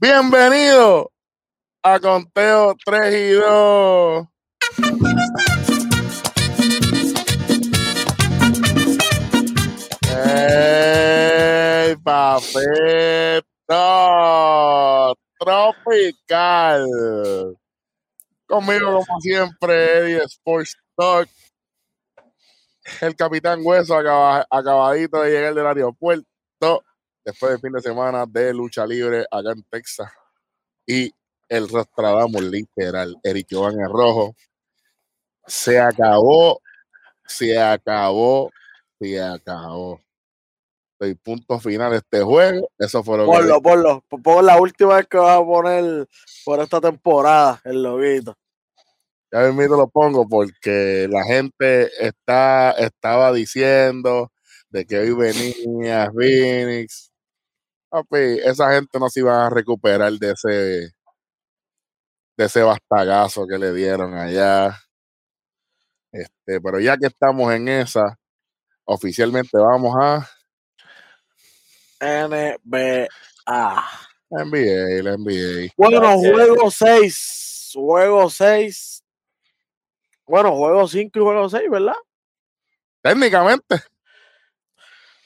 Bienvenido 0.00 1.10
a 1.82 1.98
Conteo 1.98 2.76
3 2.84 3.14
y 3.14 3.30
2. 3.32 4.26
¡Ey, 10.60 11.96
papito! 11.96 13.44
Tropical. 15.38 16.86
Conmigo, 18.46 19.04
como 19.06 19.20
siempre, 19.20 19.98
Eddie 19.98 20.24
Sports 20.24 20.76
Talk. 20.96 21.28
El 23.02 23.14
capitán 23.14 23.60
Hueso 23.62 23.94
acaba- 23.96 24.46
acabadito 24.50 25.20
de 25.22 25.30
llegar 25.30 25.54
del 25.54 25.66
aeropuerto 25.66 26.82
después 27.28 27.52
del 27.52 27.60
fin 27.60 27.72
de 27.72 27.82
semana 27.82 28.24
de 28.26 28.54
lucha 28.54 28.86
libre 28.86 29.26
acá 29.30 29.52
en 29.52 29.62
Texas. 29.64 30.10
Y 30.86 31.12
el 31.46 31.68
Rostradamos 31.68 32.42
literal, 32.42 33.14
Eric 33.22 33.48
Jovan 33.50 33.78
el 33.78 33.90
Rojo. 33.90 34.34
Se 35.46 35.78
acabó, 35.78 36.62
se 37.26 37.58
acabó, 37.58 38.50
se 38.98 39.22
acabó. 39.22 40.00
El 41.00 41.16
punto 41.18 41.60
final 41.60 41.90
de 41.90 41.98
este 41.98 42.22
juego. 42.22 42.70
Eso 42.78 43.04
fue 43.04 43.18
lo 43.18 43.26
que. 43.26 43.30
Ponlo, 43.30 43.62
ponlo. 43.62 44.04
Pon 44.22 44.46
la 44.46 44.58
última 44.58 44.96
vez 44.96 45.06
que 45.06 45.18
vas 45.18 45.38
a 45.38 45.44
poner 45.44 46.08
por 46.46 46.60
esta 46.60 46.80
temporada 46.80 47.60
el 47.64 47.82
loguito. 47.82 48.34
Ya 49.30 49.40
mismo 49.52 49.76
lo 49.76 49.88
pongo 49.88 50.26
porque 50.26 51.06
la 51.10 51.22
gente 51.24 51.90
está, 52.00 52.70
estaba 52.72 53.32
diciendo 53.34 54.32
de 54.70 54.86
que 54.86 54.98
hoy 54.98 55.12
venía 55.12 56.10
Phoenix. 56.10 57.12
Papi, 57.90 58.40
esa 58.44 58.72
gente 58.74 58.98
no 58.98 59.08
se 59.08 59.20
iba 59.20 59.46
a 59.46 59.50
recuperar 59.50 60.12
de 60.12 60.32
ese 60.32 60.92
de 62.36 62.44
ese 62.44 62.62
bastagazo 62.62 63.46
que 63.46 63.58
le 63.58 63.72
dieron 63.72 64.14
allá. 64.14 64.78
Este, 66.12 66.60
pero 66.60 66.78
ya 66.80 66.96
que 66.96 67.06
estamos 67.06 67.52
en 67.52 67.68
esa, 67.68 68.18
oficialmente 68.84 69.58
vamos 69.58 69.94
a 70.00 70.28
NBA. 72.00 73.08
la 74.30 74.44
NBA, 74.44 75.02
la 75.02 75.16
NBA. 75.16 75.72
Bueno, 75.76 76.16
juego 76.18 76.70
6. 76.70 77.72
Juego 77.74 78.30
6. 78.30 79.04
Bueno, 80.26 80.54
juego 80.54 80.86
5 80.86 81.18
y 81.18 81.22
juego 81.22 81.48
6, 81.48 81.70
¿verdad? 81.70 81.96
Técnicamente, 83.02 83.76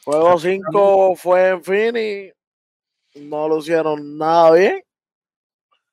Juego 0.04 0.38
5 0.38 1.16
fue 1.16 1.48
en 1.50 1.64
Phoenix. 1.64 2.34
No 3.14 3.48
lo 3.48 3.58
hicieron 3.58 4.16
nada 4.18 4.50
bien. 4.52 4.82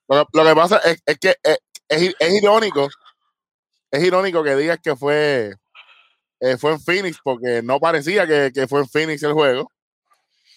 Lo 0.07 0.25
que, 0.25 0.37
lo 0.37 0.45
que 0.45 0.55
pasa 0.55 0.77
es, 0.79 1.01
es 1.05 1.17
que 1.19 1.35
es, 1.43 1.59
es 1.87 2.15
es 2.19 2.33
irónico, 2.41 2.87
es 3.91 4.03
irónico 4.03 4.43
que 4.43 4.55
digas 4.55 4.79
que 4.81 4.95
fue, 4.95 5.53
eh, 6.39 6.57
fue 6.57 6.71
en 6.71 6.79
Phoenix, 6.79 7.19
porque 7.23 7.61
no 7.63 7.79
parecía 7.79 8.25
que, 8.25 8.51
que 8.53 8.67
fue 8.67 8.81
en 8.81 8.87
Phoenix 8.87 9.21
el 9.23 9.33
juego. 9.33 9.71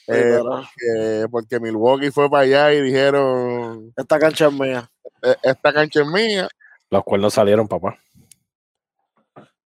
Eh, 0.08 1.26
porque 1.30 1.60
Milwaukee 1.60 2.10
fue 2.10 2.28
para 2.30 2.42
allá 2.42 2.72
y 2.72 2.80
dijeron, 2.82 3.92
esta 3.96 4.18
cancha 4.18 4.46
es 4.48 4.52
mía. 4.52 4.90
"E- 5.22 5.36
esta 5.42 5.72
cancha 5.72 6.00
es 6.02 6.06
mía. 6.08 6.48
Los 6.90 7.04
cuernos 7.04 7.32
salieron, 7.34 7.68
papá. 7.68 7.96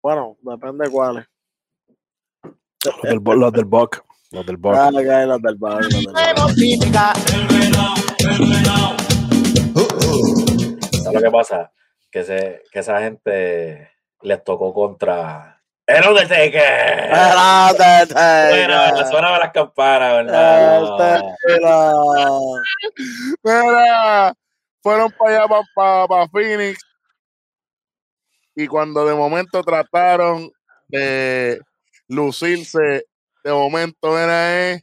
Bueno, 0.03 0.37
depende 0.41 0.87
de 0.87 0.91
cuáles. 0.91 1.27
Los 2.85 3.03
del, 3.03 3.21
los 3.41 3.53
del 3.53 3.65
Buck. 3.65 4.03
Los 4.35 4.45
del 4.47 4.57
Buck. 4.57 4.75
Dale, 4.75 5.03
que 5.05 5.13
hay 5.13 5.27
los 5.29 5.41
del 5.41 5.55
barrio, 5.55 5.89
los 5.89 5.91
del 5.91 6.13
barrio. 6.13 7.55
¿Sabes 10.93 11.15
lo 11.15 11.21
que 11.21 11.31
pasa? 11.31 11.73
Que, 12.11 12.25
se, 12.25 12.63
que 12.73 12.81
esa 12.81 13.01
gente 13.01 13.91
les 14.23 14.43
tocó 14.43 14.75
contra 14.75 15.63
el 15.87 16.09
Undertaker. 16.09 17.13
Espérate, 17.13 18.15
Bueno, 18.15 18.75
Taker. 18.75 19.07
suena 19.07 19.39
las 19.39 19.53
campanas, 19.53 20.13
¿verdad? 20.25 21.23
Mira, 23.45 24.35
fueron 24.83 25.13
para 25.13 25.45
allá, 25.45 25.63
para, 26.09 26.29
Phoenix. 26.29 26.81
Y 28.57 28.67
cuando 28.67 29.07
de 29.07 29.15
momento 29.15 29.63
trataron 29.63 30.51
de 30.89 31.61
lucirse, 32.09 33.05
de 33.45 33.53
momento 33.53 34.19
era 34.19 34.71
eh, 34.73 34.83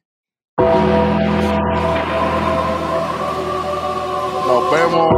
Nos 4.48 4.72
vemos. 4.72 5.14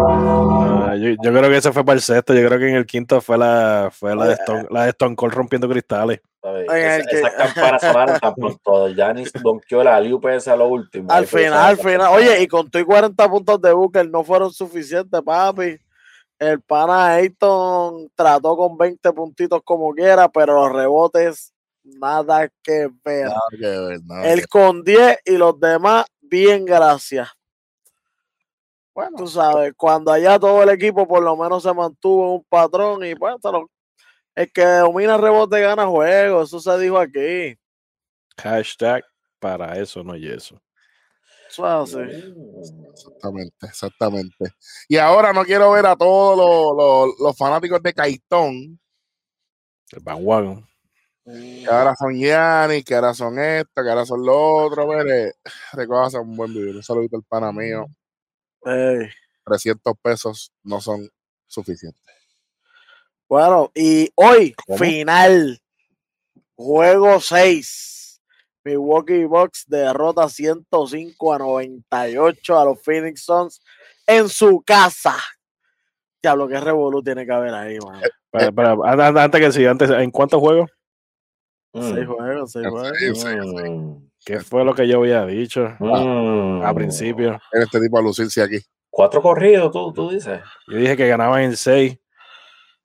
Ah, 0.88 0.96
yo, 0.96 1.10
yo 1.22 1.32
creo 1.32 1.50
que 1.50 1.58
ese 1.58 1.72
fue 1.74 1.84
para 1.84 1.96
el 1.96 2.02
sexto. 2.02 2.34
Yo 2.34 2.48
creo 2.48 2.60
que 2.60 2.70
en 2.70 2.76
el 2.76 2.86
quinto 2.86 3.20
fue 3.20 3.38
la, 3.38 3.90
fue 3.92 4.16
la, 4.16 4.28
de, 4.28 4.34
Stone, 4.34 4.68
la 4.70 4.84
de 4.84 4.90
Stone 4.92 5.16
Cold 5.16 5.34
rompiendo 5.34 5.68
cristales. 5.68 6.22
Esa- 6.68 6.98
Esas 7.10 7.34
campanas 7.34 7.82
sonaron 7.82 8.20
tan 8.20 8.34
pronto. 8.36 8.94
Janis 8.96 9.32
donkeó 9.42 9.84
la 9.84 10.00
Liu 10.00 10.22
a 10.24 10.56
lo 10.56 10.68
último. 10.68 11.12
Al 11.12 11.26
final, 11.26 11.54
al 11.54 11.78
final. 11.78 12.14
Oye, 12.14 12.42
y 12.42 12.48
con 12.48 12.70
tu 12.70 12.80
y 12.80 12.84
40 12.84 13.30
puntos 13.30 13.62
de 13.62 13.74
Booker 13.74 14.10
no 14.10 14.24
fueron 14.24 14.52
suficientes, 14.52 15.22
papi. 15.22 15.78
El 16.40 16.62
pana 16.62 17.14
Ayton 17.14 18.10
trató 18.16 18.58
con 18.58 18.78
20 18.78 19.12
puntitos 19.14 19.62
como 19.64 19.94
quiera, 19.94 20.28
pero 20.30 20.56
los 20.56 20.74
rebotes, 20.74 21.53
nada 21.84 22.50
que 22.62 22.90
ver. 23.04 23.26
Nada 23.28 23.42
que 23.52 23.58
ver, 23.58 24.00
nada 24.04 24.24
que 24.24 24.32
Él 24.34 24.48
con 24.48 24.84
10 24.84 25.20
y 25.26 25.38
los 25.38 25.60
demás, 25.60 26.06
bien, 26.22 26.66
gracias. 26.66 27.30
Bueno, 28.94 29.18
Tú 29.18 29.28
sabes, 29.28 29.74
cuando 29.76 30.12
allá 30.12 30.38
todo 30.38 30.62
el 30.62 30.70
equipo 30.70 31.08
por 31.08 31.24
lo 31.24 31.36
menos 31.36 31.64
se 31.64 31.74
mantuvo 31.74 32.26
en 32.28 32.32
un 32.34 32.44
patrón 32.48 33.04
y 33.04 33.16
pues, 33.16 33.36
te 33.42 33.52
lo- 33.52 33.70
el 34.36 34.52
que 34.52 34.64
domina 34.66 35.18
rebote 35.18 35.60
gana 35.62 35.86
juego. 35.88 36.44
Eso 36.44 36.60
se 36.60 36.78
dijo 36.80 36.98
aquí. 36.98 37.56
Hashtag 38.38 39.04
para 39.40 39.80
eso, 39.80 40.04
no 40.04 40.16
y 40.16 40.28
eso. 40.28 40.60
Exactamente, 42.92 43.68
exactamente. 43.68 44.54
Y 44.88 44.98
ahora 44.98 45.34
no 45.34 45.44
quiero 45.44 45.72
ver 45.72 45.86
a 45.86 45.96
todos 45.96 46.38
los, 46.38 46.76
los- 47.10 47.20
los 47.20 47.38
fanáticos 47.38 47.82
de 47.82 47.94
Caitón, 47.94 48.80
El 49.92 50.00
bandwagon. 50.02 50.68
Que 51.26 51.68
ahora 51.70 51.96
son 51.96 52.20
Yanni, 52.20 52.84
que 52.84 52.96
ahora 52.96 53.14
son 53.14 53.40
esto, 53.40 53.84
que 53.84 53.90
ahora 53.90 54.06
son 54.06 54.26
lo 54.26 54.66
otro. 54.66 54.88
Mire, 54.88 55.34
recojas 55.74 56.16
un 56.16 56.36
buen 56.36 56.54
vivir. 56.54 56.76
Un 56.76 56.84
saludito 56.84 57.16
al 57.16 57.24
pana 57.24 57.52
mío. 57.52 57.86
Ey. 58.66 59.10
300 59.46 59.94
pesos 60.02 60.52
no 60.64 60.80
son 60.82 61.10
suficientes. 61.48 62.02
Bueno, 63.28 63.72
y 63.74 64.10
hoy, 64.16 64.54
¿Cómo? 64.66 64.78
final, 64.78 65.60
juego 66.56 67.20
6. 67.20 68.22
Milwaukee 68.66 69.26
Bucks 69.26 69.66
derrota 69.68 70.30
105 70.30 71.34
a 71.34 71.40
98 71.40 72.60
a 72.60 72.66
los 72.66 72.82
Phoenix 72.82 73.26
Suns 73.26 73.62
en 74.08 74.30
su 74.30 74.62
casa. 74.66 75.18
Diablo, 76.22 76.48
qué 76.48 76.60
revolú 76.60 77.04
tiene 77.04 77.26
que 77.26 77.32
haber 77.34 77.54
ahí, 77.54 77.78
man. 77.80 78.02
Espera, 78.02 78.46
espera, 78.46 78.78
antes, 78.86 79.22
antes 79.22 79.42
que 79.42 79.52
siga, 79.52 79.72
antes, 79.72 79.90
¿en 79.90 80.12
cuántos 80.12 80.40
juegos? 80.40 80.70
Seis 81.74 82.06
juegos, 82.08 82.52
seis 82.52 82.68
juegos. 82.68 82.92
Mm. 83.70 83.96
¿Qué 84.26 84.40
fue 84.40 84.64
lo 84.64 84.74
que 84.76 84.88
yo 84.88 85.00
había 85.00 85.26
dicho 85.26 85.76
Mm. 85.80 86.62
a 86.64 86.74
principio? 86.74 87.40
En 87.52 87.62
este 87.64 87.80
tipo 87.80 87.98
a 87.98 88.02
lucirse 88.02 88.42
aquí. 88.42 88.60
Cuatro 88.90 89.22
corridos, 89.22 89.72
tú, 89.72 89.92
tú 89.92 90.10
dices. 90.12 90.40
Yo 90.68 90.78
dije 90.78 90.96
que 90.96 91.08
ganaban 91.08 91.42
en 91.42 91.58
6. 91.58 91.98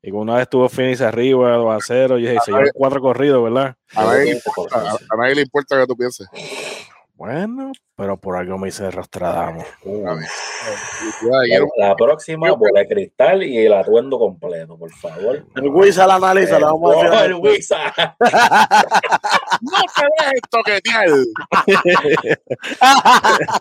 Y 0.01 0.11
una 0.13 0.35
vez 0.35 0.43
estuvo 0.43 0.69
Phoenix 0.69 1.01
arriba, 1.03 1.53
2 1.57 1.71
a 1.75 1.85
0. 1.85 2.19
Yo 2.19 2.29
dije, 2.31 2.41
se 2.45 2.51
llevan 2.53 2.69
cuatro 2.73 3.01
corridos, 3.01 3.43
¿verdad? 3.43 3.75
A 3.95 4.05
nadie, 4.05 4.25
le 4.27 4.31
importa, 4.37 4.77
a, 4.79 4.93
a 4.93 5.17
nadie 5.19 5.35
le 5.35 5.43
importa 5.43 5.79
que 5.79 5.87
tú 5.87 5.97
pienses. 5.97 6.27
Bueno, 7.19 7.73
pero 7.97 8.17
por 8.17 8.37
algo 8.37 8.57
me 8.59 8.69
hice. 8.69 8.87
A. 8.87 8.93
Felicidades, 8.93 9.67
La, 11.77 11.89
la 11.89 11.97
próxima, 11.97 12.53
bola 12.53 12.79
de 12.81 12.87
cristal 12.89 13.43
y 13.43 13.59
el 13.59 13.73
atuendo 13.73 14.21
completo, 14.21 14.79
por 14.79 14.93
favor. 14.93 15.45
El 15.57 15.69
Wiz 15.69 15.99
al 15.99 16.13
análisis, 16.13 16.53
le 16.57 16.65
vamos 16.65 16.95
a 16.95 16.97
Oh, 16.97 17.03
decir. 17.03 17.27
el 17.27 17.35
Wisa. 17.35 17.93
No 19.61 19.83
te 19.97 20.07
dejes 20.21 20.41
toquetear. 20.49 21.09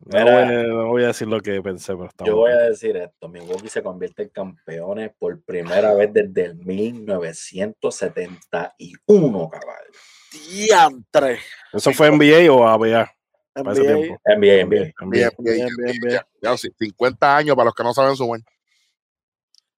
No, 0.00 0.20
Mira. 0.24 0.46
voy, 0.46 0.68
no 0.68 0.86
voy 0.86 1.02
a 1.04 1.08
decir 1.08 1.26
lo 1.28 1.38
que 1.40 1.60
pensé, 1.60 1.92
pero 1.92 2.06
está 2.06 2.24
Yo 2.24 2.36
voy 2.36 2.52
a 2.52 2.56
decir 2.70 2.96
esto, 2.96 3.28
Milwaukee 3.28 3.68
se 3.68 3.82
convierte 3.82 4.22
en 4.22 4.28
campeones 4.30 5.10
por 5.18 5.38
primera 5.42 5.92
vez 5.92 6.10
desde 6.14 6.44
el 6.46 6.54
1971, 6.54 9.48
caballo. 9.50 9.90
Diantre. 10.32 11.38
¿Eso 11.72 11.92
fue 11.92 12.10
NBA 12.10 12.50
o 12.52 12.66
ABA? 12.66 13.10
NBA. 13.54 13.64
NBA, 13.64 13.64
NBA. 13.64 13.88
Bien, 13.96 14.12
NBA. 14.26 14.34
bien, 14.36 14.68
Bien, 14.68 14.90
bien, 15.08 15.30
bien, 15.38 15.68
bien, 15.76 15.96
bien. 16.00 16.12
Ya, 16.12 16.26
ya, 16.42 16.56
sí, 16.56 16.68
50 16.78 17.36
años 17.36 17.56
para 17.56 17.66
los 17.66 17.74
que 17.74 17.82
no 17.82 17.92
saben 17.92 18.14
sumar. 18.16 18.40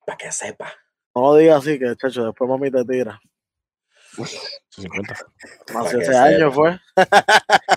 Para 0.05 0.19
que 0.19 0.31
sepa. 0.33 0.73
No 1.15 1.23
lo 1.23 1.35
digas 1.37 1.59
así, 1.63 1.79
que 1.79 1.97
chacho, 1.97 2.27
después 2.27 2.49
mami 2.49 2.71
te 2.71 2.85
tira. 2.85 3.19
50. 4.71 5.15
Más 5.75 5.95
ese 5.95 6.17
año 6.17 6.51
fue. 6.53 6.79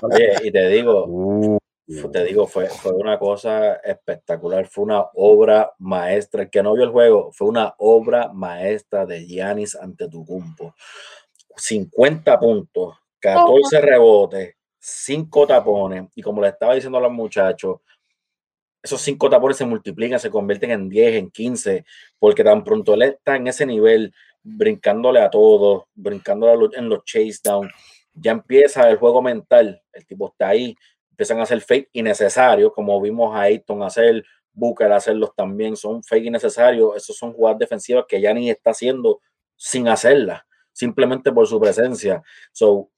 Oye, 0.02 0.34
y 0.44 0.52
te 0.52 0.68
digo, 0.69 1.06
Uh, 1.08 1.58
Fue- 2.02 2.12
Te 2.12 2.24
digo, 2.24 2.48
fue, 2.48 2.68
fue 2.69 2.94
una 2.94 3.19
cosa 3.19 3.76
espectacular, 3.76 4.68
fue 4.68 4.86
una 4.86 5.02
obra 5.16 5.74
maestra. 5.80 6.44
El 6.44 6.50
que 6.50 6.64
no 6.64 6.74
vio 6.74 6.86
el 6.86 6.92
juego, 6.92 7.31
fue 7.34 7.48
una 7.50 7.76
obra 7.78 8.30
maestra 8.31 9.06
de 9.06 9.26
Giannis 9.28 9.76
Antetokounmpo. 9.76 10.74
50 11.56 12.40
puntos, 12.40 12.96
14 13.20 13.82
rebotes, 13.82 14.56
5 14.80 15.48
tapones. 15.48 16.06
Y 16.16 16.22
como 16.22 16.42
le 16.42 16.50
estaba 16.50 16.76
diciendo 16.76 16.98
a 16.98 17.02
los 17.02 17.12
muchachos, 17.12 17.78
esos 18.82 19.02
5 19.02 19.30
tapones 19.30 19.58
se 19.58 19.66
multiplican, 19.66 20.20
se 20.20 20.30
convierten 20.30 20.72
en 20.72 20.90
10, 20.90 21.16
en 21.16 21.32
15, 21.32 21.86
porque 22.20 22.44
tan 22.44 22.64
pronto 22.64 22.94
él 22.94 23.04
está 23.04 23.38
en 23.38 23.48
ese 23.48 23.66
nivel, 23.66 24.14
brincándole 24.44 25.22
a 25.22 25.30
todos, 25.30 25.86
brincándole 25.94 26.78
en 26.78 26.90
los 26.90 27.06
chase 27.06 27.40
down, 27.44 27.72
ya 28.14 28.32
empieza 28.32 28.90
el 28.90 28.98
juego 28.98 29.22
mental. 29.22 29.82
El 29.94 30.06
tipo 30.06 30.28
está 30.28 30.50
ahí, 30.50 30.76
empiezan 31.12 31.40
a 31.40 31.44
hacer 31.44 31.62
fake 31.62 31.90
innecesarios, 31.94 32.74
como 32.74 33.00
vimos 33.00 33.36
a 33.36 33.44
Ayton 33.44 33.84
hacer, 33.84 34.24
Booker 34.52 34.92
hacerlos 34.92 35.34
también, 35.36 35.76
son 35.76 36.04
fake 36.04 36.26
innecesarios. 36.26 36.96
Esos 36.96 37.18
son 37.18 37.34
jugadas 37.34 37.60
defensivas 37.60 38.06
que 38.08 38.22
ya 38.22 38.34
ni 38.34 38.50
está 38.50 38.72
haciendo 38.72 39.22
sin 39.56 39.88
hacerlas, 39.88 40.44
simplemente 40.74 41.31
por 41.31 41.48
su 41.48 41.60
presencia. 41.60 42.22
So, 42.52 42.90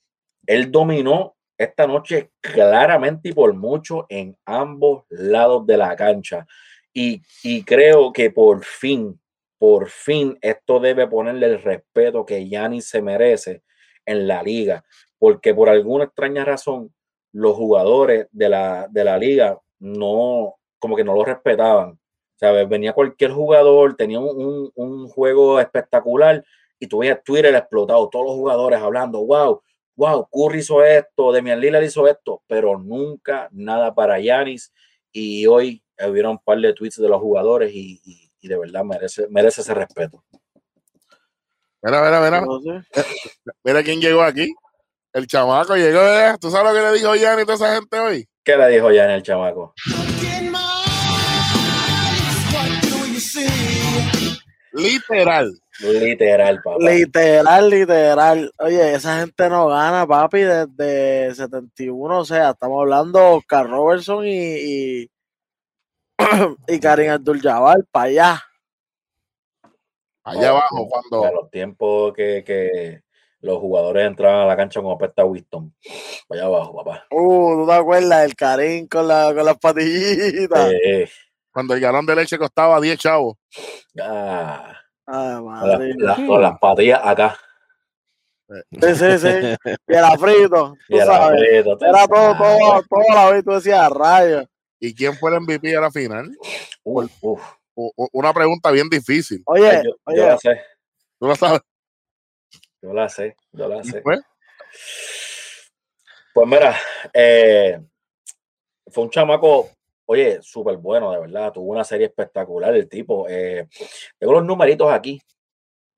él 0.48 0.72
dominó 0.72 1.36
esta 1.58 1.86
noche 1.88 2.32
claramente 2.42 3.30
y 3.30 3.34
por 3.34 3.54
mucho 3.54 4.06
en 4.10 4.38
ambos 4.46 5.04
lados 5.10 5.66
de 5.68 5.78
la 5.78 5.96
cancha. 5.96 6.46
Y, 6.94 7.22
y 7.44 7.64
creo 7.64 8.12
que 8.12 8.32
por 8.32 8.64
fin, 8.64 9.20
por 9.58 9.90
fin, 9.90 10.38
esto 10.42 10.80
debe 10.80 11.08
ponerle 11.08 11.48
el 11.48 11.62
respeto 11.62 12.26
que 12.26 12.46
Giannis 12.48 12.88
se 12.90 13.02
merece 13.02 13.64
en 14.06 14.28
la 14.28 14.42
liga, 14.44 14.84
porque 15.18 15.54
por 15.54 15.70
alguna 15.70 16.06
extraña 16.06 16.46
razón 16.46 16.94
los 17.32 17.56
jugadores 17.56 18.28
de 18.32 18.50
la, 18.50 18.88
de 18.90 19.04
la 19.04 19.18
liga 19.18 19.60
no, 19.80 20.56
como 20.80 20.96
que 20.96 21.04
no 21.04 21.14
lo 21.16 21.26
respetaban. 21.26 22.00
¿Sabes? 22.38 22.68
Venía 22.68 22.92
cualquier 22.92 23.32
jugador, 23.32 23.96
tenía 23.96 24.20
un- 24.20 24.70
un 24.76 25.08
juego 25.08 25.58
espectacular 25.62 26.44
y 26.86 26.88
tú 26.88 27.00
veías 27.00 27.22
Twitter 27.24 27.54
explotado, 27.56 28.08
todos 28.10 28.26
los 28.26 28.36
jugadores 28.36 28.80
hablando, 28.80 29.26
wow, 29.26 29.62
wow, 29.96 30.28
Curry 30.32 30.60
hizo 30.60 30.84
esto, 30.84 31.32
Demian 31.32 31.60
Lillard 31.60 31.84
hizo 31.84 32.08
esto, 32.08 32.42
pero 32.48 32.78
nunca 32.80 33.50
nada 33.52 33.94
para 33.94 34.20
Yanis. 34.20 34.72
Y 35.12 35.46
hoy 35.48 35.84
hubieron 36.08 36.32
un 36.32 36.40
par 36.40 36.58
de 36.60 36.74
tweets 36.74 36.98
de 37.02 37.08
los 37.08 37.20
jugadores 37.22 37.72
y, 37.74 38.02
y- 38.04 38.30
y 38.42 38.48
de 38.48 38.58
verdad 38.58 38.84
merece, 38.84 39.28
merece 39.30 39.62
ese 39.62 39.74
respeto. 39.74 40.24
Mira, 41.82 42.02
mira, 42.04 42.22
mira. 42.22 42.44
Mira 43.64 43.84
quién 43.84 44.00
llegó 44.02 44.22
aquí. 44.24 44.54
El 45.14 45.28
chamaco 45.28 45.76
llegó. 45.76 46.00
¿eh? 46.02 46.36
¿Tú 46.40 46.50
sabes 46.52 46.72
lo 46.74 46.78
que 46.80 46.86
le 46.86 46.94
dijo 46.98 47.16
Yanni 47.16 47.42
a 47.44 47.46
toda 47.46 47.56
esa 47.56 47.76
gente 47.76 48.00
hoy? 48.00 48.28
¿Qué 48.44 48.58
le 48.58 48.68
dijo 48.70 48.92
Yanis 48.92 49.16
el 49.16 49.24
chamaco? 49.24 49.74
Literal. 54.76 55.60
Literal, 55.80 56.62
papá. 56.62 56.78
Literal, 56.80 57.70
literal. 57.70 58.52
Oye, 58.60 58.94
esa 58.96 59.20
gente 59.20 59.50
no 59.50 59.68
gana, 59.68 60.06
papi, 60.06 60.42
desde 60.42 61.36
71. 61.36 62.20
O 62.20 62.26
sea, 62.26 62.52
estamos 62.52 62.82
hablando 62.82 63.36
Oscar 63.38 63.70
Robertson 63.70 64.26
y, 64.26 64.32
y, 64.32 65.12
y 66.68 66.80
Karim 66.80 67.12
Abdul-Jabbar 67.12 67.86
para 67.92 68.06
allá. 68.06 68.44
Allá 70.24 70.50
abajo, 70.50 70.86
A 70.86 70.90
cuando. 70.90 71.32
los 71.42 71.52
tiempos 71.52 72.14
que, 72.14 72.44
que 72.44 73.02
los 73.42 73.60
jugadores 73.60 74.08
entraban 74.08 74.42
a 74.42 74.46
la 74.48 74.58
cancha 74.58 74.82
con 74.82 74.92
apesta 74.92 75.24
Winston. 75.24 75.74
Allá 76.30 76.46
abajo, 76.46 76.76
papá. 76.84 77.06
Uh, 77.12 77.62
¿tú 77.62 77.68
te 77.68 77.74
acuerdas 77.74 78.22
del 78.24 78.36
Karim 78.36 78.88
con, 78.88 79.08
la, 79.08 79.34
con 79.36 79.46
las 79.46 79.58
patillitas? 79.60 80.72
Eh, 80.84 81.08
Cuando 81.56 81.74
el 81.74 81.80
galón 81.80 82.06
de 82.06 82.18
leche 82.18 82.38
costaba 82.38 82.82
10 82.82 83.00
chavos. 83.00 83.38
ah, 84.02 84.78
Ay, 85.06 85.36
con 85.36 85.46
madre. 85.46 85.94
las- 86.00 86.18
con 86.28 86.42
las 86.42 86.60
patillas 86.60 87.00
acá. 87.02 87.40
Sí, 88.50 88.94
sí, 88.96 89.18
sí. 89.18 89.56
Y 89.88 89.94
era 89.96 90.12
frito, 90.18 90.76
tú 90.90 90.96
Y 90.98 91.00
era 91.00 91.06
sabes. 91.06 91.40
frito, 91.48 91.78
tú 91.78 91.86
Era 91.86 92.06
todo, 92.06 92.36
todo, 92.36 92.84
todo 92.90 93.16
la 93.16 93.32
vez 93.32 93.46
tú 93.46 93.52
decías 93.52 93.90
rayos. 93.90 94.46
¿Y 94.82 94.94
quién 94.94 95.16
fue 95.18 95.32
el 95.32 95.38
MVP 95.44 95.78
a 95.78 95.80
la 95.80 95.92
final? 95.92 96.30
Uf, 96.84 97.42
Una 98.12 98.34
pregunta 98.34 98.70
bien 98.72 98.90
difícil. 98.90 99.42
Oye, 99.46 99.82
yo, 99.82 99.92
yo 99.92 99.96
oye, 100.08 100.26
la 100.28 100.38
sé, 100.38 100.62
¿Tú 101.18 101.26
lo 101.28 101.36
sabes? 101.38 101.62
yo 102.82 102.92
la 102.94 103.08
sé, 103.08 103.38
yo 103.54 103.70
la 103.70 103.80
¿Quién 103.80 103.94
sé. 103.94 104.02
fue? 104.02 104.18
Pues 106.34 106.48
mira, 106.50 106.76
eh, 107.14 107.80
fue 108.92 109.06
un 109.06 109.10
chamaco, 109.10 109.70
oye, 110.06 110.40
súper 110.42 110.78
bueno, 110.78 111.12
de 111.12 111.20
verdad. 111.20 111.52
Tuvo 111.54 111.72
una 111.72 111.84
serie 111.84 112.08
espectacular 112.08 112.76
el 112.76 112.88
tipo. 112.90 113.28
eh, 113.30 113.68
tengo 114.18 114.34
los 114.34 114.46
numeritos 114.46 114.92
aquí, 114.92 115.22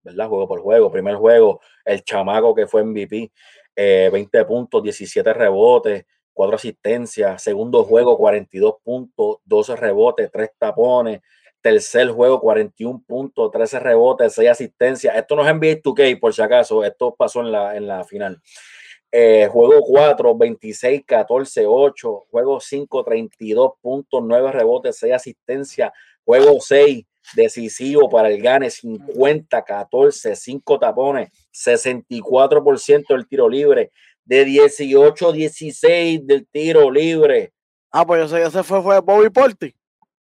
¿verdad? 0.03 0.27
Juego 0.29 0.47
por 0.47 0.61
juego. 0.61 0.91
Primer 0.91 1.15
juego, 1.15 1.61
el 1.85 2.03
chamaco 2.03 2.55
que 2.55 2.67
fue 2.67 2.83
MVP, 2.83 3.31
eh, 3.75 4.09
20 4.11 4.45
puntos, 4.45 4.83
17 4.83 5.33
rebotes, 5.33 6.05
4 6.33 6.55
asistencias. 6.55 7.41
Segundo 7.43 7.83
juego, 7.83 8.17
42 8.17 8.75
puntos, 8.83 9.37
12 9.45 9.75
rebotes, 9.75 10.31
3 10.31 10.51
tapones. 10.57 11.21
Tercer 11.61 12.09
juego, 12.11 12.39
41 12.39 13.03
puntos, 13.05 13.51
13 13.51 13.79
rebotes, 13.79 14.33
6 14.33 14.49
asistencias. 14.49 15.15
Esto 15.15 15.35
no 15.35 15.45
es 15.45 15.53
NBA 15.53 15.81
2K, 15.81 16.19
por 16.19 16.33
si 16.33 16.41
acaso. 16.41 16.83
Esto 16.83 17.15
pasó 17.15 17.41
en 17.41 17.51
la, 17.51 17.75
en 17.75 17.87
la 17.87 18.03
final. 18.05 18.41
Eh, 19.11 19.47
juego 19.51 19.81
4, 19.81 20.35
26, 20.37 21.03
14, 21.05 21.65
8. 21.65 22.25
Juego 22.29 22.59
5, 22.59 23.03
32 23.03 23.71
puntos, 23.81 24.21
9 24.23 24.51
rebotes, 24.51 24.97
6 24.97 25.13
asistencias. 25.13 25.91
Juego 26.25 26.59
6, 26.59 27.05
decisivo 27.35 28.09
para 28.09 28.29
el 28.29 28.41
Gane, 28.41 28.69
50, 28.69 29.63
14, 29.63 30.35
5 30.35 30.79
tapones, 30.79 31.29
64% 31.53 33.05
del 33.09 33.27
tiro 33.27 33.47
libre. 33.49 33.91
De 34.25 34.43
18, 34.43 35.31
16 35.31 36.27
del 36.27 36.45
tiro 36.47 36.91
libre. 36.91 37.53
ah, 37.91 38.05
pues 38.05 38.21
yo 38.21 38.27
sé 38.27 38.41
que 38.41 38.47
ese 38.47 38.61
fue, 38.63 38.81
fue 38.83 38.99
Bobby 38.99 39.29
Porti. 39.29 39.73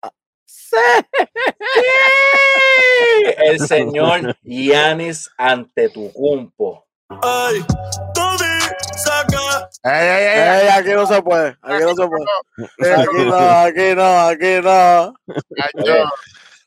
Ah, 0.02 0.14
sí. 0.46 0.78
El 3.38 3.60
señor 3.60 4.38
Yanis 4.44 5.30
ante 5.38 5.90
tu 5.90 6.12
cumpo. 6.14 6.86
¡Ey, 7.10 7.62
ey, 9.84 9.92
ey! 9.92 10.62
Ey, 10.64 10.68
aquí 10.70 10.90
no 10.92 11.06
se 11.06 11.22
puede, 11.22 11.50
aquí 11.62 11.84
no 11.84 11.96
se 11.96 12.08
puede. 12.08 12.26
Aquí 12.96 13.26
no, 13.26 13.36
aquí 13.36 13.96
no, 13.96 14.20
aquí 14.22 14.62
no. 14.64 15.14
Yo- 15.86 16.06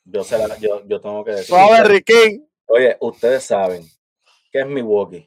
Yo, 0.06 0.22
se 0.22 0.36
la- 0.36 0.58
yo, 0.58 0.82
yo 0.86 1.00
tengo 1.00 1.24
que 1.24 1.30
decir. 1.30 1.46
Suave, 1.46 1.82
Riquín. 1.84 2.46
Oye, 2.66 2.94
ustedes 3.00 3.42
saben 3.44 3.82
que 4.52 4.60
es 4.60 4.66
Milwaukee. 4.66 5.26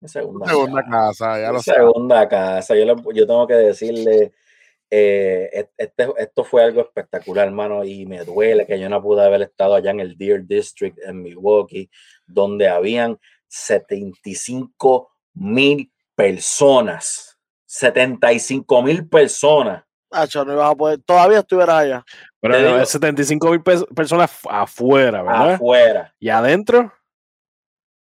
Mi 0.00 0.08
segunda, 0.08 0.46
Segunda 0.48 0.82
casa. 0.82 0.90
casa, 1.26 1.40
ya 1.40 1.48
Mi 1.48 1.52
lo 1.54 1.62
segunda 1.62 2.28
casa. 2.28 2.74
Yo, 2.74 2.84
le- 2.86 3.14
yo 3.14 3.26
tengo 3.26 3.46
que 3.46 3.54
decirle, 3.54 4.32
eh, 4.90 5.68
este, 5.76 6.08
esto 6.16 6.42
fue 6.44 6.64
algo 6.64 6.80
espectacular, 6.80 7.46
hermano, 7.46 7.84
y 7.84 8.06
me 8.06 8.24
duele 8.24 8.66
que 8.66 8.80
yo 8.80 8.88
no 8.88 9.02
pude 9.02 9.22
haber 9.24 9.42
estado 9.42 9.74
allá 9.74 9.90
en 9.90 10.00
el 10.00 10.16
Deer 10.16 10.46
District 10.46 10.98
en 11.04 11.22
Milwaukee, 11.22 11.90
donde 12.26 12.68
habían 12.68 13.18
75 13.46 15.10
mil 15.34 15.91
personas. 16.16 17.38
75 17.66 18.82
mil 18.82 19.08
personas. 19.08 19.82
Nacho, 20.10 20.44
no 20.44 20.52
ibas 20.52 20.70
a 20.70 20.74
poder. 20.74 20.98
Todavía 21.04 21.38
estuvieras 21.38 21.76
allá. 21.76 22.04
Pero 22.40 22.54
no, 22.58 22.66
digo- 22.66 22.78
es 22.80 22.88
75 22.90 23.50
mil 23.50 23.62
personas 23.62 24.30
fu- 24.30 24.50
afuera, 24.50 25.22
¿verdad? 25.22 25.54
Afuera. 25.54 26.14
Y 26.18 26.28
adentro. 26.28 26.92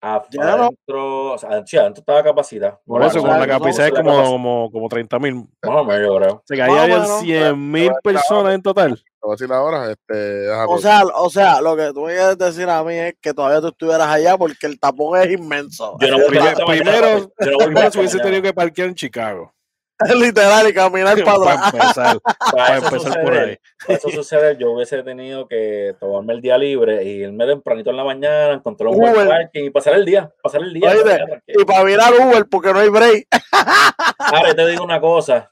Adentro, 0.01 1.33
o 1.33 1.39
sea, 1.39 1.67
sí, 1.67 1.77
adentro 1.77 2.01
estaba 2.01 2.23
capacidad. 2.23 2.79
por 2.87 3.03
eso 3.03 3.21
con 3.21 3.31
la 3.31 3.47
capacidad 3.47 3.87
es 3.89 3.93
como, 3.93 4.23
como, 4.25 4.71
como 4.71 4.89
30 4.89 5.19
mil. 5.19 5.35
Más 5.35 5.49
o 5.65 5.85
menos, 5.85 6.07
yo 6.07 6.17
creo. 6.17 6.35
O 6.35 6.43
sea, 6.45 6.57
que 6.57 6.63
ahí 6.63 6.71
Más 6.71 6.79
o 6.79 6.83
habían 6.83 7.03
menos. 7.03 7.21
100 7.21 7.71
mil 7.71 7.93
personas 8.03 8.55
en 8.55 8.63
total. 8.63 8.97
Te 8.97 9.03
voy 9.23 9.33
a 9.33 9.35
decir 9.35 9.53
ahora. 9.53 9.91
Este, 9.91 10.49
O 10.51 10.79
sea, 10.79 11.03
o 11.05 11.29
sea, 11.31 11.61
lo 11.61 11.77
que 11.77 11.93
tú 11.93 12.03
me 12.03 12.13
quieres 12.15 12.39
decir 12.39 12.69
a 12.69 12.85
mí 12.85 12.95
es 12.95 13.15
que 13.21 13.35
todavía 13.35 13.61
tú 13.61 13.69
estuvieras 13.69 14.07
allá 14.09 14.39
porque 14.39 14.67
el 14.69 14.79
tapón 14.79 15.21
es 15.21 15.33
inmenso. 15.33 15.97
Yo 16.01 16.17
no 16.17 16.27
primero- 16.27 17.29
Primero 17.37 17.91
se 17.91 17.99
hubiese 17.99 18.19
tenido 18.21 18.43
que 18.43 18.55
parquear 18.55 18.89
en 18.89 18.95
Chicago. 18.95 19.53
Literal 20.21 20.69
y 20.69 20.75
caminar 20.75 21.23
para 21.25 21.67
empezar, 21.67 22.19
Para 22.53 22.77
empezar 22.77 23.21
por 23.23 23.35
ahí. 23.37 23.59
eso 23.89 24.09
suceder, 24.11 24.57
yo 24.57 24.73
hubiese 24.73 25.03
tenido 25.03 25.49
que 25.49 25.97
tomarme 25.99 26.35
el 26.35 26.41
día 26.41 26.57
libre 26.57 27.03
y 27.03 27.23
irme 27.23 27.47
tempranito 27.47 27.91
en 27.91 27.97
la 27.97 28.05
mañana, 28.05 28.53
encontrar 28.55 28.91
un 28.91 28.99
buen 28.99 29.29
parking 29.29 29.65
y 29.65 29.71
pasar 29.71 29.95
el 29.95 30.05
día, 30.05 30.33
pasar 30.43 30.63
el 30.63 30.73
día. 30.73 30.91
Oye, 30.91 31.03
para 31.03 31.15
allá, 31.17 31.27
tranquilo. 31.27 31.61
Y 31.61 31.65
para 31.65 31.85
mirar 31.85 32.13
Uber 32.15 32.47
porque 32.49 32.73
no 32.73 32.79
hay 32.79 32.89
break. 32.89 33.27
Ahora 34.19 34.55
te 34.55 34.67
digo 34.69 34.85
una 34.85 35.01
cosa, 35.01 35.51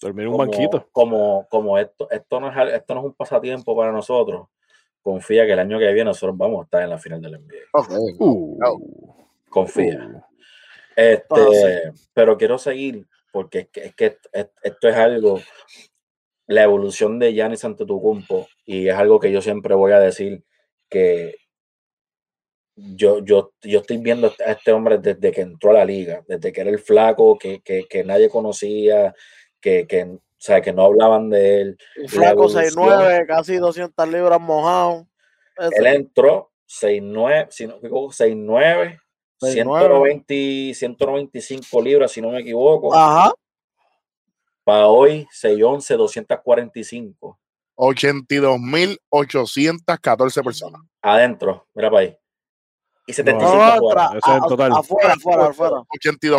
Dormir 0.00 0.26
en 0.26 0.32
un 0.32 0.36
como, 0.38 0.50
banquito. 0.50 0.88
como, 0.92 1.46
como 1.48 1.78
esto, 1.78 2.10
esto 2.10 2.40
no 2.40 2.48
es 2.50 2.74
esto 2.74 2.94
no 2.94 3.00
es 3.00 3.06
un 3.06 3.14
pasatiempo 3.14 3.76
para 3.76 3.92
nosotros, 3.92 4.48
confía 5.00 5.46
que 5.46 5.52
el 5.52 5.58
año 5.60 5.78
que 5.78 5.86
viene 5.86 6.04
nosotros 6.04 6.36
vamos 6.36 6.60
a 6.60 6.64
estar 6.64 6.82
en 6.82 6.90
la 6.90 6.98
final 6.98 7.20
del 7.22 7.40
NBA. 7.40 7.56
Ok. 7.72 7.90
Uh, 8.18 8.58
Confía. 9.48 10.08
uh. 10.12 10.22
Este, 10.94 11.24
Ah, 11.30 11.92
pero 12.12 12.36
quiero 12.36 12.58
seguir 12.58 13.06
porque 13.32 13.60
es 13.60 13.68
que, 13.70 13.84
es 13.86 13.94
que 13.96 14.06
est- 14.32 14.56
esto 14.62 14.88
es 14.88 14.94
algo, 14.96 15.40
la 16.46 16.62
evolución 16.62 17.18
de 17.18 17.32
Giannis 17.32 17.64
Antetokounmpo, 17.64 18.46
y 18.64 18.88
es 18.88 18.94
algo 18.94 19.18
que 19.18 19.32
yo 19.32 19.40
siempre 19.42 19.74
voy 19.74 19.92
a 19.92 19.98
decir, 19.98 20.44
que 20.88 21.36
yo, 22.76 23.24
yo, 23.24 23.52
yo 23.62 23.80
estoy 23.80 23.98
viendo 23.98 24.32
a 24.46 24.52
este 24.52 24.72
hombre 24.72 24.98
desde 24.98 25.30
que 25.32 25.40
entró 25.42 25.70
a 25.70 25.74
la 25.74 25.84
liga, 25.84 26.22
desde 26.26 26.52
que 26.52 26.60
era 26.60 26.70
el 26.70 26.78
flaco, 26.78 27.38
que, 27.38 27.60
que, 27.60 27.86
que 27.88 28.04
nadie 28.04 28.28
conocía, 28.28 29.14
que, 29.60 29.86
que, 29.86 30.04
o 30.04 30.20
sea, 30.38 30.60
que 30.60 30.72
no 30.72 30.84
hablaban 30.84 31.30
de 31.30 31.60
él. 31.60 31.78
Un 32.02 32.08
flaco 32.08 32.44
evolución. 32.48 32.74
6'9, 32.74 33.26
casi 33.26 33.56
200 33.56 34.08
libras 34.08 34.40
mojado. 34.40 35.06
Ese. 35.56 35.78
Él 35.78 35.86
entró 35.86 36.50
6'9, 36.66 37.46
si 37.50 37.66
no 37.66 37.74
me 37.74 37.88
equivoco, 37.88 38.12
6'9, 38.12 38.98
6'9. 39.42 40.24
190, 40.24 40.74
195 40.78 41.82
libras, 41.82 42.12
si 42.12 42.20
no 42.20 42.30
me 42.30 42.40
equivoco. 42.40 42.94
Ajá. 42.94 43.32
Para 44.64 44.86
hoy, 44.86 45.26
6'11, 45.32 45.96
245. 45.96 47.38
82.814 47.76 50.42
personas. 50.44 50.80
Adentro, 51.02 51.66
mira 51.74 51.90
para 51.90 52.02
ahí. 52.02 52.16
Y 53.06 53.12
75 53.12 53.56
No, 53.56 53.78
fuera. 53.78 54.08
tra- 54.10 54.18
Eso 54.18 54.36
es 54.36 54.42
a- 54.42 54.46
total. 54.46 54.72
afuera, 54.72 55.12
afuera, 55.14 55.46
afuera. 55.48 55.82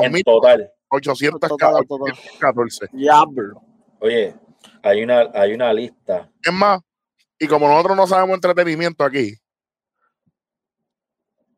En 0.03 0.22
total. 0.24 0.72
82.814. 0.89 1.50
Total, 1.50 1.86
total. 1.88 2.13
Diablo. 2.93 3.62
Oye, 4.00 4.33
hay 4.83 5.03
una, 5.03 5.29
hay 5.33 5.53
una 5.53 5.74
lista. 5.74 6.31
Es 6.41 6.53
más, 6.53 6.79
y 7.39 7.48
como 7.48 7.67
nosotros 7.67 7.98
no 7.98 8.07
sabemos 8.07 8.36
entretenimiento 8.36 9.03
aquí, 9.03 9.33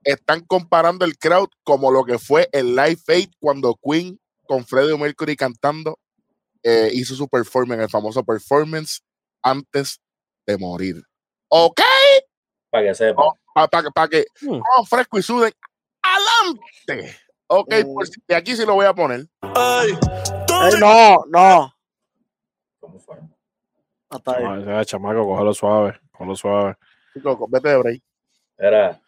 están 0.06 0.42
comparando 0.46 1.04
el 1.04 1.18
crowd 1.18 1.50
como 1.64 1.92
lo 1.92 2.06
que 2.06 2.18
fue 2.20 2.48
el 2.54 2.76
Live 2.76 3.02
Aid 3.08 3.30
cuando 3.40 3.76
Queen 3.84 4.18
con 4.48 4.66
Freddie 4.66 4.98
Mercury 4.98 5.36
cantando 5.36 6.00
eh, 6.64 6.90
hizo 6.94 7.14
su 7.16 7.28
performance, 7.28 7.82
el 7.84 7.90
famoso 7.90 8.24
performance 8.24 9.02
antes 9.44 10.00
de 10.48 10.58
morir. 10.58 11.02
¿Ok? 11.50 11.82
Para 12.70 12.86
que 12.88 12.96
sepa. 12.96 13.24
Para 13.94 14.08
que 14.10 14.26
Hmm. 14.42 14.62
oh, 14.78 14.86
fresco 14.86 15.18
y 15.20 15.22
suden. 15.24 15.54
¡Adelante! 16.02 17.18
Ok, 17.48 17.74
Mm. 17.86 17.94
pues 17.94 18.12
de 18.28 18.36
aquí 18.36 18.56
sí 18.56 18.66
lo 18.66 18.74
voy 18.76 18.86
a 18.86 18.94
poner. 18.94 19.22
Ey, 19.42 20.80
no, 20.80 21.16
no. 21.28 21.74
¿Cómo 22.80 23.00
fue? 23.00 23.18
Hasta 24.10 24.38
ahí. 24.38 24.62
Ese 24.62 24.86
chamaco, 24.86 25.24
cógelo 25.26 25.54
suave, 25.54 26.00
cógelo 26.12 26.36
suave. 26.36 26.76
Chico, 27.14 27.48
Vete 27.50 27.70
de 27.70 27.78
break. 27.78 28.04
Era, 28.58 29.02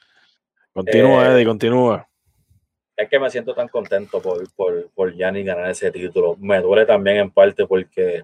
Continúa, 0.78 1.26
Eh, 1.26 1.34
Eddie, 1.34 1.46
continúa. 1.46 2.08
es 2.96 3.10
que 3.10 3.20
me 3.20 3.32
siento 3.32 3.56
tan 3.56 3.68
contento 3.68 4.22
por, 4.22 4.48
por, 4.54 4.92
por 4.92 5.12
Giannis 5.12 5.44
ganar 5.44 5.72
ese 5.72 5.90
título. 5.90 6.36
Me 6.40 6.62
duele 6.62 6.86
también 6.86 7.18
en 7.18 7.32
parte 7.32 7.66
porque 7.66 8.24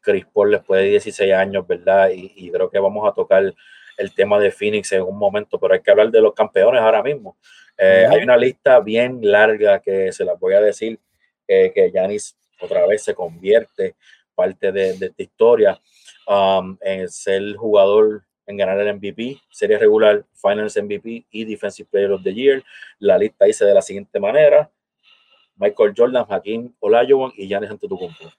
Chris 0.00 0.26
Paul 0.26 0.50
después 0.50 0.82
de 0.82 0.90
16 0.90 1.32
años, 1.32 1.64
¿verdad? 1.64 2.10
Y, 2.10 2.32
y 2.34 2.50
creo 2.50 2.68
que 2.68 2.80
vamos 2.80 3.08
a 3.08 3.14
tocar 3.14 3.54
el 3.96 4.14
tema 4.14 4.40
de 4.40 4.50
Phoenix 4.50 4.90
en 4.92 5.02
un 5.02 5.16
momento, 5.16 5.60
pero 5.60 5.74
hay 5.74 5.80
que 5.80 5.92
hablar 5.92 6.10
de 6.10 6.20
los 6.20 6.34
campeones 6.34 6.80
ahora 6.82 7.04
mismo. 7.04 7.36
Eh. 7.78 8.06
Hay 8.10 8.22
una 8.24 8.36
lista 8.36 8.80
bien 8.80 9.20
larga 9.22 9.78
que 9.78 10.10
se 10.12 10.24
las 10.24 10.38
voy 10.40 10.54
a 10.54 10.60
decir, 10.60 10.98
eh, 11.46 11.70
que 11.72 11.92
Giannis 11.92 12.36
otra 12.60 12.84
vez 12.84 13.04
se 13.04 13.14
convierte 13.14 13.94
parte 14.34 14.72
de, 14.72 14.98
de 14.98 15.06
esta 15.06 15.22
historia 15.22 15.80
um, 16.26 16.76
en 16.80 17.08
ser 17.08 17.54
jugador 17.54 18.25
en 18.46 18.56
ganar 18.56 18.78
el 18.80 18.94
MVP, 18.96 19.40
serie 19.50 19.78
regular, 19.78 20.24
Finals 20.34 20.76
MVP 20.76 21.26
y 21.30 21.44
Defensive 21.44 21.88
Player 21.90 22.12
of 22.12 22.22
the 22.22 22.32
Year. 22.32 22.62
La 22.98 23.18
lista 23.18 23.44
dice 23.44 23.64
de 23.64 23.74
la 23.74 23.82
siguiente 23.82 24.20
manera: 24.20 24.70
Michael 25.56 25.94
Jordan, 25.96 26.24
Hakim 26.28 26.72
Olajuwon 26.80 27.32
y 27.36 27.48
Giannis 27.48 27.70
Antetokounmpo. 27.70 28.30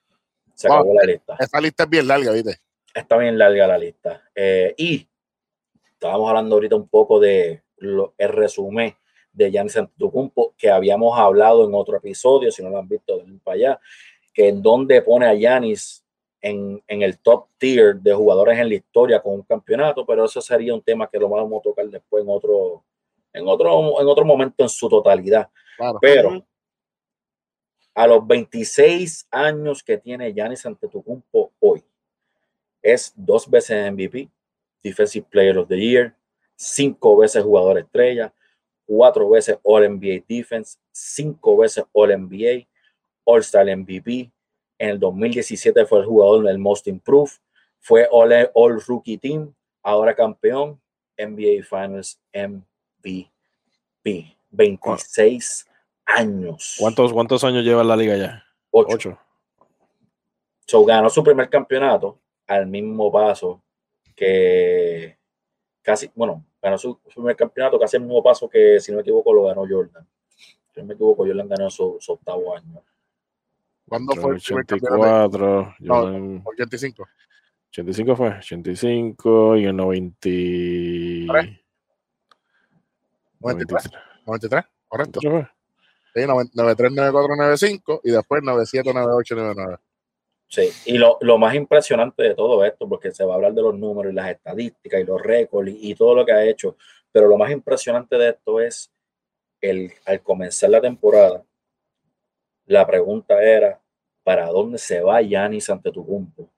Se 0.53 0.67
Wow. 0.67 0.77
acabó 0.77 0.93
la 0.95 1.05
lista. 1.05 1.35
Esta 1.39 1.61
lista 1.61 1.83
es 1.83 1.89
bien 1.89 2.07
larga, 2.07 2.31
¿viste? 2.31 2.57
Está 2.93 3.17
bien 3.17 3.37
larga 3.37 3.67
la 3.67 3.77
lista. 3.77 4.23
Eh, 4.33 4.73
y 4.77 5.07
estábamos 5.93 6.29
hablando 6.29 6.55
ahorita 6.55 6.75
un 6.75 6.87
poco 6.87 7.19
de 7.19 7.61
lo, 7.77 8.13
el 8.17 8.29
resumen 8.29 8.95
de 9.31 9.51
Giannis 9.51 9.77
Antetokounmpo 9.77 10.55
que 10.57 10.71
habíamos 10.71 11.19
hablado 11.19 11.67
en 11.67 11.75
otro 11.75 11.97
episodio, 11.97 12.51
si 12.51 12.63
no 12.63 12.69
lo 12.71 12.79
han 12.79 12.87
visto, 12.87 13.17
denle 13.19 13.39
para 13.43 13.55
allá, 13.55 13.79
que 14.33 14.47
en 14.47 14.63
donde 14.63 15.01
pone 15.03 15.27
a 15.27 15.35
Giannis 15.35 16.03
en, 16.41 16.83
en 16.87 17.01
el 17.01 17.19
top 17.19 17.47
tier 17.57 17.95
de 17.95 18.13
jugadores 18.13 18.57
en 18.59 18.69
la 18.69 18.75
historia 18.75 19.21
con 19.21 19.33
un 19.33 19.43
campeonato, 19.43 20.05
pero 20.05 20.25
eso 20.25 20.41
sería 20.41 20.73
un 20.73 20.81
tema 20.81 21.09
que 21.09 21.19
lo 21.19 21.29
vamos 21.29 21.59
a 21.59 21.63
tocar 21.63 21.87
después 21.87 22.23
en 22.23 22.29
otro, 22.29 22.83
en 23.33 23.47
otro, 23.47 24.01
en 24.01 24.07
otro 24.07 24.25
momento 24.25 24.63
en 24.63 24.69
su 24.69 24.87
totalidad. 24.87 25.49
Claro. 25.77 25.99
Pero 26.01 26.45
a 27.93 28.07
los 28.07 28.25
26 28.27 29.27
años 29.31 29.81
que 29.81 29.97
tiene 29.97 30.31
Giannis 30.31 30.65
Antetokounmpo 30.65 31.51
hoy, 31.59 31.83
es 32.81 33.11
dos 33.15 33.49
veces 33.49 33.91
MVP, 33.91 34.29
Defensive 34.83 35.25
Player 35.29 35.57
of 35.57 35.67
the 35.67 35.77
Year, 35.77 36.15
cinco 36.55 37.17
veces 37.17 37.43
jugador 37.43 37.79
estrella, 37.79 38.33
cuatro 38.85 39.29
veces 39.29 39.57
All 39.63 39.89
NBA 39.89 40.23
Defense, 40.27 40.77
cinco 40.91 41.57
veces 41.57 41.83
All 41.91 42.09
NBA, 42.17 42.67
All 43.25 43.41
Star 43.41 43.65
MVP. 43.65 44.31
En 44.79 44.89
el 44.89 44.99
2017 44.99 45.85
fue 45.85 45.99
el 45.99 46.05
jugador 46.05 46.45
del 46.45 46.59
Most 46.59 46.87
Improved, 46.87 47.33
fue 47.79 48.07
All, 48.11 48.49
All 48.53 48.81
Rookie 48.81 49.17
Team, 49.17 49.53
ahora 49.81 50.15
campeón, 50.15 50.79
NBA 51.17 51.63
Finals 51.63 52.19
MVP. 52.33 53.31
26 54.49 55.67
años. 56.05 56.75
¿Cuántos, 56.79 57.13
¿Cuántos 57.13 57.43
años 57.43 57.63
lleva 57.63 57.81
en 57.81 57.87
la 57.87 57.95
liga 57.95 58.15
ya? 58.15 58.43
Ocho. 58.71 58.95
Ocho. 58.95 59.19
So, 60.65 60.83
ganó 60.85 61.09
su 61.09 61.23
primer 61.23 61.49
campeonato 61.49 62.19
al 62.45 62.67
mismo 62.67 63.11
paso 63.11 63.61
que 64.15 65.17
casi, 65.81 66.11
bueno, 66.15 66.43
ganó 66.61 66.77
su, 66.77 66.99
su 67.07 67.21
primer 67.21 67.35
campeonato 67.35 67.79
casi 67.79 67.95
al 67.95 68.03
mismo 68.03 68.21
paso 68.21 68.49
que, 68.49 68.79
si 68.79 68.91
no 68.91 68.97
me 68.97 69.01
equivoco, 69.01 69.33
lo 69.33 69.43
ganó 69.43 69.61
Jordan. 69.67 70.05
Si 70.37 70.81
no 70.81 70.85
me 70.85 70.93
equivoco, 70.93 71.25
Jordan 71.25 71.47
ganó 71.47 71.69
su, 71.69 71.97
su 71.99 72.11
octavo 72.13 72.55
año. 72.55 72.83
¿Cuándo 73.87 74.15
fue 74.15 74.35
el 74.35 74.41
primer 74.41 74.65
campeonato? 74.65 75.37
84, 75.37 75.75
No. 75.79 75.93
Jordan- 75.95 76.41
85. 76.45 77.07
85 77.69 78.15
fue, 78.15 78.29
85 78.37 79.57
y 79.57 79.65
el 79.65 79.75
90... 79.75 80.19
¿Tres? 81.31 81.59
93. 83.39 83.89
93, 84.25 84.63
correcto. 84.87 85.19
93 85.23 85.31
fue. 86.13 86.21
Sí, 86.21 86.27
93, 86.27 86.91
94, 86.91 87.35
95 87.35 88.01
y 88.03 88.11
después 88.11 88.41
97, 88.43 88.93
98, 88.93 89.35
99. 89.35 89.77
Sí, 90.49 90.69
y 90.85 90.97
lo, 90.97 91.17
lo 91.21 91.37
más 91.37 91.53
impresionante 91.55 92.23
de 92.23 92.33
todo 92.33 92.63
esto, 92.65 92.87
porque 92.87 93.11
se 93.11 93.23
va 93.25 93.33
a 93.33 93.35
hablar 93.35 93.53
de 93.53 93.61
los 93.61 93.75
números 93.77 94.11
y 94.11 94.15
las 94.15 94.31
estadísticas 94.31 95.01
y 95.01 95.03
los 95.03 95.21
récords 95.21 95.69
y, 95.71 95.91
y 95.91 95.95
todo 95.95 96.15
lo 96.15 96.25
que 96.25 96.31
ha 96.31 96.43
hecho, 96.45 96.77
pero 97.11 97.27
lo 97.27 97.37
más 97.37 97.51
impresionante 97.51 98.17
de 98.17 98.29
esto 98.29 98.59
es 98.61 98.89
el, 99.61 99.91
al 100.05 100.21
comenzar 100.21 100.69
la 100.69 100.79
temporada, 100.81 101.43
la 102.67 102.85
pregunta 102.85 103.41
era, 103.41 103.79
¿para 104.23 104.47
dónde 104.47 104.77
se 104.77 105.01
va 105.01 105.21
Giannis 105.21 105.69
Antetokounmpo? 105.69 106.49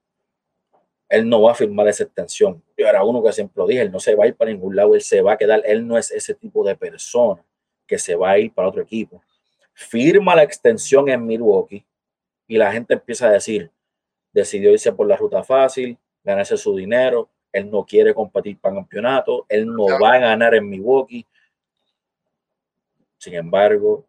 Él 1.08 1.30
no 1.30 1.42
va 1.44 1.52
a 1.52 1.56
firmar 1.56 1.88
esa 1.88 2.04
extensión. 2.04 2.64
Yo 2.76 2.88
era 2.88 3.04
uno 3.04 3.24
que 3.24 3.32
siempre 3.32 3.62
lo 3.62 3.68
dije, 3.68 3.82
él 3.82 3.92
no 3.92 4.00
se 4.00 4.16
va 4.16 4.26
a 4.26 4.28
ir 4.28 4.36
para 4.36 4.52
ningún 4.52 4.76
lado, 4.76 4.96
él 4.96 5.02
se 5.02 5.22
va 5.22 5.34
a 5.34 5.38
quedar, 5.38 5.62
él 5.66 5.88
no 5.88 5.98
es 5.98 6.12
ese 6.12 6.34
tipo 6.34 6.64
de 6.64 6.76
persona 6.76 7.44
que 7.86 7.98
se 7.98 8.16
va 8.16 8.32
a 8.32 8.40
ir 8.40 8.52
para 8.54 8.68
otro 8.68 8.82
equipo. 8.82 9.22
Firma 9.74 10.36
la 10.36 10.44
extensión 10.44 11.10
en 11.10 11.26
Milwaukee 11.26 11.86
y 12.48 12.58
la 12.58 12.72
gente 12.72 12.96
empieza 12.96 13.28
a 13.28 13.32
decir, 13.32 13.72
decidió 14.32 14.72
irse 14.72 14.92
por 14.92 15.08
la 15.08 15.16
ruta 15.16 15.44
fácil, 15.44 15.98
ganarse 16.24 16.58
su 16.58 16.76
dinero, 16.76 17.30
él 17.52 17.70
no 17.70 17.86
quiere 17.86 18.14
competir 18.14 18.60
para 18.60 18.76
campeonato, 18.76 19.46
él 19.48 19.68
no 19.68 19.86
va 20.02 20.14
a 20.14 20.20
ganar 20.20 20.56
en 20.56 20.68
Milwaukee. 20.68 21.26
Sin 23.18 23.36
embargo, 23.36 24.06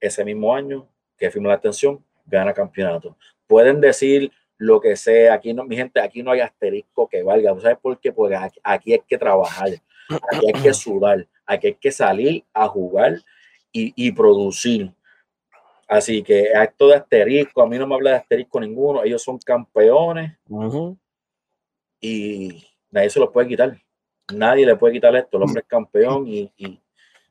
ese 0.00 0.24
mismo 0.24 0.54
año 0.54 0.88
que 1.16 1.30
firma 1.30 1.48
la 1.48 1.54
extensión, 1.54 2.04
gana 2.26 2.52
campeonato. 2.52 3.16
Pueden 3.46 3.80
decir 3.80 4.32
lo 4.56 4.80
que 4.80 4.96
sea, 4.96 5.34
aquí 5.34 5.52
no, 5.52 5.64
mi 5.64 5.76
gente, 5.76 6.00
aquí 6.00 6.22
no 6.22 6.30
hay 6.30 6.40
asterisco 6.40 7.08
que 7.08 7.22
valga. 7.22 7.58
¿Sabes 7.60 7.78
por 7.78 7.98
qué? 7.98 8.12
Porque 8.12 8.36
aquí, 8.36 8.60
aquí 8.62 8.92
hay 8.92 9.02
que 9.06 9.18
trabajar, 9.18 9.68
aquí 10.08 10.46
hay 10.46 10.62
que 10.62 10.74
sudar, 10.74 11.26
aquí 11.46 11.68
hay 11.68 11.74
que 11.74 11.92
salir 11.92 12.44
a 12.52 12.68
jugar 12.68 13.20
y, 13.72 13.92
y 13.96 14.12
producir. 14.12 14.92
Así 15.86 16.22
que 16.22 16.54
acto 16.54 16.88
de 16.88 16.96
asterisco, 16.96 17.62
a 17.62 17.66
mí 17.66 17.78
no 17.78 17.86
me 17.86 17.94
habla 17.94 18.10
de 18.10 18.16
asterisco 18.16 18.58
ninguno, 18.60 19.04
ellos 19.04 19.22
son 19.22 19.38
campeones 19.38 20.32
Ujú. 20.48 20.96
y 22.00 22.64
nadie 22.90 23.10
se 23.10 23.20
los 23.20 23.30
puede 23.30 23.48
quitar. 23.48 23.78
Nadie 24.32 24.64
le 24.64 24.76
puede 24.76 24.94
quitar 24.94 25.14
esto, 25.16 25.36
el 25.36 25.42
hombre 25.42 25.60
es 25.60 25.68
campeón 25.68 26.26
y, 26.26 26.50
y 26.56 26.80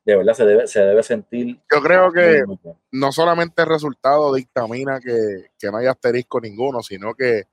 de 0.05 0.15
verdad 0.17 0.33
se 0.33 0.45
debe, 0.45 0.67
se 0.67 0.81
debe 0.81 1.03
sentir. 1.03 1.60
Yo 1.72 1.81
creo 1.81 2.12
que 2.12 2.43
no 2.91 3.12
solamente 3.12 3.62
el 3.62 3.69
resultado 3.69 4.33
dictamina 4.33 5.00
que, 5.00 5.51
que 5.57 5.72
no 5.72 5.77
hay 5.77 5.88
asterisco 5.88 6.41
ninguno, 6.41 6.81
sino 6.81 7.13
que 7.13 7.43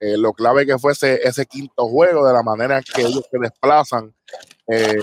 eh, 0.00 0.16
lo 0.16 0.32
clave 0.32 0.64
que 0.64 0.78
fue 0.78 0.92
ese, 0.92 1.46
quinto 1.46 1.86
juego, 1.88 2.26
de 2.26 2.32
la 2.32 2.42
manera 2.42 2.80
que 2.80 3.02
ellos 3.02 3.26
se 3.30 3.38
desplazan. 3.38 4.14
eh, 4.66 4.96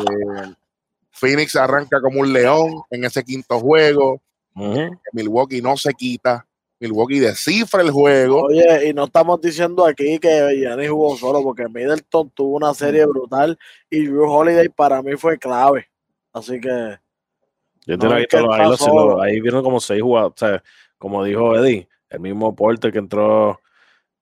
Phoenix 1.12 1.56
arranca 1.56 2.02
como 2.02 2.22
un 2.22 2.34
león 2.34 2.82
en 2.90 3.04
ese 3.04 3.24
quinto 3.24 3.60
juego. 3.60 4.22
Milwaukee 5.14 5.62
no 5.62 5.78
se 5.78 5.94
quita. 5.94 6.48
Milwaukee 6.80 7.20
descifra 7.20 7.82
el 7.82 7.92
juego. 7.92 8.44
Oye, 8.44 8.90
y 8.90 8.94
no 8.94 9.06
estamos 9.06 9.42
diciendo 9.42 9.86
aquí 9.86 10.20
que 10.20 10.58
Giannis 10.58 10.90
jugó 10.90 11.16
solo, 11.16 11.42
porque 11.44 11.68
Middleton 11.68 12.30
tuvo 12.32 12.58
una 12.58 12.74
serie 12.74 13.06
brutal 13.06 13.58
y 13.90 14.06
Drew 14.06 14.30
Holiday 14.32 14.70
para 14.70 15.02
mí 15.02 15.16
fue 15.16 15.38
clave. 15.38 15.88
Así 16.38 16.60
que. 16.62 16.98
Yo 17.86 17.98
te 17.98 18.08
No, 18.08 18.16
visto, 18.16 18.52
ahí, 18.54 18.68
los- 18.70 18.88
lo- 18.88 19.22
ahí 19.22 19.40
vieron 19.40 19.64
como 19.64 19.80
seis 19.80 20.02
jugadores, 20.02 20.34
o 20.42 20.46
sea, 20.46 20.64
como 20.98 21.24
dijo 21.24 21.56
Eddie, 21.56 21.88
el 22.10 22.20
mismo 22.20 22.54
Porter 22.54 22.92
que 22.92 22.98
entró, 23.00 23.62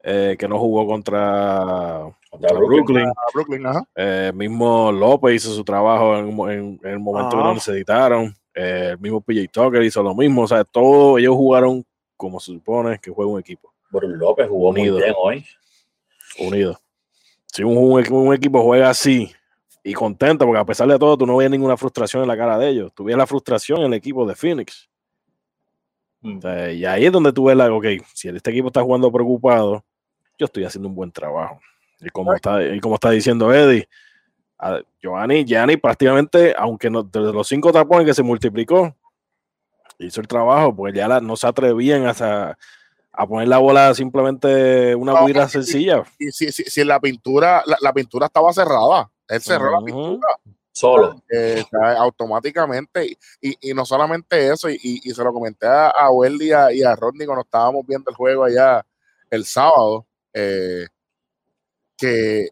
eh, 0.03 0.36
que 0.38 0.48
no 0.48 0.60
jugó 0.60 0.86
contra, 0.86 2.03
Contra 2.29 2.53
Brooklyn. 2.53 2.84
Brooklyn, 2.86 3.07
a 3.07 3.13
Brooklyn, 3.34 3.65
ajá. 3.65 3.84
eh, 3.95 4.27
el 4.29 4.36
mismo 4.36 4.91
López 4.91 5.36
hizo 5.36 5.51
su 5.55 5.63
trabajo 5.63 6.15
en, 6.50 6.79
el 6.84 7.00
momento 7.00 7.38
que 7.38 7.43
lo 7.43 7.53
necesitaron, 7.55 8.36
eh, 8.53 8.89
el 8.91 9.00
mismo 9.00 9.19
PJ 9.22 9.48
Tucker 9.51 9.81
hizo 9.81 10.03
lo 10.03 10.13
mismo, 10.13 10.43
o 10.43 10.48
sea, 10.48 10.63
todos 10.63 11.17
ellos 11.19 11.34
jugaron 11.36 11.84
como 12.17 12.39
se 12.39 12.51
supone 12.51 13.00
que 13.00 13.10
juega 13.10 13.31
un 13.31 13.39
equipo, 13.39 13.74
Brook 13.89 14.12
López 14.15 14.48
jugó 14.48 14.69
Unido. 14.69 14.93
muy 14.93 15.01
bien 15.03 15.15
hoy. 15.17 15.45
unido. 16.39 16.79
Si 17.48 17.63
un, 17.63 17.75
un 17.77 18.00
equ- 18.03 18.12
un 18.12 18.34
equipo 18.34 18.62
juega 18.62 18.89
así 18.89 19.31
y 19.88 19.94
contento, 19.94 20.48
porque 20.48 20.60
a 20.60 20.65
pesar 20.65 20.88
de 20.88 20.98
todo, 20.98 21.15
tú 21.15 21.27
no 21.27 21.38
ves 21.38 21.48
ninguna 21.48 21.77
frustración 21.77 22.24
en 22.24 22.27
la 22.27 22.36
cara 22.36 22.58
de 22.58 22.70
ellos, 22.70 22.92
tú 22.96 23.04
ves 23.04 23.15
la 23.15 23.27
frustración 23.27 23.82
en 23.82 23.86
el 23.86 23.94
equipo 23.94 24.25
de 24.25 24.34
Phoenix. 24.34 24.89
Mm. 26.22 26.38
O 26.39 26.42
sea, 26.42 26.72
y 26.72 26.84
ahí 26.86 27.06
es 27.06 27.12
donde 27.12 27.32
tú 27.32 27.46
ves 27.46 27.56
la, 27.56 27.72
ok, 27.72 27.86
si 28.12 28.30
este 28.30 28.50
equipo 28.50 28.70
está 28.70 28.82
jugando 28.82 29.12
preocupado, 29.12 29.86
yo 30.39 30.46
estoy 30.46 30.63
haciendo 30.63 30.89
un 30.89 30.96
buen 30.96 31.12
trabajo. 31.12 31.60
Y 32.01 32.10
como 32.10 32.34
está, 32.34 32.63
y 32.63 32.80
como 32.80 32.96
está 32.96 33.12
diciendo 33.12 33.54
Eddie, 33.54 33.88
a 34.58 34.82
Giovanni, 35.00 35.46
Gianni 35.46 35.77
prácticamente, 35.77 36.56
aunque 36.58 36.89
no, 36.89 37.04
de 37.04 37.20
los 37.32 37.48
cinco 37.48 37.72
tapones 37.72 38.08
que 38.08 38.13
se 38.15 38.24
multiplicó, 38.24 38.96
hizo 40.00 40.20
el 40.20 40.27
trabajo, 40.27 40.75
porque 40.75 40.98
ya 40.98 41.08
la- 41.08 41.22
no 41.22 41.36
se 41.36 41.46
atrevían 41.46 42.08
hasta 42.08 42.58
a 43.17 43.27
poner 43.27 43.48
la 43.48 43.57
bola 43.57 43.93
simplemente 43.93 44.93
una 44.95 45.13
No, 45.13 45.29
y- 45.29 45.50
sencilla. 45.50 46.03
Y 46.19 46.31
si, 46.31 46.51
si, 46.51 46.63
si 46.63 46.84
la 46.84 47.00
pintura, 47.00 47.63
la, 47.65 47.77
la 47.81 47.93
pintura 47.93 48.25
estaba 48.27 48.51
cerrada, 48.53 49.10
él 49.27 49.41
cerró 49.41 49.72
la 49.72 49.84
pintura 49.86 50.27
Solo. 50.72 51.22
eh, 51.29 51.63
o 51.65 51.69
sea, 51.69 51.98
automáticamente. 52.00 53.17
Y, 53.41 53.69
y, 53.69 53.74
no 53.74 53.86
solamente 53.86 54.51
eso, 54.51 54.69
y, 54.69 55.00
se 55.00 55.24
lo 55.24 55.31
comenté 55.31 55.65
a, 55.67 55.88
a 55.89 56.12
Weldy 56.12 56.48
y 56.48 56.51
a, 56.51 56.72
y 56.74 56.84
a 56.84 56.95
Rodney 56.95 57.25
cuando 57.25 57.43
estábamos 57.43 57.86
viendo 57.88 58.10
el 58.10 58.15
juego 58.17 58.43
allá 58.43 58.86
el 59.29 59.45
sábado, 59.45 60.05
eh, 60.34 60.86
que 61.98 62.50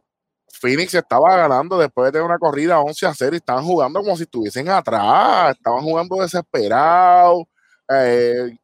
Phoenix 0.62 0.94
estaba 0.94 1.36
ganando 1.36 1.78
después 1.78 2.06
de 2.06 2.12
tener 2.14 2.26
una 2.26 2.40
corrida 2.40 2.80
11 2.80 3.06
a 3.08 3.14
0 3.14 3.32
y 3.34 3.38
estaban 3.38 3.66
jugando 3.66 4.02
como 4.02 4.16
si 4.16 4.24
estuviesen 4.24 4.70
atrás, 4.70 5.56
estaban 5.58 5.82
jugando 5.84 6.16
desesperados. 6.22 7.44
Eh, 7.90 8.58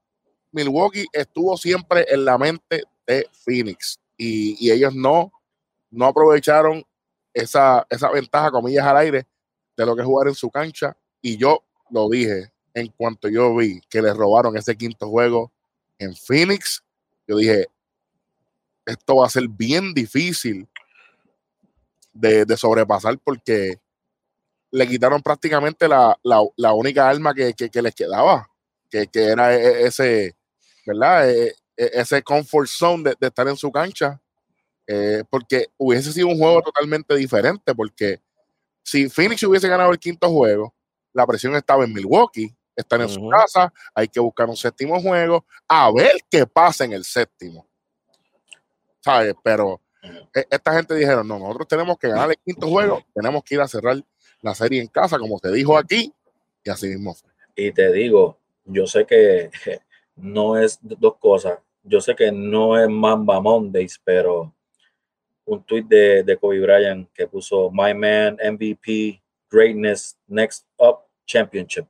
Milwaukee 0.51 1.05
estuvo 1.13 1.55
siempre 1.57 2.05
en 2.09 2.25
la 2.25 2.37
mente 2.37 2.83
de 3.05 3.27
Phoenix 3.45 3.99
y, 4.17 4.55
y 4.65 4.71
ellos 4.71 4.93
no, 4.95 5.31
no 5.91 6.05
aprovecharon 6.05 6.83
esa, 7.33 7.85
esa 7.89 8.09
ventaja, 8.11 8.51
comillas 8.51 8.85
al 8.85 8.97
aire, 8.97 9.27
de 9.77 9.85
lo 9.85 9.95
que 9.95 10.01
es 10.01 10.07
jugar 10.07 10.27
en 10.27 10.35
su 10.35 10.49
cancha. 10.49 10.95
Y 11.21 11.37
yo 11.37 11.63
lo 11.89 12.09
dije 12.09 12.51
en 12.73 12.87
cuanto 12.89 13.27
yo 13.29 13.55
vi 13.55 13.81
que 13.89 14.01
le 14.01 14.13
robaron 14.13 14.55
ese 14.57 14.75
quinto 14.75 15.07
juego 15.09 15.51
en 15.97 16.15
Phoenix. 16.15 16.83
Yo 17.27 17.37
dije, 17.37 17.67
esto 18.85 19.17
va 19.17 19.27
a 19.27 19.29
ser 19.29 19.47
bien 19.47 19.93
difícil 19.93 20.67
de, 22.13 22.45
de 22.45 22.57
sobrepasar 22.57 23.17
porque 23.19 23.79
le 24.71 24.87
quitaron 24.87 25.21
prácticamente 25.21 25.87
la, 25.87 26.17
la- 26.23 26.43
la 26.57 26.73
única 26.73 27.09
arma 27.09 27.33
que, 27.33 27.53
que- 27.53 27.69
que 27.69 27.81
les 27.81 27.95
quedaba, 27.95 28.49
que, 28.89 29.07
que 29.07 29.23
era 29.25 29.55
e- 29.55 29.61
e- 29.83 29.87
ese, 29.87 30.35
¿verdad? 30.89 31.29
E- 31.29 31.55
e- 31.77 31.91
ese 31.93 32.21
comfort 32.23 32.67
zone 32.67 33.03
de, 33.03 33.15
de 33.19 33.27
estar 33.27 33.47
en 33.47 33.55
su 33.55 33.71
cancha, 33.71 34.19
eh, 34.87 35.23
porque 35.29 35.67
hubiese 35.77 36.11
sido 36.11 36.27
un 36.27 36.37
juego 36.37 36.61
totalmente 36.63 37.15
diferente, 37.15 37.75
porque 37.75 38.19
si 38.83 39.07
Phoenix 39.07 39.43
hubiese 39.43 39.67
ganado 39.67 39.91
el 39.91 39.99
quinto 39.99 40.27
juego, 40.29 40.73
la 41.13 41.27
presión 41.27 41.55
estaba 41.55 41.83
en 41.83 41.93
Milwaukee, 41.93 42.53
están 42.75 43.01
en 43.01 43.09
su 43.09 43.19
Ujú. 43.19 43.29
casa, 43.29 43.71
hay 43.93 44.07
que 44.07 44.19
buscar 44.19 44.47
un 44.49 44.55
séptimo 44.57 44.99
juego, 44.99 45.45
a 45.67 45.91
ver 45.91 46.13
qué 46.29 46.45
pasa 46.47 46.85
en 46.85 46.93
el 46.93 47.03
séptimo. 47.03 47.67
¿Sabes? 49.01 49.35
Pero 49.43 49.79
e- 50.33 50.47
esta 50.49 50.73
gente 50.73 50.95
dijeron, 50.95 51.27
no, 51.27 51.37
nosotros 51.39 51.67
tenemos 51.67 51.97
que 51.97 52.07
ganar 52.07 52.29
el 52.31 52.37
quinto 52.37 52.67
juego, 52.67 53.03
tenemos 53.13 53.43
que 53.43 53.55
ir 53.55 53.61
a 53.61 53.67
cerrar 53.67 54.01
la 54.41 54.55
serie 54.55 54.81
en 54.81 54.87
casa, 54.87 55.19
como 55.19 55.39
te 55.39 55.51
dijo 55.51 55.77
aquí, 55.77 56.13
y 56.63 56.69
así 56.69 56.87
mismo 56.87 57.13
fue. 57.13 57.29
Y 57.55 57.71
te 57.73 57.91
digo, 57.91 58.39
yo 58.65 58.87
sé 58.87 59.05
que 59.05 59.51
no 60.21 60.57
es 60.57 60.79
dos 60.81 61.17
cosas. 61.17 61.59
Yo 61.83 62.01
sé 62.01 62.15
que 62.15 62.31
no 62.31 62.77
es 62.77 62.89
Mamba 62.89 63.39
Mondays, 63.39 63.99
pero 64.03 64.53
un 65.45 65.63
tweet 65.63 65.83
de, 65.83 66.23
de 66.23 66.37
Kobe 66.37 66.59
Bryant 66.59 67.09
que 67.13 67.27
puso 67.27 67.71
My 67.71 67.93
Man 67.93 68.37
MVP 68.43 69.21
Greatness 69.49 70.17
Next 70.27 70.67
Up 70.77 70.99
Championship 71.25 71.87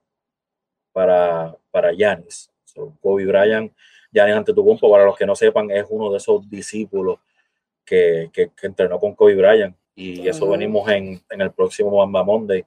para, 0.94 1.56
para 1.72 1.92
Giannis. 1.92 2.50
So, 2.65 2.94
Kobe 3.02 3.26
Bryant, 3.26 3.72
Giannis 4.12 4.36
Antetokounmpo, 4.36 4.89
para 4.89 5.06
los 5.06 5.18
que 5.18 5.26
no 5.26 5.36
sepan, 5.36 5.70
es 5.72 5.86
uno 5.89 6.12
de 6.12 6.18
esos 6.18 6.50
discípulos 6.50 7.20
que, 7.86 8.30
que, 8.32 8.52
que 8.56 8.68
entrenó 8.68 9.00
con 9.00 9.15
Kobe 9.15 9.36
Bryant. 9.36 9.76
Y 9.96 10.26
eso 10.28 10.50
venimos 10.50 10.89
en, 10.89 11.22
en 11.30 11.42
el 11.42 11.52
próximo 11.52 11.98
Mamba 11.98 12.24
Monday. 12.24 12.63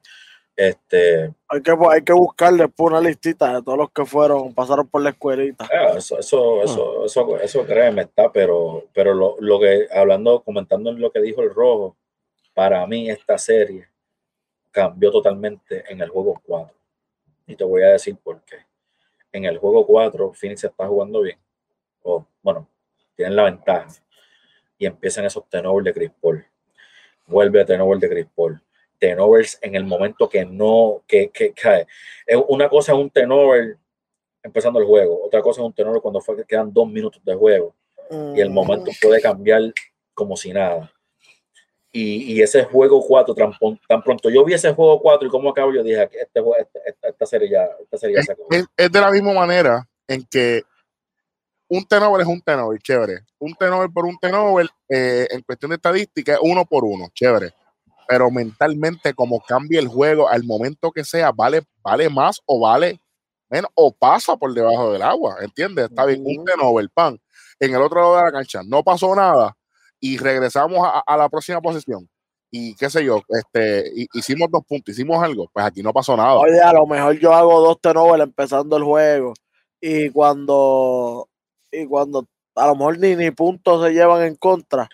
Este, 0.55 1.33
Hay 1.47 1.61
que, 1.63 1.75
hay 1.89 2.03
que 2.03 2.13
buscar 2.13 2.53
después 2.53 2.91
una 2.91 3.01
listita 3.01 3.55
de 3.55 3.63
todos 3.63 3.77
los 3.77 3.91
que 3.91 4.05
fueron, 4.05 4.53
pasaron 4.53 4.87
por 4.87 5.01
la 5.01 5.09
escuelita. 5.09 5.65
Ah, 5.65 5.97
eso, 5.97 6.19
eso, 6.19 6.61
eso, 6.63 7.05
eso, 7.05 7.37
eso 7.39 7.65
créeme, 7.65 8.03
está, 8.03 8.31
pero, 8.31 8.83
pero 8.93 9.15
lo, 9.15 9.35
lo 9.39 9.59
que, 9.59 9.87
hablando, 9.91 10.43
comentando 10.43 10.91
en 10.91 11.01
lo 11.01 11.11
que 11.11 11.21
dijo 11.21 11.41
el 11.41 11.53
rojo, 11.53 11.95
para 12.53 12.85
mí 12.85 13.09
esta 13.09 13.37
serie 13.37 13.87
cambió 14.71 15.11
totalmente 15.11 15.83
en 15.91 16.01
el 16.01 16.09
juego 16.09 16.41
4. 16.45 16.75
Y 17.47 17.55
te 17.55 17.63
voy 17.63 17.83
a 17.83 17.89
decir 17.89 18.15
por 18.17 18.41
qué. 18.41 18.57
En 19.31 19.45
el 19.45 19.57
juego 19.57 19.85
4, 19.85 20.33
Phoenix 20.33 20.63
está 20.63 20.87
jugando 20.87 21.21
bien. 21.21 21.37
O, 22.03 22.25
bueno, 22.41 22.67
tienen 23.15 23.35
la 23.35 23.43
ventaja. 23.43 23.87
Y 24.77 24.85
empiezan 24.85 25.25
esos 25.25 25.47
turnovers 25.49 25.85
de 25.85 25.93
Chris 25.93 26.11
Paul. 26.21 26.45
Vuelve 27.27 27.61
a 27.61 27.65
turnover 27.65 27.99
de 27.99 28.09
Chris 28.09 28.27
Paul. 28.35 28.61
Turnovers 29.07 29.57
en 29.61 29.75
el 29.75 29.83
momento 29.85 30.29
que 30.29 30.45
no, 30.45 31.01
que, 31.07 31.29
que 31.29 31.51
cae. 31.53 31.85
Es 32.25 32.37
una 32.47 32.69
cosa 32.69 32.93
es 32.93 32.97
un 32.97 33.09
turnover 33.09 33.77
empezando 34.41 34.79
el 34.79 34.85
juego. 34.85 35.25
Otra 35.25 35.41
cosa 35.41 35.61
es 35.61 35.65
un 35.65 35.73
tenor 35.73 36.01
cuando 36.01 36.21
fue 36.21 36.35
que 36.37 36.45
quedan 36.45 36.71
dos 36.71 36.87
minutos 36.87 37.21
de 37.23 37.35
juego 37.35 37.75
y 38.35 38.41
el 38.41 38.49
momento 38.49 38.91
puede 39.01 39.21
cambiar 39.21 39.61
como 40.13 40.37
si 40.37 40.53
nada. 40.53 40.91
Y, 41.91 42.33
y 42.33 42.41
ese 42.41 42.63
juego 42.63 43.05
4, 43.05 43.35
tan, 43.35 43.51
tan 43.87 44.01
pronto 44.03 44.29
yo 44.29 44.43
vi 44.43 44.53
ese 44.53 44.73
juego 44.73 44.99
4 44.99 45.27
y 45.27 45.31
cómo 45.31 45.49
acabo, 45.51 45.71
yo 45.71 45.83
dije 45.83 46.09
que 46.09 46.19
este, 46.21 46.39
este- 46.59 46.81
esta, 46.87 47.07
esta 47.09 47.25
serie 47.25 47.49
ya, 47.49 47.69
esta 47.81 47.97
serie 47.97 48.15
ya 48.15 48.23
se 48.23 48.31
acabó. 48.31 48.47
Es, 48.51 48.65
es 48.75 48.91
de 48.91 48.99
la 48.99 49.11
misma 49.11 49.33
manera 49.33 49.87
en 50.07 50.25
que 50.29 50.63
un 51.69 51.85
tenor 51.85 52.19
es 52.21 52.27
un 52.27 52.41
tenor, 52.41 52.77
chévere. 52.79 53.21
Un 53.39 53.53
tenor 53.55 53.91
por 53.93 54.05
un 54.05 54.17
tenor, 54.17 54.65
eh, 54.89 55.27
en 55.29 55.41
cuestión 55.41 55.69
de 55.69 55.75
estadística, 55.75 56.33
es 56.33 56.39
uno 56.41 56.65
por 56.65 56.83
uno, 56.83 57.09
chévere. 57.13 57.53
Pero 58.13 58.29
mentalmente, 58.29 59.15
como 59.15 59.39
cambia 59.39 59.79
el 59.79 59.87
juego 59.87 60.29
al 60.29 60.43
momento 60.43 60.91
que 60.91 61.03
sea, 61.03 61.31
vale, 61.31 61.63
vale 61.81 62.09
más 62.11 62.39
o 62.45 62.59
vale 62.59 62.99
menos, 63.49 63.71
o 63.73 63.91
pasa 63.91 64.37
por 64.37 64.53
debajo 64.53 64.91
del 64.93 65.01
agua, 65.01 65.37
¿entiendes? 65.41 65.85
Está 65.89 66.05
bien, 66.05 66.21
un 66.23 66.45
tenor, 66.45 66.87
pan. 66.93 67.19
En 67.59 67.73
el 67.73 67.81
otro 67.81 68.01
lado 68.01 68.15
de 68.17 68.21
la 68.21 68.31
cancha 68.31 68.61
no 68.63 68.83
pasó 68.83 69.15
nada 69.15 69.57
y 69.99 70.17
regresamos 70.19 70.77
a, 70.85 70.99
a 70.99 71.17
la 71.17 71.27
próxima 71.27 71.59
posición. 71.59 72.07
Y 72.51 72.75
qué 72.75 72.87
sé 72.87 73.03
yo, 73.03 73.19
este, 73.29 73.91
hi- 73.95 74.07
hicimos 74.13 74.47
dos 74.51 74.61
puntos, 74.67 74.93
hicimos 74.93 75.23
algo, 75.23 75.49
pues 75.51 75.65
aquí 75.65 75.81
no 75.81 75.91
pasó 75.91 76.15
nada. 76.15 76.35
Oye, 76.35 76.61
a 76.61 76.71
lo 76.73 76.85
mejor 76.85 77.17
yo 77.17 77.33
hago 77.33 77.61
dos 77.61 77.81
turnovers 77.81 78.23
empezando 78.25 78.77
el 78.77 78.83
juego 78.83 79.33
y 79.81 80.11
cuando 80.11 81.27
y 81.71 81.87
cuando 81.87 82.27
a 82.55 82.67
lo 82.67 82.75
mejor 82.75 82.99
ni, 82.99 83.15
ni 83.15 83.31
puntos 83.31 83.83
se 83.83 83.91
llevan 83.93 84.21
en 84.21 84.35
contra, 84.35 84.87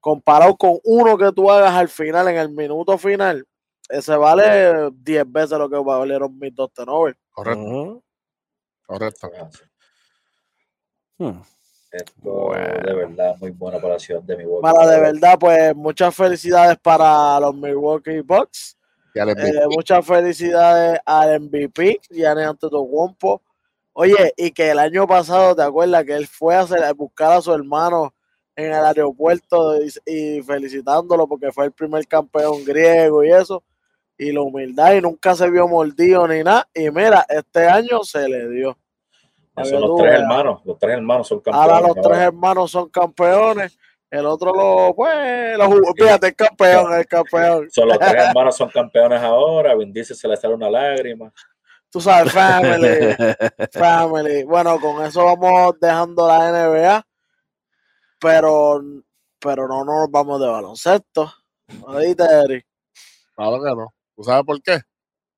comparado 0.00 0.56
con 0.56 0.78
uno 0.84 1.16
que 1.18 1.30
tú 1.32 1.50
hagas 1.50 1.72
al 1.74 1.88
final, 1.88 2.28
en 2.28 2.36
el 2.38 2.48
minuto 2.50 2.96
final, 2.98 3.46
ese 3.88 4.16
vale 4.16 4.90
10 4.94 5.24
veces 5.30 5.58
lo 5.58 5.68
que 5.68 5.76
valieron 5.76 6.38
mis 6.38 6.54
dos 6.54 6.72
turnovers. 6.72 7.18
Correcto, 7.30 8.02
correcto. 8.86 9.30
Hmm. 11.18 11.40
Esto 11.92 12.12
Bueno. 12.22 12.86
de 12.86 12.94
verdad 12.94 13.36
muy 13.40 13.50
buena 13.50 13.80
para 13.80 13.94
la 13.94 13.98
ciudad 13.98 14.22
de 14.22 14.36
Milwaukee. 14.36 14.62
Para 14.62 14.86
de 14.86 15.00
verdad, 15.00 15.36
pues 15.38 15.74
muchas 15.74 16.14
felicidades 16.14 16.78
para 16.78 17.40
los 17.40 17.54
Milwaukee 17.54 18.20
Bucks. 18.20 18.76
Eh, 19.12 19.66
muchas 19.68 20.06
felicidades 20.06 21.00
al 21.04 21.40
MVP, 21.40 22.00
Giannis 22.10 22.46
Antetokounmpo. 22.46 23.42
Oye, 23.92 24.32
y 24.36 24.52
que 24.52 24.70
el 24.70 24.78
año 24.78 25.04
pasado, 25.08 25.56
¿te 25.56 25.62
acuerdas 25.62 26.04
que 26.04 26.14
él 26.14 26.28
fue 26.28 26.54
a, 26.54 26.60
hacer- 26.60 26.84
a 26.84 26.92
buscar 26.92 27.32
a 27.32 27.40
su 27.42 27.52
hermano 27.52 28.14
en 28.56 28.72
el 28.72 28.84
aeropuerto 28.84 29.76
y, 29.82 29.90
y 30.06 30.42
felicitándolo 30.42 31.26
porque 31.26 31.52
fue 31.52 31.66
el 31.66 31.72
primer 31.72 32.06
campeón 32.06 32.64
griego 32.64 33.24
y 33.24 33.30
eso? 33.30 33.62
Y 34.18 34.32
la 34.32 34.42
humildad 34.42 34.94
y 34.94 35.00
nunca 35.00 35.34
se 35.34 35.48
vio 35.50 35.66
mordido 35.66 36.28
ni 36.28 36.42
nada. 36.42 36.68
Y 36.74 36.90
mira, 36.90 37.24
este 37.28 37.66
año 37.66 38.02
se 38.04 38.28
le 38.28 38.48
dio. 38.48 38.76
Son 39.64 39.80
los 39.80 39.96
tres 39.96 40.20
hermanos. 40.20 40.60
Los 40.64 40.78
tres 40.78 40.96
hermanos 40.96 41.28
son 41.28 41.40
campeones. 41.40 41.72
Ahora 41.72 41.86
los 41.88 41.96
tres 42.00 42.18
hermanos 42.18 42.70
son 42.70 42.88
campeones. 42.88 43.78
El 44.10 44.26
otro 44.26 44.52
lo, 44.52 44.94
pues, 44.94 45.56
lo 45.56 45.66
jugó. 45.66 45.94
Fíjate, 45.96 46.28
el 46.28 46.34
campeón, 46.34 46.92
el 46.94 47.06
campeón. 47.06 47.70
Son 47.70 47.88
los 47.88 47.98
tres 47.98 48.14
hermanos 48.28 48.56
son 48.56 48.68
campeones 48.68 49.20
ahora. 49.20 49.74
Vin 49.76 49.92
Diesel 49.92 50.16
se 50.16 50.26
le 50.26 50.36
sale 50.36 50.54
una 50.54 50.68
lágrima. 50.68 51.32
Tú 51.90 52.00
sabes, 52.00 52.32
family, 52.32 53.16
family. 53.72 54.44
Bueno, 54.44 54.78
con 54.80 55.04
eso 55.04 55.24
vamos 55.24 55.74
dejando 55.80 56.26
la 56.26 56.50
NBA, 56.50 57.06
pero, 58.20 58.82
pero 59.40 59.66
no 59.66 59.84
nos 59.84 60.10
vamos 60.10 60.40
de 60.40 60.46
baloncesto. 60.46 61.32
¿Oíste, 61.86 62.24
Eric? 62.24 62.66
Claro 63.34 63.62
que 63.62 63.70
no. 63.70 63.94
¿Tú 64.14 64.24
sabes 64.24 64.44
por 64.44 64.60
qué? 64.62 64.80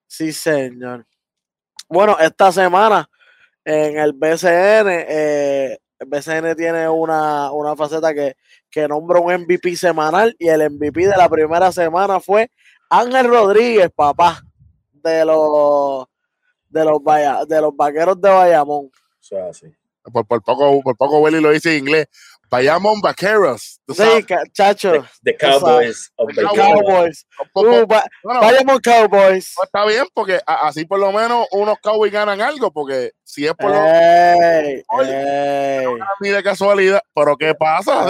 Sí, 0.06 0.34
señor. 0.34 1.08
Bueno, 1.88 2.18
esta 2.20 2.52
semana 2.52 3.10
en 3.64 3.98
el 3.98 4.14
BCN, 4.14 4.88
eh, 5.08 5.78
el 6.00 6.08
BCN 6.08 6.56
tiene 6.56 6.90
una, 6.90 7.52
una 7.52 7.76
faceta 7.76 8.14
que, 8.14 8.36
que 8.70 8.88
nombra 8.88 9.20
un 9.20 9.34
MVP 9.34 9.76
semanal 9.76 10.36
y 10.38 10.50
el 10.50 10.70
MVP 10.70 11.08
de 11.08 11.16
la 11.16 11.30
primera 11.30 11.72
semana 11.72 12.20
fue 12.20 12.52
Ángel 12.90 13.28
Rodríguez, 13.28 13.90
papá, 13.96 14.42
de 14.92 15.26
los 15.26 16.06
de 16.74 16.86
los, 16.86 17.00
Valla- 17.04 17.46
de 17.46 17.62
los 17.62 17.76
vaqueros 17.76 18.20
de 18.20 18.30
Bayamón. 18.30 18.90
Eso 19.22 19.38
es 19.38 19.44
así. 19.44 19.68
por, 20.12 20.26
por 20.28 20.44
poco, 20.44 20.82
por 20.82 20.98
poco 20.98 21.20
Willy 21.20 21.40
lo 21.40 21.52
dice 21.52 21.72
en 21.78 21.80
inglés. 21.86 22.08
Bayamon 22.50 23.02
Vaqueros. 23.02 23.80
¿tú 23.86 23.96
Sí, 23.96 24.04
sabes? 24.04 24.26
chacho, 24.52 24.92
The 25.24 25.36
Cowboys 25.38 26.12
of 26.18 26.28
The 26.36 26.42
the 26.42 26.48
Cowboys. 26.56 27.26
Por 27.36 27.52
poco- 27.52 27.82
Uh, 27.82 27.88
Ba- 27.88 28.06
bueno, 28.24 28.42
Bayamón 28.42 28.80
Cowboys. 28.80 29.54
pues 29.56 29.66
está 29.66 29.86
bien 29.86 30.06
porque 30.14 30.40
así 30.46 30.86
por 30.86 31.00
lo 31.00 31.12
menos 31.12 31.48
unos 31.52 31.78
Cowboys 31.82 32.12
ganan 32.12 32.42
algo 32.42 32.70
porque 32.72 33.14
si 33.24 33.48
es 33.48 33.54
por 33.56 33.72
lo 33.72 33.78
ey, 33.78 34.84
ni 36.20 36.30
de 36.30 36.44
casualidad, 36.44 37.02
pero 37.16 37.36
¿qué 37.38 37.56
pasa? 37.56 38.04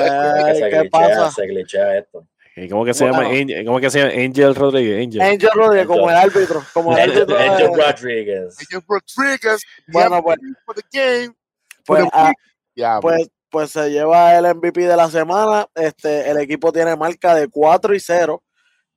Ey, 0.50 0.56
se 0.56 0.70
¿Qué 0.70 0.80
glitchea, 0.80 0.90
pasa? 0.92 1.32
se 1.32 1.48
glitchea 1.48 1.98
esto. 2.00 2.28
¿Y 2.56 2.70
¿Cómo 2.70 2.86
que 2.86 2.94
se 2.94 3.06
llama? 3.06 3.26
Angel, 3.26 3.66
¿Cómo 3.66 3.80
que 3.80 3.90
se 3.90 4.00
llama? 4.00 4.14
Angel 4.14 4.54
Rodríguez. 4.54 5.06
Angel. 5.06 5.22
Angel 5.22 5.50
Rodríguez 5.54 5.88
como 5.88 6.10
el 6.10 6.16
árbitro, 6.16 6.64
como 6.74 6.96
el 6.96 7.02
Angel, 7.02 7.22
árbitro. 7.24 7.38
Angel 7.38 7.68
Rodriguez. 7.76 8.58
Ellos 8.70 8.84
Rodríguez, 8.88 9.62
Bueno, 9.88 10.10
yeah, 10.10 10.22
pues, 10.24 10.40
for 10.66 10.76
the 10.76 10.84
game, 10.92 11.36
for 11.84 11.98
pues, 11.98 12.04
the 12.04 12.10
ah. 12.14 12.32
Ya, 12.76 13.00
pues, 13.00 13.30
pues 13.50 13.72
se 13.72 13.90
lleva 13.90 14.38
el 14.38 14.56
MVP 14.56 14.82
de 14.82 14.96
la 14.96 15.10
semana. 15.10 15.68
Este, 15.74 16.30
el 16.30 16.38
equipo 16.38 16.72
tiene 16.72 16.96
marca 16.96 17.34
de 17.34 17.48
4 17.48 17.96
y 17.96 18.00
0, 18.00 18.44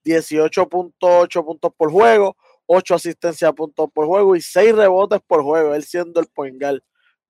18.8 0.05 1.45
puntos 1.45 1.73
por 1.77 1.91
juego, 1.91 2.37
8 2.67 2.95
asistencias 2.95 3.53
puntos 3.53 3.89
por 3.93 4.07
juego 4.07 4.37
y 4.37 4.43
6 4.43 4.75
rebotes 4.75 5.21
por 5.27 5.43
juego. 5.43 5.75
Él 5.75 5.85
siendo 5.85 6.21
el 6.21 6.27
point 6.27 6.61
guard. 6.61 6.81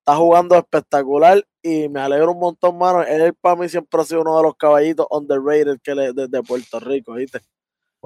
Está 0.07 0.19
jugando 0.19 0.55
espectacular 0.55 1.45
y 1.61 1.88
me 1.88 1.99
alegro 2.01 2.31
un 2.31 2.38
montón, 2.38 2.79
mano. 2.79 3.03
Él 3.03 3.35
para 3.35 3.57
mí 3.57 3.69
siempre 3.69 4.01
ha 4.01 4.05
sido 4.05 4.21
uno 4.21 4.37
de 4.37 4.45
los 4.45 4.55
caballitos 4.55 5.05
underrated 5.11 5.81
que 5.83 5.97
le, 5.97 6.12
desde 6.12 6.45
Puerto 6.45 6.79
Rico, 6.79 7.14
¿viste? 7.14 7.40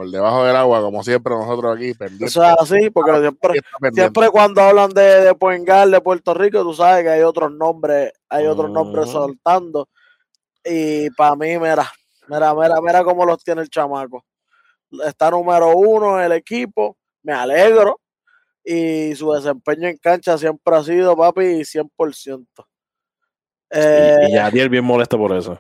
por 0.00 0.10
debajo 0.10 0.44
del 0.44 0.56
agua, 0.56 0.80
como 0.80 1.04
siempre 1.04 1.34
nosotros 1.34 1.76
aquí, 1.76 1.92
pendientes. 1.92 2.30
Eso 2.30 2.42
es 2.42 2.54
así, 2.58 2.88
porque 2.88 3.30
siempre, 3.92 4.30
cuando 4.30 4.62
hablan 4.62 4.88
de, 4.94 5.02
de 5.20 5.34
point 5.34 5.66
guard 5.66 5.90
de 5.90 6.00
Puerto 6.00 6.32
Rico, 6.32 6.62
tú 6.62 6.72
sabes 6.72 7.04
que 7.04 7.10
hay 7.10 7.20
otros 7.20 7.52
nombres, 7.52 8.10
hay 8.30 8.46
otros 8.46 8.70
nombres 8.70 9.10
soltando. 9.10 9.90
Y 10.64 11.10
para 11.10 11.36
mí, 11.36 11.58
mira, 11.58 11.86
mira, 12.28 12.54
mira, 12.54 12.80
mira 12.80 13.04
cómo 13.04 13.26
los 13.26 13.44
tiene 13.44 13.60
el 13.60 13.68
chamaco. 13.68 14.24
Está 15.04 15.30
número 15.30 15.76
uno 15.76 16.18
en 16.18 16.24
el 16.24 16.32
equipo, 16.32 16.96
me 17.22 17.34
alegro. 17.34 18.00
Y 18.64 19.14
su 19.16 19.32
desempeño 19.32 19.88
en 19.88 19.96
cancha 19.96 20.36
siempre 20.38 20.76
ha 20.76 20.82
sido, 20.82 21.16
papi, 21.16 21.64
100%. 21.64 22.46
Eh, 23.70 24.16
Y, 24.22 24.30
y 24.30 24.34
Yadier 24.34 24.68
bien 24.68 24.84
molesto 24.84 25.16
por 25.16 25.36
eso. 25.36 25.58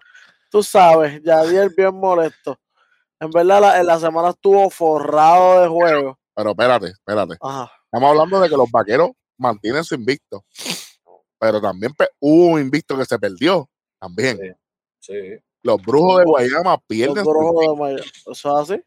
tú 0.50 0.62
sabes, 0.62 1.22
Yadier 1.22 1.70
bien 1.76 1.94
molesto. 1.94 2.58
En 3.20 3.30
verdad, 3.30 3.60
la, 3.60 3.80
en 3.80 3.86
la 3.86 3.98
semana 4.00 4.30
estuvo 4.30 4.68
forrado 4.70 5.62
de 5.62 5.68
juego. 5.68 6.18
Pero 6.34 6.50
espérate, 6.50 6.86
espérate. 6.88 7.34
Ajá. 7.40 7.70
Estamos 7.84 8.10
hablando 8.10 8.40
de 8.40 8.48
que 8.48 8.56
los 8.56 8.70
vaqueros 8.70 9.10
mantienen 9.36 9.84
su 9.84 9.94
invicto. 9.94 10.44
Pero 11.38 11.60
también 11.60 11.92
hubo 12.18 12.46
un 12.54 12.60
invicto 12.60 12.96
que 12.96 13.04
se 13.04 13.18
perdió. 13.18 13.68
También. 13.98 14.38
Sí. 15.00 15.12
Sí. 15.12 15.38
Los 15.62 15.80
brujos 15.82 16.18
de 16.20 16.24
Guayama 16.24 16.70
Los 16.72 16.82
pierden, 16.86 17.24
su, 17.24 17.30
brujos 17.30 17.66
de 17.66 17.80
Maya- 17.82 18.04
Eso 18.30 18.30
es 18.32 18.70
así. 18.70 18.82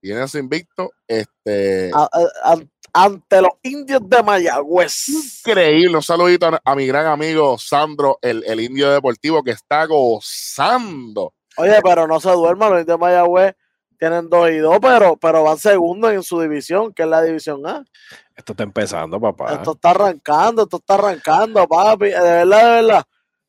pierden 0.00 0.26
su 0.28 0.38
invicto. 0.38 0.90
Este, 1.06 1.90
a- 1.94 2.08
a- 2.12 2.52
an- 2.52 2.70
ante 2.96 3.42
los 3.42 3.52
indios 3.62 4.00
de 4.08 4.22
Mayagüez. 4.22 5.08
increíble. 5.08 5.96
Un 5.96 6.02
saludito 6.02 6.46
a, 6.46 6.60
a 6.64 6.74
mi 6.74 6.86
gran 6.86 7.06
amigo 7.06 7.56
Sandro, 7.58 8.18
el, 8.22 8.42
el 8.46 8.60
indio 8.60 8.90
deportivo, 8.90 9.42
que 9.42 9.50
está 9.52 9.84
gozando. 9.86 11.34
Oye, 11.58 11.78
pero 11.82 12.06
no 12.06 12.20
se 12.20 12.30
duerman, 12.30 12.70
los 12.70 12.80
indios 12.80 12.98
de 12.98 13.00
Mayagüez 13.00 13.54
tienen 13.98 14.28
dos 14.28 14.50
y 14.50 14.58
dos, 14.58 14.78
pero, 14.80 15.16
pero 15.16 15.42
van 15.42 15.56
segundos 15.58 16.12
en 16.12 16.22
su 16.22 16.40
división, 16.40 16.92
que 16.92 17.02
es 17.04 17.08
la 17.08 17.22
división 17.22 17.66
A. 17.66 17.82
Esto 18.34 18.52
está 18.52 18.62
empezando, 18.64 19.18
papá. 19.18 19.54
Esto 19.54 19.72
está 19.72 19.90
arrancando, 19.90 20.62
esto 20.64 20.76
está 20.76 20.94
arrancando, 20.94 21.66
papi. 21.66 22.06
De 22.10 22.20
verdad, 22.20 22.64
de 22.64 22.70
verdad. 22.82 23.04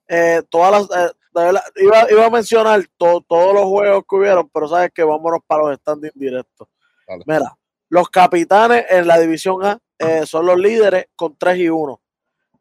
eh, 0.07 0.41
todas 0.49 0.71
las, 0.71 0.83
eh, 0.97 1.11
de 1.33 1.43
verdad, 1.43 1.63
iba, 1.75 2.11
iba 2.11 2.25
a 2.25 2.29
mencionar 2.29 2.81
to- 2.97 3.25
todos 3.27 3.53
los 3.53 3.65
juegos 3.65 4.03
que 4.09 4.15
hubieron, 4.15 4.49
pero 4.49 4.67
sabes 4.69 4.91
que 4.93 5.03
vámonos 5.03 5.41
para 5.45 5.63
los 5.67 5.77
standings 5.79 6.13
directos. 6.15 6.69
Dale. 7.05 7.23
Mira, 7.27 7.57
los 7.89 8.09
capitanes 8.09 8.85
en 8.89 9.07
la 9.07 9.19
división 9.19 9.65
A 9.65 9.79
eh, 9.99 10.25
son 10.25 10.45
los 10.45 10.57
líderes 10.57 11.07
con 11.15 11.35
3 11.37 11.57
y 11.59 11.69
1. 11.69 12.01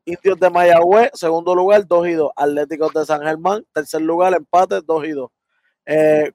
Indios 0.07 0.39
de 0.39 0.51
Mayagüez, 0.51 1.11
segundo 1.15 1.55
lugar, 1.55 1.87
2 1.87 2.09
y 2.09 2.13
2. 2.13 2.31
Atléticos 2.37 2.93
de 2.95 3.05
San 3.05 3.23
Germán, 3.23 3.67
tercer 3.73 4.03
lugar, 4.03 4.35
empate, 4.35 4.81
2 4.83 5.05
y 5.05 5.11
2. 5.11 5.31
Eh, 5.87 6.33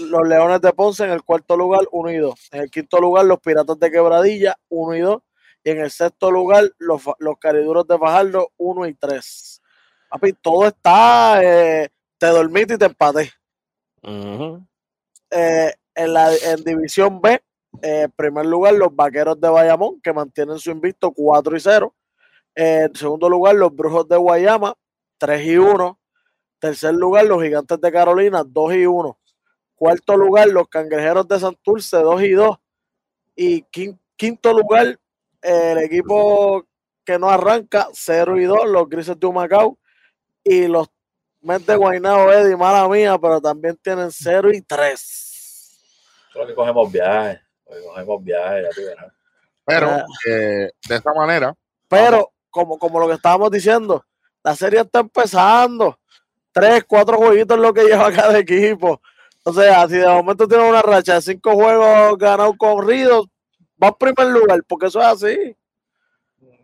los 0.00 0.26
Leones 0.26 0.60
de 0.60 0.72
Ponce 0.72 1.04
en 1.04 1.10
el 1.10 1.22
cuarto 1.22 1.56
lugar, 1.56 1.82
1 1.92 2.10
y 2.12 2.16
2. 2.16 2.48
En 2.52 2.62
el 2.62 2.70
quinto 2.70 2.98
lugar, 3.00 3.26
los 3.26 3.38
Piratas 3.40 3.78
de 3.78 3.90
Quebradilla, 3.90 4.56
1 4.68 4.96
y 4.96 5.00
2. 5.00 5.22
Y 5.62 5.70
en 5.70 5.80
el 5.80 5.90
sexto 5.90 6.30
lugar, 6.30 6.64
los, 6.78 7.02
los 7.18 7.38
Cariduros 7.38 7.86
de 7.86 7.98
Fajardo, 7.98 8.52
1 8.56 8.86
y 8.86 8.94
3. 8.94 9.62
Papi, 10.08 10.32
todo 10.32 10.66
está. 10.66 11.40
eh, 11.42 11.88
te 12.18 12.26
dormiste 12.26 12.74
y 12.74 12.78
te 12.78 12.86
empaté. 12.86 13.30
Ujú. 14.02 14.66
Eh, 15.30 15.72
en, 15.94 16.12
la, 16.12 16.34
en 16.34 16.64
División 16.64 17.20
B, 17.20 17.40
eh, 17.82 18.02
en 18.02 18.10
primer 18.12 18.46
lugar, 18.46 18.74
los 18.74 18.94
Vaqueros 18.94 19.40
de 19.40 19.48
Bayamón, 19.48 20.00
que 20.00 20.12
mantienen 20.12 20.58
su 20.58 20.70
invicto 20.70 21.10
4 21.12 21.56
y 21.56 21.60
0. 21.60 21.94
Eh, 22.54 22.86
en 22.88 22.94
segundo 22.94 23.28
lugar, 23.28 23.54
los 23.54 23.74
Brujos 23.74 24.08
de 24.08 24.16
Guayama, 24.16 24.74
3 25.18 25.46
y 25.46 25.56
1. 25.58 25.98
Tercer 26.58 26.94
lugar, 26.94 27.24
los 27.26 27.42
Gigantes 27.42 27.80
de 27.80 27.92
Carolina, 27.92 28.42
2 28.46 28.74
y 28.74 28.86
1. 28.86 29.18
Cuarto 29.74 30.16
lugar, 30.16 30.48
los 30.48 30.68
Cangrejeros 30.68 31.26
de 31.26 31.40
Santurce, 31.40 31.96
2 31.98 32.22
y 32.22 32.30
2. 32.32 32.56
Y 33.34 33.62
quin- 33.64 33.98
quinto 34.16 34.52
lugar, 34.52 34.98
el 35.40 35.78
equipo 35.78 36.66
que 37.04 37.18
no 37.18 37.30
arranca, 37.30 37.88
0 37.92 38.38
y 38.38 38.44
2, 38.44 38.66
los 38.68 38.88
Grises 38.88 39.18
de 39.18 39.26
Humacao. 39.26 39.78
Y 40.44 40.66
los 40.66 40.88
Mets 41.42 41.64
de 41.64 41.74
Eddie, 41.74 42.56
mala 42.56 42.86
mía, 42.88 43.16
pero 43.18 43.40
también 43.40 43.78
tienen 43.82 44.10
0 44.10 44.52
y 44.52 44.60
3. 44.60 44.98
Solo 46.32 46.46
que 46.46 46.54
cogemos 46.54 46.92
viajes. 46.92 47.40
Hoy 47.70 47.82
cogemos 47.86 48.24
viajes, 48.24 48.64
ya 48.64 48.70
tú 48.70 48.86
verás. 48.86 49.12
Pero 49.64 49.88
Ah. 49.90 50.04
eh, 50.28 50.70
de 50.88 50.94
esta 50.96 51.12
manera, 51.14 51.54
Pero, 51.88 52.32
como, 52.50 52.78
como 52.78 52.98
lo 53.00 53.06
que 53.08 53.14
estábamos 53.14 53.50
diciendo, 53.50 54.04
la 54.42 54.54
serie 54.56 54.80
está 54.80 55.00
empezando. 55.00 55.98
Tres, 56.52 56.84
cuatro 56.86 57.16
jueguitos 57.16 57.56
es 57.56 57.62
lo 57.62 57.72
que 57.72 57.84
lleva 57.84 58.10
cada 58.12 58.36
equipo. 58.38 59.00
O 59.44 59.52
sea, 59.52 59.88
si 59.88 59.96
de 59.96 60.06
momento 60.06 60.46
tiene 60.48 60.68
una 60.68 60.82
racha 60.82 61.14
de 61.14 61.22
cinco 61.22 61.52
juegos 61.54 62.18
ganados 62.18 62.56
corridos, 62.58 63.26
va 63.82 63.88
en 63.88 63.94
primer 63.94 64.28
lugar, 64.34 64.60
porque 64.68 64.86
eso 64.86 65.00
es 65.00 65.06
así. 65.06 65.56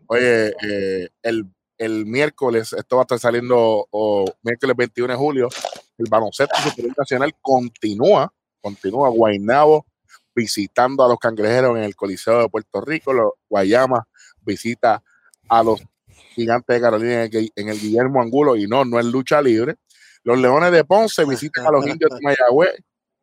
oye, 0.07 0.53
eh, 0.63 1.09
el, 1.23 1.45
el 1.77 2.05
miércoles, 2.05 2.73
esto 2.73 2.95
va 2.97 3.01
a 3.01 3.05
estar 3.05 3.19
saliendo 3.19 3.87
o, 3.91 4.25
miércoles 4.43 4.75
21 4.75 5.13
de 5.13 5.17
julio, 5.17 5.49
el 5.97 6.05
baloncesto 6.09 6.55
superior 6.61 6.93
nacional 6.97 7.33
continúa, 7.41 8.31
continúa 8.61 9.09
Guaynabo 9.09 9.85
visitando 10.37 11.03
a 11.03 11.07
los 11.07 11.17
cangrejeros 11.17 11.75
en 11.75 11.83
el 11.83 11.95
Coliseo 11.95 12.41
de 12.41 12.49
Puerto 12.49 12.79
Rico, 12.81 13.11
los 13.11 13.31
Guayama 13.49 14.07
visita 14.41 15.03
a 15.49 15.63
los 15.63 15.81
gigantes 16.35 16.75
de 16.75 16.81
Carolina 16.81 17.13
en 17.15 17.19
el, 17.21 17.29
Gui- 17.31 17.51
en 17.55 17.69
el 17.69 17.79
Guillermo 17.79 18.21
Angulo 18.21 18.55
y 18.55 18.67
no, 18.67 18.85
no 18.85 18.99
es 18.99 19.05
lucha 19.05 19.41
libre. 19.41 19.75
Los 20.23 20.37
Leones 20.37 20.71
de 20.71 20.83
Ponce 20.85 21.25
visitan 21.25 21.65
a 21.65 21.71
los 21.71 21.85
indios 21.87 22.11
de 22.11 22.19
Mayagüez 22.21 22.75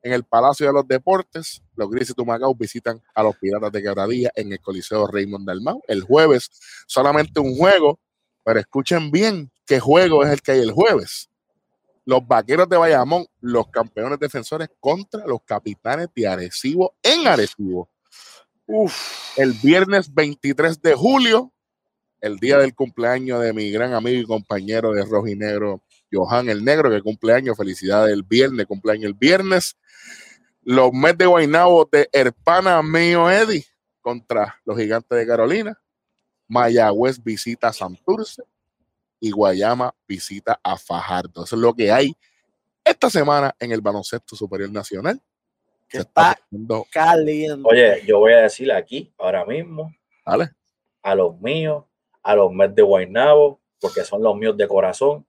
en 0.02 0.12
el 0.12 0.24
Palacio 0.24 0.66
de 0.66 0.72
los 0.72 0.88
Deportes. 0.88 1.62
Los 1.76 1.88
Grises 1.88 2.16
de 2.16 2.22
Humacao 2.22 2.54
visitan 2.54 3.00
a 3.14 3.22
los 3.22 3.36
Piratas 3.36 3.70
de 3.70 3.80
Quebradilla 3.82 4.30
en 4.34 4.52
el 4.52 4.60
Coliseo 4.60 5.06
Raymond 5.06 5.46
Dalmau. 5.46 5.80
El 5.86 6.02
jueves 6.02 6.50
solamente 6.86 7.38
un 7.40 7.56
juego, 7.56 8.00
pero 8.42 8.58
escuchen 8.58 9.10
bien 9.12 9.50
qué 9.66 9.78
juego 9.80 10.24
es 10.24 10.30
el 10.32 10.42
que 10.42 10.52
hay 10.52 10.60
el 10.60 10.72
jueves. 10.72 11.28
Los 12.04 12.26
vaqueros 12.26 12.68
de 12.68 12.76
Bayamón, 12.76 13.26
los 13.40 13.68
campeones 13.68 14.18
defensores 14.18 14.68
contra 14.80 15.26
los 15.26 15.42
capitanes 15.44 16.08
de 16.14 16.26
Arecibo 16.26 16.94
en 17.02 17.26
Arecibo. 17.26 17.90
Uf. 18.66 19.36
El 19.36 19.52
viernes 19.52 20.12
23 20.12 20.80
de 20.80 20.94
julio, 20.94 21.52
el 22.20 22.38
día 22.38 22.58
del 22.58 22.74
cumpleaños 22.74 23.42
de 23.42 23.52
mi 23.52 23.70
gran 23.70 23.94
amigo 23.94 24.20
y 24.20 24.26
compañero 24.26 24.92
de 24.92 25.04
Rojinegro, 25.04 25.82
Johan 26.12 26.48
el 26.48 26.64
Negro, 26.64 26.90
que 26.90 27.02
cumpleaños, 27.02 27.56
felicidades 27.56 28.12
el 28.12 28.22
viernes, 28.22 28.66
cumpleaños 28.66 29.06
el 29.06 29.14
viernes. 29.14 29.76
Los 30.62 30.92
Mets 30.92 31.18
de 31.18 31.26
Guaynabo 31.26 31.88
de 31.90 32.08
Herpana 32.12 32.82
mío 32.82 33.30
Eddie 33.30 33.66
contra 34.00 34.60
los 34.64 34.78
Gigantes 34.78 35.18
de 35.18 35.26
Carolina. 35.26 35.78
Mayagüez 36.48 37.22
visita 37.22 37.72
Santurce 37.72 38.42
y 39.24 39.30
Guayama 39.30 39.94
visita 40.06 40.60
a 40.62 40.76
Fajardo. 40.76 41.44
Eso 41.44 41.56
es 41.56 41.62
lo 41.62 41.72
que 41.72 41.90
hay 41.90 42.14
esta 42.84 43.08
semana 43.08 43.56
en 43.58 43.72
el 43.72 43.80
baloncesto 43.80 44.36
superior 44.36 44.70
nacional. 44.70 45.18
Que 45.88 45.98
está 45.98 46.38
poniendo- 46.50 46.86
caliente. 46.92 47.62
Oye, 47.64 48.02
yo 48.06 48.18
voy 48.18 48.34
a 48.34 48.42
decirle 48.42 48.74
aquí, 48.74 49.14
ahora 49.16 49.46
mismo, 49.46 49.94
a 51.02 51.14
los 51.14 51.40
míos, 51.40 51.84
a 52.22 52.34
los 52.34 52.52
Mets 52.52 52.74
de 52.74 52.82
Guaynabo, 52.82 53.62
porque 53.80 54.04
son 54.04 54.22
los 54.22 54.36
míos 54.36 54.58
de 54.58 54.68
corazón. 54.68 55.26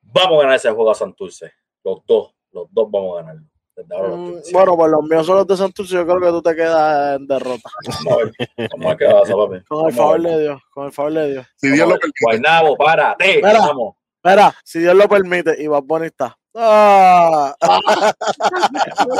Vamos 0.00 0.38
a 0.38 0.42
ganar 0.42 0.56
ese 0.56 0.70
juego 0.70 0.90
a 0.90 0.94
Santurce. 0.94 1.52
Los 1.84 2.06
dos, 2.06 2.34
los 2.52 2.68
dos 2.70 2.90
vamos 2.90 3.18
a 3.18 3.22
ganarlo. 3.22 3.48
Mm. 3.76 4.52
Bueno, 4.52 4.76
pues 4.76 4.90
los 4.90 5.02
míos 5.04 5.26
son 5.26 5.36
los 5.36 5.46
de 5.46 5.56
Santurce. 5.56 5.94
Yo 5.94 6.06
creo 6.06 6.20
que 6.20 6.28
tú 6.28 6.42
te 6.42 6.54
quedas 6.54 7.16
en 7.16 7.26
derrota. 7.26 7.70
vamos 8.72 8.92
a 8.92 8.96
pasa, 8.96 9.34
papi. 9.34 9.64
Con 9.66 9.86
el 9.88 9.94
favor 9.94 10.22
de 10.22 10.40
Dios. 10.40 10.62
Con 10.72 10.86
el 10.86 10.92
favor 10.92 11.12
de 11.12 11.32
Dios. 11.32 11.46
Si 11.56 11.68
Dios 11.70 11.88
lo 11.88 11.96
permite. 11.96 12.20
Guaynabo, 12.22 12.76
párate. 12.76 13.36
Mira. 13.36 13.58
Vamos. 13.60 13.94
Mira, 14.24 14.54
si 14.62 14.78
Dios 14.78 14.94
lo 14.94 15.08
permite, 15.08 15.60
y 15.60 15.66
Bad 15.66 15.82
Bunny 15.82 16.06
está. 16.06 16.36
¡Ah! 16.54 17.54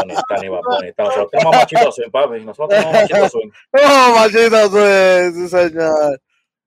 Ni 0.07 0.13
está 0.13 0.37
ni 0.41 0.49
va 0.49 0.61
bonita. 0.61 1.03
Nosotros 1.03 1.31
tenemos 1.31 1.57
machito 1.57 1.93
swing, 1.93 2.11
papi. 2.11 2.45
Nosotros 2.45 2.69
tenemos 2.69 2.93
machito 2.93 3.29
swing. 3.31 3.51
¡Oh, 3.73 4.15
machito! 4.15 4.69
Sí, 4.69 5.33
sí, 5.35 5.49
señor. 5.49 6.21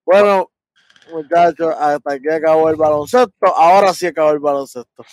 Bueno, 0.03 0.51
muchachos, 1.13 1.73
hasta 1.79 2.13
aquí 2.13 2.29
acabó 2.29 2.69
el 2.69 2.75
baloncesto. 2.75 3.55
Ahora 3.55 3.93
sí 3.93 4.07
acabó 4.07 4.31
el 4.31 4.39
baloncesto. 4.39 5.05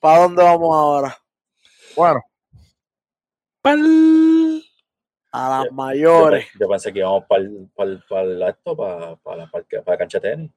¿Para 0.00 0.20
dónde 0.20 0.42
vamos 0.42 0.76
ahora? 0.76 1.16
Bueno, 1.96 2.20
Pal. 3.62 4.62
A 5.32 5.48
las 5.48 5.64
Yo, 5.66 5.72
mayores. 5.72 6.46
yo 6.60 6.68
pensé 6.68 6.92
que 6.92 7.00
íbamos 7.00 7.24
para 7.26 7.42
para 8.06 8.48
esto, 8.50 8.76
para 8.76 9.16
para 9.16 9.46
para 9.50 9.64
la 9.86 9.98
cancha 9.98 10.20
de 10.20 10.30
tenis. 10.30 10.50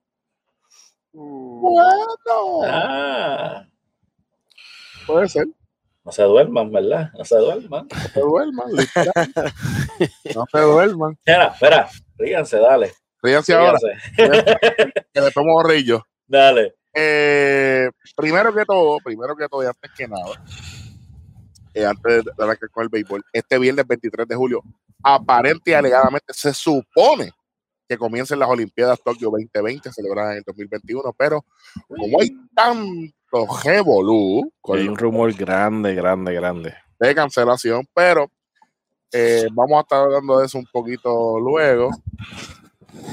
bueno, 1.14 2.62
Ah, 2.64 3.66
puede 5.08 5.28
ser. 5.30 5.48
no 6.04 6.12
se 6.12 6.24
duerman, 6.24 6.72
¿verdad? 6.72 7.10
No 7.18 7.26
se 7.26 7.38
duerman. 7.38 7.88
No 7.90 8.00
se 8.14 8.20
duerman. 8.20 8.68
No 10.36 10.46
se 10.52 10.60
duerman. 10.60 11.18
Mira, 11.26 11.48
espera, 11.48 11.90
ríganse, 12.18 12.60
dale. 12.60 12.94
Ríanse 13.24 13.54
ahora, 13.56 13.80
ríganse. 14.16 14.94
que 15.14 15.22
le 15.22 15.32
tomo 15.32 15.64
rillo. 15.64 16.04
Dale. 16.28 16.76
Eh, 16.94 17.90
primero 18.16 18.54
que 18.54 18.64
todo, 18.66 18.98
primero 19.04 19.36
que 19.36 19.48
todo 19.48 19.64
y 19.64 19.68
antes 19.68 19.92
que 19.98 20.08
nada, 20.08 20.44
eh, 21.78 21.86
antes 21.86 22.26
de 22.26 22.44
arrancar 22.44 22.70
con 22.72 22.84
el 22.84 22.90
béisbol, 22.90 23.24
este 23.32 23.60
viernes 23.60 23.86
23 23.88 24.28
de 24.28 24.36
julio, 24.36 24.64
aparente 25.04 25.72
y 25.72 25.74
alegadamente 25.74 26.34
se 26.34 26.54
supone 26.54 27.32
que 27.88 27.98
comiencen 27.98 28.40
las 28.40 28.50
Olimpiadas 28.50 29.00
Tokio 29.04 29.30
2020, 29.30 29.94
celebradas 29.94 30.32
en 30.32 30.38
el 30.40 30.44
2021, 30.44 31.14
pero 31.18 31.46
como 31.88 32.20
hay 32.20 32.36
tanto 32.54 33.48
revolú 33.64 34.52
Hay 34.74 34.88
un 34.88 34.98
rumor 34.98 35.32
grande, 35.34 35.94
grande, 35.94 36.34
grande. 36.34 36.74
de 37.00 37.16
cancelación, 37.16 37.88
pero 37.94 38.30
eh, 39.14 39.46
vamos 39.54 39.78
a 39.78 39.82
estar 39.82 40.02
hablando 40.02 40.40
de 40.40 40.48
eso 40.48 40.58
un 40.58 40.68
poquito 40.72 41.40
luego. 41.40 41.92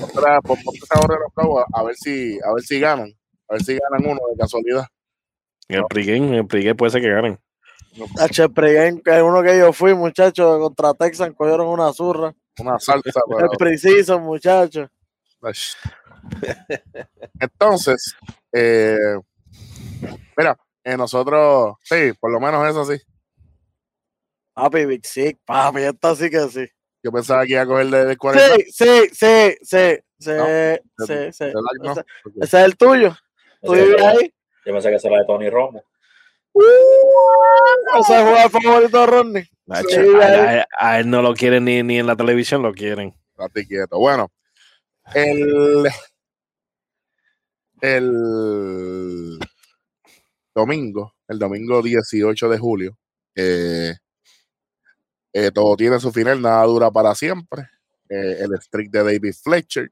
Otra, 0.02 0.40
por 0.40 0.56
por 0.64 1.46
los 1.46 1.64
a 1.72 1.82
ver 1.82 1.94
si, 1.96 2.38
a 2.42 2.52
ver 2.54 2.62
si 2.62 2.80
ganan, 2.80 3.12
a 3.48 3.54
ver 3.54 3.62
si 3.62 3.78
ganan 3.78 4.10
uno 4.10 4.20
de 4.32 4.38
casualidad. 4.38 4.86
En 5.68 5.80
el 5.80 5.84
pregame, 5.84 6.28
en 6.28 6.34
el 6.34 6.46
pregame 6.46 6.74
puede 6.74 6.92
ser 6.92 7.02
que 7.02 7.10
ganen. 7.10 7.38
H. 8.18 8.48
Pregame, 8.50 9.02
que 9.02 9.16
es 9.16 9.22
uno 9.22 9.42
que 9.42 9.58
yo 9.58 9.72
fui, 9.72 9.94
muchachos, 9.94 10.58
contra 10.58 10.94
Texan, 10.94 11.32
cogieron 11.34 11.66
una 11.68 11.92
zurra. 11.92 12.34
Una 12.58 12.78
salsa. 12.78 13.20
Es 13.28 13.34
pero- 13.36 13.50
preciso, 13.58 14.18
muchachos. 14.20 14.88
Entonces, 17.38 18.14
eh, 18.52 18.96
mira, 20.36 20.56
eh, 20.82 20.96
nosotros, 20.96 21.74
sí, 21.82 22.12
por 22.18 22.32
lo 22.32 22.40
menos 22.40 22.66
eso 22.68 22.84
sí. 22.84 23.00
Papi, 24.54 24.86
Big 24.86 25.04
Six, 25.04 25.38
papi, 25.44 25.82
esta 25.82 26.14
sí 26.14 26.30
que 26.30 26.48
sí. 26.48 26.66
Yo 27.02 27.12
pensaba 27.12 27.44
que 27.44 27.52
iba 27.52 27.62
a 27.62 27.66
coger 27.66 27.86
de, 27.88 28.04
de 28.06 28.16
40. 28.16 28.54
Sí, 28.54 28.64
sí, 28.72 29.08
sí, 29.12 29.56
sí, 29.62 29.98
sí, 30.18 30.30
No, 30.30 30.46
sí, 31.06 31.32
sí. 31.32 31.44
Ese, 31.44 32.04
ese 32.40 32.40
es 32.40 32.54
el 32.54 32.76
tuyo. 32.76 33.14
¿Tú 33.62 33.72
vives 33.72 34.02
ahí? 34.02 34.32
Yo 34.64 34.72
pensé 34.72 34.88
que 34.88 34.96
esa 34.96 35.08
era 35.08 35.18
de 35.18 35.26
Tony 35.26 35.50
Romo. 35.50 35.82
Ese 36.54 38.00
es 38.00 38.20
el 38.20 38.26
jugador 38.26 38.50
favorito 38.50 39.00
de 39.00 39.06
Rodney. 39.06 39.44
Nacho, 39.66 39.88
Sí, 39.88 39.96
a, 39.96 40.18
a 40.26 40.54
él- 40.60 40.64
a 40.78 41.00
él 41.00 41.10
no 41.10 41.22
lo 41.22 41.34
quieren 41.34 41.64
ni, 41.64 41.82
ni 41.82 41.98
en 41.98 42.06
la 42.06 42.16
televisión, 42.16 42.62
lo 42.62 42.72
quieren. 42.72 43.14
Estate 43.36 43.66
quieto. 43.66 43.98
Bueno, 43.98 44.30
el, 45.14 45.88
el 47.80 49.38
domingo, 50.54 51.14
el 51.28 51.38
domingo 51.38 51.82
18 51.82 52.48
de 52.48 52.58
julio, 52.58 52.98
eh, 53.34 53.94
eh, 55.32 55.50
todo 55.52 55.76
tiene 55.76 55.98
su 55.98 56.12
final, 56.12 56.40
nada 56.40 56.64
dura 56.64 56.90
para 56.90 57.14
siempre. 57.14 57.68
Eh, 58.08 58.38
el 58.40 58.50
streak 58.60 58.90
de 58.90 59.02
David 59.02 59.34
Fletcher, 59.42 59.90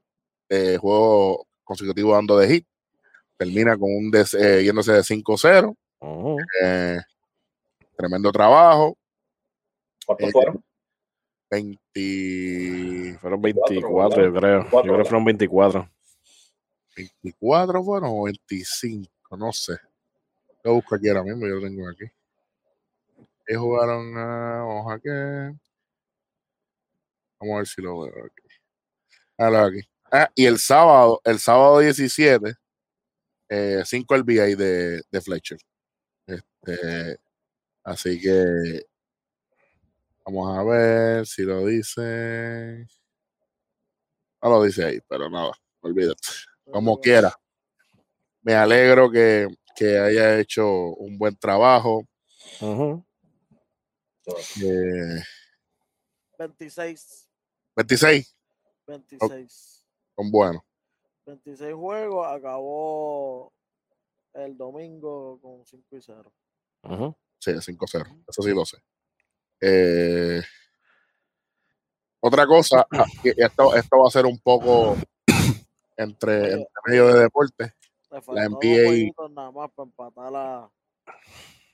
eh, 0.49 0.77
juego 0.79 1.47
consecutivo 1.63 2.13
dando 2.13 2.37
de 2.37 2.47
hit, 2.47 2.67
termina 3.37 3.77
con 3.77 3.89
un 3.93 4.11
des- 4.11 4.35
eh, 4.35 4.63
yéndose 4.63 4.93
de 4.93 5.03
5-0. 5.03 5.75
Oh, 6.05 6.37
eh, 6.61 6.99
tremendo 7.95 8.29
trabajo. 8.31 8.97
¿Cuántos 10.05 10.27
Eh, 10.27 10.31
fueron? 10.33 10.63
20, 11.49 13.17
fueron 13.21 13.41
24, 13.41 13.69
24, 13.69 14.25
yo 14.25 14.33
creo. 14.33 14.63
Yo 14.63 14.81
creo 14.81 14.97
que 14.97 15.03
fueron 15.05 15.25
24. 15.25 15.89
24 16.97 17.83
fueron 17.83 18.09
o 18.11 18.23
25, 18.23 19.37
no 19.37 19.53
sé. 19.53 19.77
Lo 20.63 20.73
busco 20.73 20.95
aquí 20.95 21.07
ahora 21.07 21.23
mismo, 21.23 21.47
yo 21.47 21.55
lo 21.55 21.61
tengo 21.61 21.87
aquí. 21.89 22.03
Ellos 23.47 23.61
jugaron 23.61 24.17
a. 24.17 24.63
Vamos 24.65 24.91
a 24.93 24.99
que. 24.99 25.09
Vamos 27.39 27.53
a 27.53 27.57
ver 27.59 27.67
si 27.67 27.81
lo 27.81 28.01
veo 28.01 28.25
aquí. 28.25 28.47
Ah, 29.37 29.49
lo 29.49 29.59
aquí. 29.59 29.79
Ah, 30.11 30.29
y 30.35 30.45
el 30.45 30.59
sábado, 30.59 31.21
el 31.23 31.39
sábado 31.39 31.79
17, 31.79 32.55
5 33.85 34.15
el 34.15 34.23
VA 34.23 34.55
de, 34.55 35.01
de 35.09 35.21
Fletcher. 35.21 35.57
Este, 36.25 37.19
así 37.83 38.19
que 38.19 38.85
vamos 40.25 40.57
a 40.57 40.63
ver 40.63 41.25
si 41.25 41.43
lo 41.43 41.65
dice. 41.65 42.87
No 44.41 44.49
lo 44.49 44.63
dice 44.63 44.85
ahí, 44.85 44.99
pero 45.07 45.29
nada, 45.29 45.51
olvídate 45.81 46.21
como 46.71 46.99
quiera. 46.99 47.33
Me 48.41 48.55
alegro 48.55 49.09
que, 49.09 49.47
que 49.75 49.97
haya 49.97 50.39
hecho 50.39 50.67
un 50.95 51.17
buen 51.17 51.35
trabajo. 51.37 52.05
Ujú. 52.59 53.05
Eh, 54.61 55.23
26. 56.37 57.29
26 57.75 58.37
26. 58.87 59.85
son 60.15 60.31
buenos. 60.31 60.61
26 61.25 61.73
juegos, 61.73 62.27
acabó 62.27 63.53
el 64.33 64.57
domingo 64.57 65.39
con 65.41 65.65
5 65.65 65.95
y 65.95 66.01
0. 66.01 66.33
Ujú. 66.83 67.15
Sí, 67.39 67.51
5-0. 67.51 68.23
Eso 68.27 68.41
sí 68.41 68.53
lo 68.53 68.65
sé. 68.65 68.77
Eh, 69.61 70.41
otra 72.21 72.45
cosa, 72.47 72.85
ah, 72.91 73.05
esto, 73.23 73.75
esto 73.75 73.97
va 73.99 74.07
a 74.07 74.11
ser 74.11 74.25
un 74.25 74.39
poco 74.39 74.95
entre, 75.97 76.51
entre 76.53 76.67
medio 76.85 77.07
de 77.07 77.19
deporte. 77.21 77.73
La 78.27 78.47
NBA 78.47 79.11
nada 79.29 79.51
más 79.51 79.71
para 79.71 79.87
empatar 79.87 80.35
a, 80.35 80.69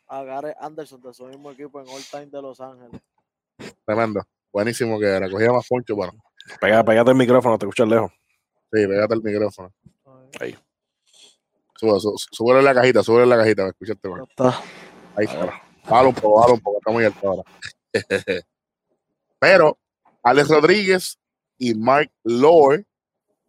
a 0.08 0.24
Gareth 0.24 0.56
Anderson 0.60 1.02
de 1.02 1.14
su 1.14 1.26
mismo 1.26 1.52
equipo 1.52 1.82
en 1.82 1.90
All 1.90 2.04
Time 2.10 2.28
de 2.28 2.42
Los 2.42 2.62
Ángeles. 2.62 3.02
Tremendo. 3.86 4.22
Buenísimo 4.52 4.98
que 5.00 5.06
era. 5.06 5.30
Cogía 5.30 5.52
más 5.52 5.68
poncho. 5.68 5.96
Bueno, 5.96 6.14
Pega, 6.60 6.84
pégate 6.84 7.12
el 7.12 7.18
micrófono, 7.18 7.58
te 7.58 7.66
escuchas 7.66 7.88
lejos. 7.88 8.12
sí, 8.72 8.88
pégate 8.88 9.14
el 9.14 9.22
micrófono. 9.22 9.74
Ahí. 10.40 10.58
Sube, 11.80 11.98
sube, 12.02 12.16
súbele 12.32 12.62
la 12.62 12.74
cajita, 12.74 13.02
súbele 13.04 13.26
la 13.26 13.38
cajita. 13.38 13.64
Me 13.64 13.70
escuchaste, 13.70 14.10
está. 14.30 14.62
Ahí 15.16 15.26
está. 15.26 15.62
Bájalo 15.90 16.10
un 16.10 16.16
poco, 16.16 16.36
bájalo 16.36 16.54
un 16.56 16.60
poco, 16.60 16.78
está 16.80 16.92
muy 16.92 17.06
alto 17.06 17.30
ahora. 17.30 17.44
Pero 19.40 19.78
Alex 20.24 20.50
Rodríguez 20.50 21.18
y 21.58 21.74
Mark 21.76 22.12
Lord, 22.24 22.84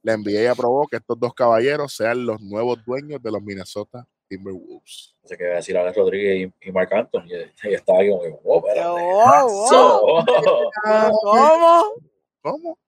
la 0.02 0.16
NBA 0.16 0.50
aprobó 0.52 0.86
que 0.86 0.96
estos 0.98 1.18
dos 1.18 1.34
caballeros 1.34 1.92
sean 1.94 2.24
los 2.24 2.40
nuevos 2.40 2.78
dueños 2.86 3.20
de 3.20 3.32
los 3.32 3.42
Minnesota 3.42 4.06
Timberwolves. 4.28 5.16
Así 5.24 5.36
que 5.36 5.42
voy 5.44 5.52
a 5.52 5.56
decir 5.56 5.76
Alex 5.76 5.96
Rodríguez 5.96 6.48
y, 6.62 6.68
y 6.68 6.72
Marc 6.72 6.92
Anthony. 6.92 7.24
Y, 7.26 7.68
y 7.68 7.74
estaba 7.74 7.98
ahí 7.98 8.10
como, 8.10 8.22
que, 8.22 8.38
oh. 8.44 8.62
Oh, 8.84 9.66
oh. 9.66 10.24
So- 10.24 11.10
¿Cómo? 11.20 11.94
¿Cómo? 12.42 12.78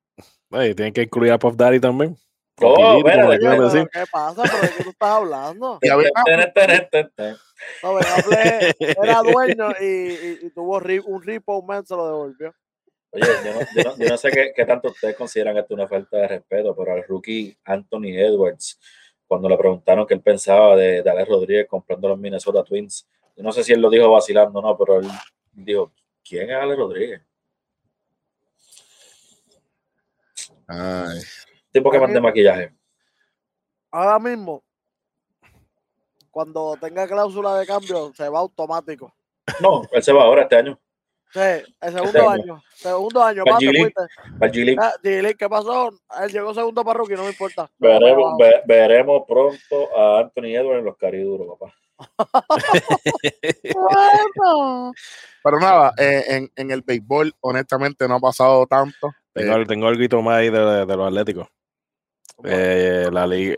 Ey, 0.53 0.75
tienen 0.75 0.93
que 0.93 1.03
incluir 1.03 1.33
a 1.33 1.39
Puff 1.39 1.57
Daddy 1.57 1.81
también. 1.81 2.17
Oh. 2.61 3.03
¿Qué 3.93 4.05
pasa? 4.13 4.43
¿Pero 4.43 4.63
de 4.63 4.69
qué 4.77 4.85
tú 4.85 4.91
estás 4.91 5.09
hablando? 5.11 5.79
No, 7.83 7.95
Ben 7.95 8.05
Affleck 8.07 8.77
era 9.03 9.23
dueño 9.23 9.71
y, 9.81 9.85
y- 9.85 10.39
y 10.43 10.51
tuvo 10.51 10.77
un 11.07 11.23
ripo, 11.23 11.59
un 11.59 11.67
man 11.67 11.87
se 11.87 11.95
lo 11.95 12.07
devolvió. 12.07 12.55
Oye, 13.13 13.25
yo 13.45 13.55
no, 13.55 13.61
yo 13.61 13.83
no- 13.91 13.97
yo 13.99 14.09
no 14.09 14.17
sé 14.17 14.31
qué, 14.31 14.53
qué 14.55 14.65
tanto 14.65 14.89
ustedes 14.89 15.15
consideran 15.17 15.57
esto 15.59 15.75
una 15.75 15.87
falta 15.87 16.17
de 16.19 16.29
respeto, 16.29 16.75
pero 16.77 16.93
al 16.95 17.05
rookie 17.05 17.57
Anthony 17.65 18.17
Edwards, 18.17 18.79
cuando 19.27 19.49
le 19.49 19.57
preguntaron 19.57 20.07
qué 20.07 20.15
él 20.15 20.21
pensaba 20.23 20.77
de, 20.77 21.03
de 21.03 21.11
Alex 21.11 21.29
Rodríguez 21.29 21.67
comprando 21.69 22.09
los 22.09 22.19
Minnesota 22.19 22.65
Twins, 22.65 23.07
yo 23.37 23.43
no 23.43 23.53
sé 23.53 23.63
si 23.65 23.73
él 23.73 23.81
lo 23.81 23.89
dijo 23.91 24.11
vacilando 24.11 24.59
o 24.59 24.63
no, 24.63 24.77
pero 24.77 24.99
él 25.01 25.09
dijo, 25.53 25.93
¿quién 26.25 26.51
es 26.51 26.57
Alex 26.57 26.79
Rodríguez? 26.79 27.23
Ay, 30.69 31.21
Tipo 31.73 31.91
que 31.91 31.99
mande 31.99 32.21
maquillaje. 32.21 32.73
Ahora 33.91 34.19
mismo, 34.19 34.63
cuando 36.31 36.77
tenga 36.81 37.07
cláusula 37.07 37.57
de 37.59 37.67
cambio, 37.67 38.13
se 38.15 38.29
va 38.29 38.39
automático. 38.41 39.13
No, 39.61 39.83
él 39.91 40.03
se 40.03 40.13
va 40.13 40.23
ahora 40.25 40.43
este 40.43 40.57
año. 40.57 40.79
Sí, 41.33 41.41
el 41.41 41.93
segundo 41.93 42.29
año. 42.31 42.43
año. 42.43 42.63
Segundo 42.75 43.23
año, 43.25 43.45
Para 43.45 43.59
G-League. 43.59 44.77
Ah, 44.79 44.93
¿qué 45.03 45.49
pasó? 45.49 45.91
Él 46.23 46.31
llegó 46.31 46.53
segundo 46.53 46.85
para 46.85 46.99
rookie, 46.99 47.15
no 47.15 47.23
me 47.23 47.31
importa. 47.31 47.71
Veremos, 47.79 48.35
ve- 48.39 48.61
veremos 48.67 49.23
pronto 49.27 49.97
a 49.99 50.21
Anthony 50.21 50.55
Edwards 50.57 50.81
en 50.81 50.85
los 50.85 50.97
cariduros, 50.99 51.47
papá. 51.59 51.75
Bueno. 53.75 54.93
Pero 55.45 55.59
nada, 55.59 55.93
eh, 55.99 56.25
en, 56.29 56.53
en 56.55 56.71
el 56.71 56.83
béisbol, 56.83 57.35
honestamente, 57.41 58.07
no 58.07 58.17
ha 58.17 58.21
pasado 58.21 58.67
tanto. 58.67 59.13
Tengo, 59.33 59.57
Eh, 59.57 59.67
tengo 59.67 59.89
algo 59.89 60.23
más 60.23 60.37
ahí 60.39 60.51
de, 60.51 60.87
de 60.87 60.97
los 60.97 61.07
Atléticos. 61.09 61.49
Eh, 62.45 63.09
la 63.13 63.27
liga 63.27 63.57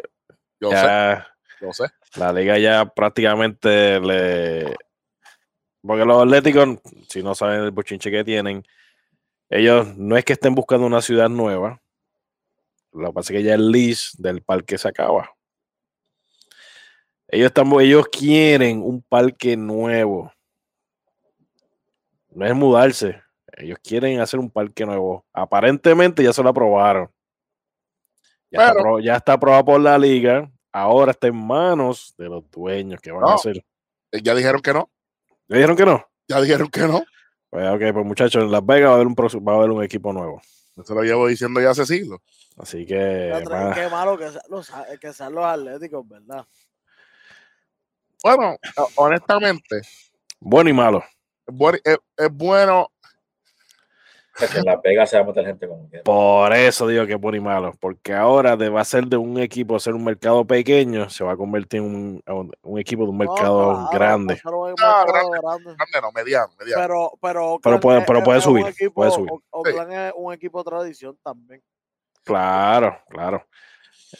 yo 0.60 0.70
sé, 0.70 0.76
ya, 0.76 1.26
yo 1.60 1.72
sé. 1.72 1.84
la 2.16 2.32
liga 2.32 2.58
ya 2.58 2.84
prácticamente 2.84 4.00
le 4.00 4.76
porque 5.86 6.04
los 6.06 6.22
Atléticos, 6.22 6.78
si 7.08 7.22
no 7.22 7.34
saben 7.34 7.62
el 7.62 7.70
bochinche 7.70 8.10
que 8.10 8.24
tienen, 8.24 8.64
ellos 9.50 9.94
no 9.96 10.16
es 10.16 10.24
que 10.24 10.32
estén 10.32 10.54
buscando 10.54 10.86
una 10.86 11.02
ciudad 11.02 11.28
nueva. 11.28 11.80
Lo 12.92 13.08
que 13.08 13.12
pasa 13.12 13.32
es 13.32 13.38
que 13.38 13.42
ya 13.44 13.54
el 13.54 13.70
lease 13.70 14.16
del 14.18 14.40
parque 14.42 14.78
se 14.78 14.88
acaba. 14.88 15.30
Ellos 17.28 17.48
están, 17.48 17.70
ellos 17.80 18.06
quieren 18.08 18.80
un 18.82 19.02
parque 19.02 19.56
nuevo. 19.56 20.32
No 22.30 22.46
es 22.46 22.54
mudarse. 22.54 23.20
Ellos 23.56 23.78
quieren 23.82 24.20
hacer 24.20 24.40
un 24.40 24.50
parque 24.50 24.86
nuevo. 24.86 25.26
Aparentemente 25.34 26.22
ya 26.22 26.32
se 26.32 26.42
lo 26.42 26.48
aprobaron. 26.48 27.10
Ya, 28.54 28.60
está, 28.62 28.72
Pero- 28.74 28.84
apro- 28.96 29.02
ya 29.04 29.16
está 29.16 29.32
aprobado 29.34 29.64
por 29.64 29.80
la 29.80 29.98
liga. 29.98 30.50
Ahora 30.72 31.12
está 31.12 31.26
en 31.28 31.36
manos 31.36 32.14
de 32.18 32.28
los 32.28 32.50
dueños 32.50 33.00
que 33.00 33.12
van 33.12 33.20
No. 33.22 33.28
a 33.30 33.34
hacer. 33.34 33.64
Eh, 34.12 34.20
Ya 34.22 34.34
dijeron 34.34 34.60
que 34.60 34.72
no. 34.72 34.90
¿Le 35.48 35.56
dijeron 35.58 35.76
que 35.76 35.84
no? 35.86 36.04
Ya 36.28 36.40
dijeron 36.40 36.68
que 36.68 36.80
no. 36.82 37.04
Pues, 37.50 37.68
ok, 37.68 37.80
pues 37.92 38.06
muchachos, 38.06 38.42
en 38.42 38.50
Las 38.50 38.64
Vegas 38.66 38.88
va 38.88 38.92
a 38.92 38.94
haber 38.96 39.06
un, 39.06 39.14
va 39.14 39.52
a 39.52 39.56
haber 39.56 39.70
un 39.70 39.82
equipo 39.84 40.12
nuevo. 40.12 40.40
Eso 40.76 40.94
lo 40.94 41.02
llevo 41.04 41.28
diciendo 41.28 41.60
ya 41.60 41.70
hace 41.70 41.86
siglos. 41.86 42.20
Así 42.56 42.84
que 42.86 43.32
Qué 43.74 43.88
malo 43.90 44.16
que 44.18 44.30
sean 44.30 44.42
los, 44.48 44.70
que 45.00 45.12
sean 45.12 45.32
los 45.34 45.44
atléticos, 45.44 46.08
¿verdad? 46.08 46.44
Bueno, 48.22 48.56
ho- 48.76 48.88
honestamente, 48.96 49.82
bueno 50.40 50.70
y 50.70 50.72
malo. 50.72 51.04
es 51.46 51.54
bueno, 51.54 51.78
es, 51.84 51.98
es 52.16 52.28
bueno 52.32 52.88
que 54.36 54.58
en 54.58 54.64
Las 54.64 54.82
Vegas 54.82 55.10
se 55.10 55.16
va 55.16 55.22
a 55.22 55.26
meter 55.26 55.44
gente 55.46 55.68
como 55.68 55.88
quiera. 55.88 56.02
Por 56.04 56.52
eso 56.52 56.86
digo 56.88 57.06
que 57.06 57.12
es 57.14 57.20
bueno 57.20 57.36
y 57.36 57.40
malo. 57.40 57.72
Porque 57.78 58.12
ahora 58.12 58.56
de 58.56 58.68
va 58.68 58.80
a 58.80 58.84
ser 58.84 59.06
de 59.06 59.16
un 59.16 59.38
equipo, 59.38 59.78
ser 59.78 59.94
un 59.94 60.04
mercado 60.04 60.44
pequeño, 60.44 61.08
se 61.08 61.22
va 61.22 61.32
a 61.32 61.36
convertir 61.36 61.80
en 61.80 61.86
un, 61.86 62.22
un- 62.26 62.52
un 62.62 62.78
equipo 62.80 63.04
de 63.04 63.10
un 63.10 63.18
No, 63.18 63.24
mercado 63.24 63.72
claro, 63.72 63.88
grande. 63.92 64.34
Ah, 64.44 64.50
mercado 64.50 65.04
grande. 65.06 65.38
grande, 65.40 66.00
no, 66.02 66.12
mediano, 66.12 66.48
mediano. 66.58 66.82
Pero, 66.82 67.12
pero, 67.22 67.58
Pero 67.62 67.80
puede- 67.80 68.02
pero 68.06 68.22
puede 68.24 68.40
subir, 68.40 68.66
equipo- 68.66 68.94
puede 68.94 69.10
subir. 69.12 69.30
O- 69.30 69.42
Oakland 69.50 69.92
es 69.92 70.12
un 70.16 70.32
equipo 70.32 70.58
de 70.58 70.64
tradición 70.70 71.16
también. 71.22 71.62
Claro, 72.24 72.96
claro. 73.08 73.46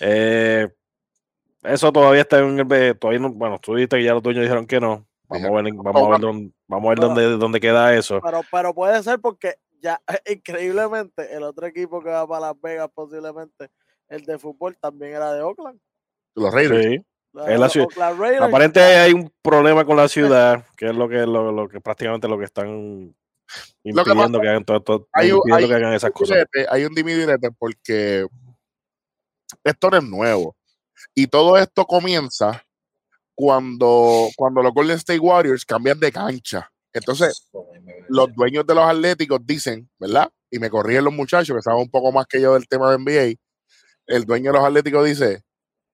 Eh, 0.01 0.69
eso 1.63 1.93
todavía 1.93 2.21
está 2.23 2.39
en 2.39 2.59
el. 2.59 2.65
be- 2.65 2.95
Todavía 2.95 3.21
no, 3.21 3.31
bueno, 3.33 3.59
tú 3.59 3.75
dijiste 3.75 3.97
que 3.97 4.05
ya 4.05 4.13
los 4.15 4.23
dueños 4.23 4.43
dijeron 4.43 4.67
que 4.67 4.81
no. 4.81 5.07
Vamos 5.27 5.49
a 5.49 5.63
ver, 5.63 5.73
vamos 5.75 6.07
a 6.07 6.11
ver, 6.11 6.21
dónde, 6.21 6.53
vamos 6.69 6.87
a 6.87 6.89
ver 6.91 6.99
dónde, 7.01 7.23
dónde 7.39 7.59
queda 7.61 7.95
eso. 7.95 8.21
Pero, 8.23 8.43
pero 8.53 8.75
puede 8.75 9.03
ser 9.03 9.19
porque 9.21 9.55
ya 9.85 10.01
increíblemente 10.27 11.35
el 11.35 11.43
otro 11.43 11.67
equipo 11.67 12.03
que 12.03 12.09
va 12.09 12.27
para 12.27 12.47
Las 12.49 12.61
Vegas 12.61 12.89
posiblemente 12.95 13.71
el 14.09 14.25
de 14.25 14.39
fútbol 14.39 14.77
también 14.81 15.13
era 15.15 15.33
de 15.33 15.43
Oakland. 15.43 15.79
Los 16.35 16.53
Raiders. 16.53 16.85
Sí. 16.85 17.07
La- 17.33 17.53
Es 17.53 17.61
la 17.61 17.69
ciudad- 17.69 17.87
Oakland 17.89 18.21
Raiders. 18.21 18.43
Aparente 18.43 18.81
hay 18.81 19.13
un 19.13 19.33
problema 19.43 19.85
con 19.85 19.97
la 19.97 20.09
ciudad, 20.09 20.65
que 20.77 20.87
es 20.87 20.95
lo 20.95 21.09
que, 21.09 21.27
lo, 21.27 21.53
lo 21.53 21.69
que 21.69 21.81
prácticamente 21.81 22.29
lo 22.29 22.39
que 22.39 22.45
están 22.45 23.15
impidiendo 23.83 24.41
que, 24.41 24.49
hagan 24.49 24.65
todo, 24.65 24.81
todo- 24.83 25.09
hay 25.13 25.33
un- 25.33 25.39
impidiendo 25.39 25.57
hay 25.57 25.69
que 25.69 25.75
hagan 25.75 25.93
esas 25.95 26.11
cosas. 26.13 26.37
Direte, 26.53 26.67
hay 26.71 26.85
un 26.85 26.95
dimidirete 26.95 27.51
porque 27.53 28.27
esto 29.63 29.91
no 29.91 29.97
es 29.99 30.05
nuevo. 30.05 30.57
Y 31.15 31.27
todo 31.27 31.59
esto 31.59 31.85
comienza 31.85 32.65
cuando, 33.35 34.29
cuando 34.37 34.63
los 34.63 34.73
Golden 34.73 34.97
State 34.97 35.19
Warriors 35.19 35.65
cambian 35.65 35.99
de 35.99 36.13
cancha. 36.13 36.71
Entonces, 36.95 37.51
los 38.09 38.33
dueños 38.35 38.67
de 38.67 38.75
los 38.75 38.85
Atléticos 38.85 39.41
dicen, 39.45 39.91
¿verdad? 39.99 40.31
Y 40.51 40.59
me 40.59 40.71
corrigen 40.71 41.05
los 41.05 41.13
muchachos 41.13 41.55
que 41.57 41.63
saben 41.63 41.81
un 41.83 41.91
poco 41.91 42.13
más 42.13 42.27
que 42.27 42.41
yo 42.41 42.55
del 42.55 42.67
tema 42.69 42.91
de 42.91 42.97
NBA. 42.99 43.39
El 44.07 44.25
dueño 44.25 44.53
de 44.53 44.59
los 44.59 44.67
Atléticos 44.67 45.05
dice, 45.05 45.43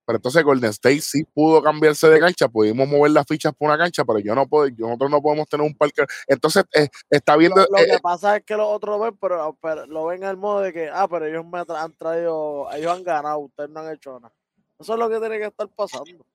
pero 0.04 0.16
entonces 0.16 0.42
Golden 0.42 0.70
State 0.70 1.00
sí 1.00 1.24
pudo 1.24 1.62
cambiarse 1.62 2.08
de 2.08 2.18
cancha, 2.20 2.48
pudimos 2.48 2.86
mover 2.86 3.12
las 3.12 3.24
fichas 3.26 3.54
por 3.56 3.68
una 3.68 3.78
cancha, 3.78 4.04
pero 4.04 4.18
yo 4.18 4.34
no 4.34 4.46
puedo, 4.46 4.66
yo- 4.68 4.86
nosotros 4.86 5.10
no 5.10 5.22
podemos 5.22 5.48
tener 5.48 5.64
un 5.66 5.74
parque. 5.74 6.04
Entonces, 6.26 6.64
eh, 6.74 6.88
está 7.08 7.36
viendo, 7.36 7.60
Lo, 7.62 7.66
lo 7.70 7.78
eh, 7.78 7.90
que 7.92 7.98
pasa 8.00 8.36
es 8.36 8.44
que 8.44 8.56
los 8.56 8.66
otros 8.68 8.98
lo 8.98 9.04
ven, 9.04 9.16
pero, 9.18 9.56
pero 9.62 9.86
lo 9.86 10.06
ven 10.06 10.24
al 10.24 10.36
modo 10.36 10.60
de 10.60 10.72
que, 10.72 10.90
ah, 10.92 11.08
pero 11.08 11.26
ellos 11.26 11.44
me 11.46 11.60
tra- 11.60 11.82
han 11.82 11.94
traído, 11.96 12.68
ellos 12.72 12.92
han 12.92 13.04
ganado, 13.04 13.38
ustedes 13.38 13.70
no 13.70 13.80
han 13.80 13.94
hecho 13.94 14.20
nada. 14.20 14.34
Eso 14.78 14.92
es 14.94 14.98
lo 14.98 15.08
que 15.08 15.18
tiene 15.20 15.38
que 15.38 15.46
estar 15.46 15.68
pasando. 15.68 16.26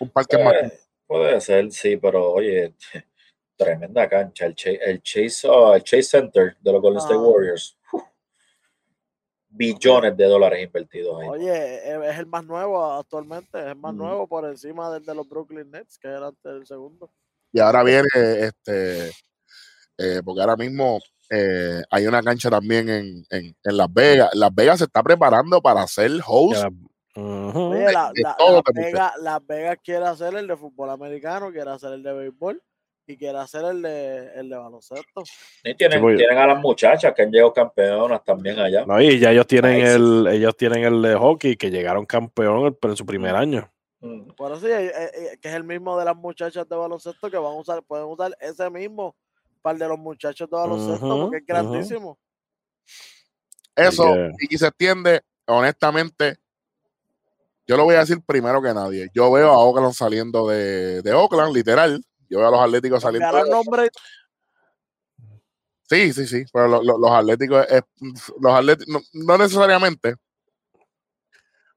un 0.00 0.10
parque 0.10 0.42
más. 0.42 0.54
Eh, 1.06 1.08
puede 1.08 1.40
ser, 1.40 1.70
sí, 1.72 1.96
pero 1.96 2.32
oye, 2.32 2.74
tremenda 3.56 4.08
cancha. 4.08 4.46
El, 4.46 4.54
Chase, 4.54 4.80
el, 4.84 5.02
Chase, 5.02 5.48
oh, 5.48 5.74
el 5.74 5.82
Chase 5.82 6.02
Center 6.02 6.56
de 6.60 6.72
los 6.72 6.82
Golden 6.82 6.98
State 6.98 7.14
Ah. 7.14 7.22
Warriors. 7.22 7.76
uf, 7.92 8.02
billones 9.48 10.16
de 10.16 10.24
dólares 10.24 10.62
invertidos 10.64 11.20
ahí. 11.22 11.28
Oye, 11.28 11.50
e- 11.52 12.10
es 12.10 12.18
el 12.18 12.26
más 12.26 12.44
nuevo 12.44 12.84
actualmente, 12.92 13.58
es 13.58 13.66
el 13.66 13.76
más 13.76 13.94
nuevo 13.94 14.26
por 14.26 14.44
encima 14.44 14.90
del 14.92 15.04
de 15.04 15.14
los 15.14 15.28
Brooklyn 15.28 15.70
Nets, 15.70 15.98
que 15.98 16.08
era 16.08 16.26
antes 16.28 16.42
del 16.52 16.66
segundo. 16.66 17.10
Y 17.52 17.60
ahora 17.60 17.82
viene, 17.82 18.08
este, 18.14 19.08
eh, 19.98 20.20
porque 20.24 20.40
ahora 20.42 20.56
mismo 20.56 21.00
eh, 21.30 21.80
hay 21.90 22.06
una 22.06 22.22
cancha 22.22 22.50
también 22.50 22.88
en, 22.90 23.24
en, 23.30 23.56
en 23.64 23.76
Las 23.76 23.90
Vegas. 23.92 24.30
Las 24.34 24.54
Vegas 24.54 24.78
se 24.78 24.84
está 24.84 25.02
preparando 25.02 25.62
para 25.62 25.86
ser 25.86 26.10
host. 26.26 26.64
Ya, 27.16 27.22
ujú. 27.22 27.58
Oye, 27.72 27.92
la, 27.92 28.12
de 28.12 28.22
la- 28.22 28.36
todo 28.36 28.62
Las. 28.64 28.74
Vegas, 28.74 29.12
Las 29.20 29.46
Vegas 29.46 29.78
quiere 29.82 30.04
hacer 30.06 30.34
el 30.36 30.46
de 30.46 30.56
fútbol 30.56 30.90
americano, 30.90 31.50
quiere 31.50 31.70
hacer 31.70 31.92
el 31.94 32.02
de 32.02 32.12
béisbol 32.12 32.62
y 33.06 33.16
quiere 33.16 33.38
hacer 33.38 33.64
el 33.64 33.82
de, 33.82 34.32
el 34.34 34.48
de 34.50 34.56
baloncesto. 34.56 35.22
Y 35.64 35.74
tienen, 35.76 36.00
Sí, 36.00 36.16
tienen 36.16 36.38
a 36.38 36.46
las 36.46 36.58
muchachas 36.58 37.14
que 37.14 37.22
han 37.22 37.30
llegado 37.30 37.52
campeonas 37.52 38.22
también 38.24 38.58
allá. 38.58 38.84
No, 38.84 39.00
y 39.00 39.18
ya 39.18 39.30
ellos 39.32 39.46
tienen 39.46 39.76
Ahí 39.76 39.80
sí. 39.86 39.94
el, 39.94 40.26
ellos 40.28 40.56
tienen 40.56 40.84
el 40.84 41.00
de 41.02 41.14
hockey 41.14 41.56
que 41.56 41.70
llegaron 41.70 42.04
campeón 42.04 42.76
pero 42.80 42.92
en 42.92 42.96
su 42.96 43.06
primer 43.06 43.34
año. 43.34 43.70
Mm. 44.00 44.32
Por 44.36 44.52
eso, 44.52 44.66
eh, 44.68 44.92
eh, 44.94 45.38
que 45.40 45.48
es 45.48 45.54
el 45.54 45.64
mismo 45.64 45.98
de 45.98 46.04
las 46.04 46.16
muchachas 46.16 46.68
de 46.68 46.76
baloncesto 46.76 47.30
que 47.30 47.38
van 47.38 47.52
a 47.52 47.56
usar, 47.60 47.82
pueden 47.82 48.06
usar 48.06 48.36
ese 48.40 48.68
mismo 48.68 49.16
para 49.62 49.72
el 49.74 49.78
de 49.78 49.88
los 49.88 49.98
muchachos 49.98 50.50
de 50.50 50.56
baloncesto 50.56 51.20
porque 51.20 51.38
es 51.38 51.46
grandísimo. 51.46 52.18
Eso, 53.74 54.14
y 54.38 54.56
se 54.56 54.66
extiende, 54.66 55.22
honestamente, 55.46 56.36
yo 57.66 57.76
lo 57.76 57.84
voy 57.84 57.94
a 57.96 58.00
decir 58.00 58.18
primero 58.24 58.62
que 58.62 58.72
nadie. 58.74 59.08
Yo 59.14 59.30
veo 59.32 59.50
a 59.50 59.58
Oakland 59.58 59.92
saliendo 59.94 60.48
de, 60.48 61.02
de 61.02 61.12
Oakland, 61.12 61.54
literal. 61.54 62.00
Yo 62.28 62.38
veo 62.38 62.48
a 62.48 62.50
los 62.50 62.60
Atléticos 62.60 63.02
saliendo 63.02 63.28
de 63.44 63.50
nombre 63.50 63.88
Sí, 65.88 66.12
sí, 66.12 66.26
sí. 66.26 66.44
Pero 66.52 66.66
lo- 66.68 66.82
lo- 66.82 66.98
los 66.98 67.10
Atléticos, 67.12 67.64
es- 67.70 67.82
los 68.40 68.52
Atléticos, 68.52 68.92
no, 68.92 69.00
no 69.12 69.38
necesariamente, 69.38 70.14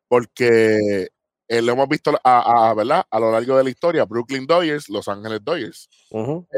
porque 0.07 1.07
eh, 1.47 1.61
lo 1.63 1.71
hemos 1.73 1.87
visto 1.89 2.11
a, 2.23 2.69
a- 2.69 2.73
¿verdad? 2.75 3.03
a 3.09 3.19
lo 3.19 3.31
largo 3.31 3.57
de 3.57 3.63
la 3.63 3.69
historia, 3.71 4.05
Brooklyn 4.05 4.45
Dodgers, 4.45 4.87
Los 4.89 5.07
Ángeles 5.07 5.39
Dodgers. 5.43 5.89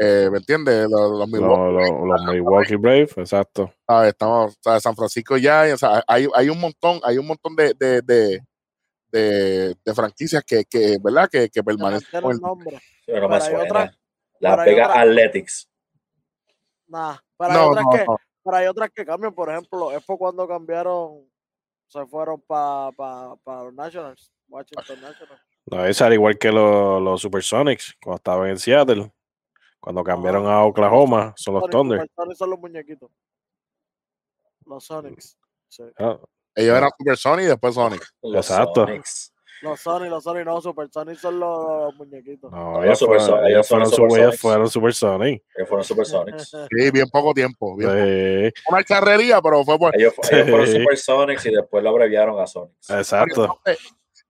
Eh, 0.00 0.28
¿Me 0.30 0.38
entiendes? 0.38 0.86
Los, 0.90 1.10
los 1.10 1.18
Lo- 1.20 1.26
Milwaukee 1.26 1.90
lo- 1.90 2.06
Los 2.06 2.24
Milwaukee 2.24 2.76
Brave, 2.76 3.08
exacto. 3.16 3.72
¿sabes? 3.86 4.08
Estamos. 4.10 4.56
San 4.80 4.94
Francisco 4.96 5.36
ya, 5.38 5.64
o 5.72 5.76
sea, 5.78 6.02
hay, 6.06 6.28
hay 6.34 6.48
un 6.50 6.60
montón, 6.60 7.00
hay 7.04 7.16
un 7.18 7.26
montón 7.26 7.54
de, 7.56 7.74
de, 7.74 8.02
de, 8.02 8.40
de, 9.12 9.76
de 9.84 9.94
franquicias 9.94 10.42
que, 10.44 10.64
que, 10.64 10.98
¿verdad? 11.00 11.28
Que, 11.30 11.48
que 11.50 11.62
permanecen 11.62 12.20
con 12.20 12.32
el 12.32 12.40
nombre. 12.40 12.80
Pero 13.06 13.20
no 13.20 13.28
me 13.28 13.34
Pero 13.38 13.44
hay 13.44 13.50
suena. 13.50 13.64
otra- 13.64 13.98
Las 14.40 14.64
Vegas 14.64 14.88
otra- 14.88 15.00
Athletics. 15.02 15.68
Nah, 16.88 17.16
pero 17.38 17.50
hay 17.52 17.56
No, 17.58 17.68
otras 17.70 17.84
no, 17.84 17.90
que, 17.92 18.04
no. 18.04 18.16
pero 18.44 18.56
hay 18.56 18.66
otras 18.66 18.90
que 18.90 19.04
cambian, 19.06 19.34
por 19.34 19.50
ejemplo, 19.50 19.92
es 19.92 20.04
por 20.04 20.18
cuando 20.18 20.48
cambiaron, 20.48 21.24
se 21.86 22.04
fueron 22.06 22.40
para 22.40 22.90
pa, 22.92 23.36
pa 23.44 23.64
los 23.64 23.74
Nationals, 23.74 24.32
Washington 24.48 25.00
Nationals. 25.00 25.40
No, 25.66 25.86
es 25.86 26.02
al 26.02 26.12
igual 26.12 26.36
que 26.38 26.50
los, 26.50 27.00
los 27.00 27.20
Supersonics, 27.20 27.94
cuando 28.02 28.16
estaban 28.16 28.48
en 28.50 28.58
Seattle. 28.58 29.12
Cuando 29.78 30.04
cambiaron 30.04 30.46
a 30.46 30.62
Oklahoma, 30.64 31.34
son 31.36 31.54
los 31.54 31.68
Thunder. 31.68 31.98
Super 32.00 32.14
Sonics 32.14 32.38
son 32.38 32.50
los 32.50 32.58
muñequitos. 32.60 33.10
Los 34.64 34.84
Sonics. 34.84 35.36
Sí. 35.68 35.82
Ah, 35.98 36.18
Ellos 36.54 36.76
eran 36.76 36.90
Super 36.98 37.16
Sonic 37.16 37.44
y 37.44 37.48
después 37.48 37.74
Sonic. 37.74 38.02
Los 38.22 38.50
Exacto. 38.50 38.86
Sonics. 38.86 39.32
Los 39.62 39.80
Sonics, 39.80 40.10
los 40.10 40.24
Sonics, 40.24 40.44
no, 40.46 40.60
Super 40.60 40.88
Sonics 40.90 41.20
son 41.20 41.38
los, 41.38 41.84
los 41.84 41.94
muñequitos. 41.94 42.50
No, 42.50 42.72
No, 42.72 42.84
ellos, 42.84 42.98
Super 42.98 43.20
fueron, 43.20 43.38
ellos 43.38 43.48
ellos 43.50 43.68
fueron, 43.68 43.90
super, 43.90 44.20
ellos 44.20 44.40
fueron 44.40 44.68
Supersonic. 44.68 45.44
Ellos 45.56 45.68
fueron 45.68 45.84
Supersonics. 45.84 46.50
Sí, 46.76 46.90
bien 46.90 47.06
poco 47.12 47.32
tiempo. 47.32 47.76
bien 47.76 48.52
Sí, 48.54 48.60
Una 48.68 48.82
charrería, 48.82 49.40
pero 49.40 49.62
fue 49.64 49.78
por. 49.78 49.96
Ellos, 49.96 50.14
ellos 50.32 50.48
fueron 50.50 50.66
Sí. 50.66 50.80
Supersonics 50.80 51.46
y 51.46 51.50
después 51.54 51.82
lo 51.84 51.90
abreviaron 51.90 52.40
a 52.40 52.46
Sonics. 52.46 52.90
exacto. 52.90 53.60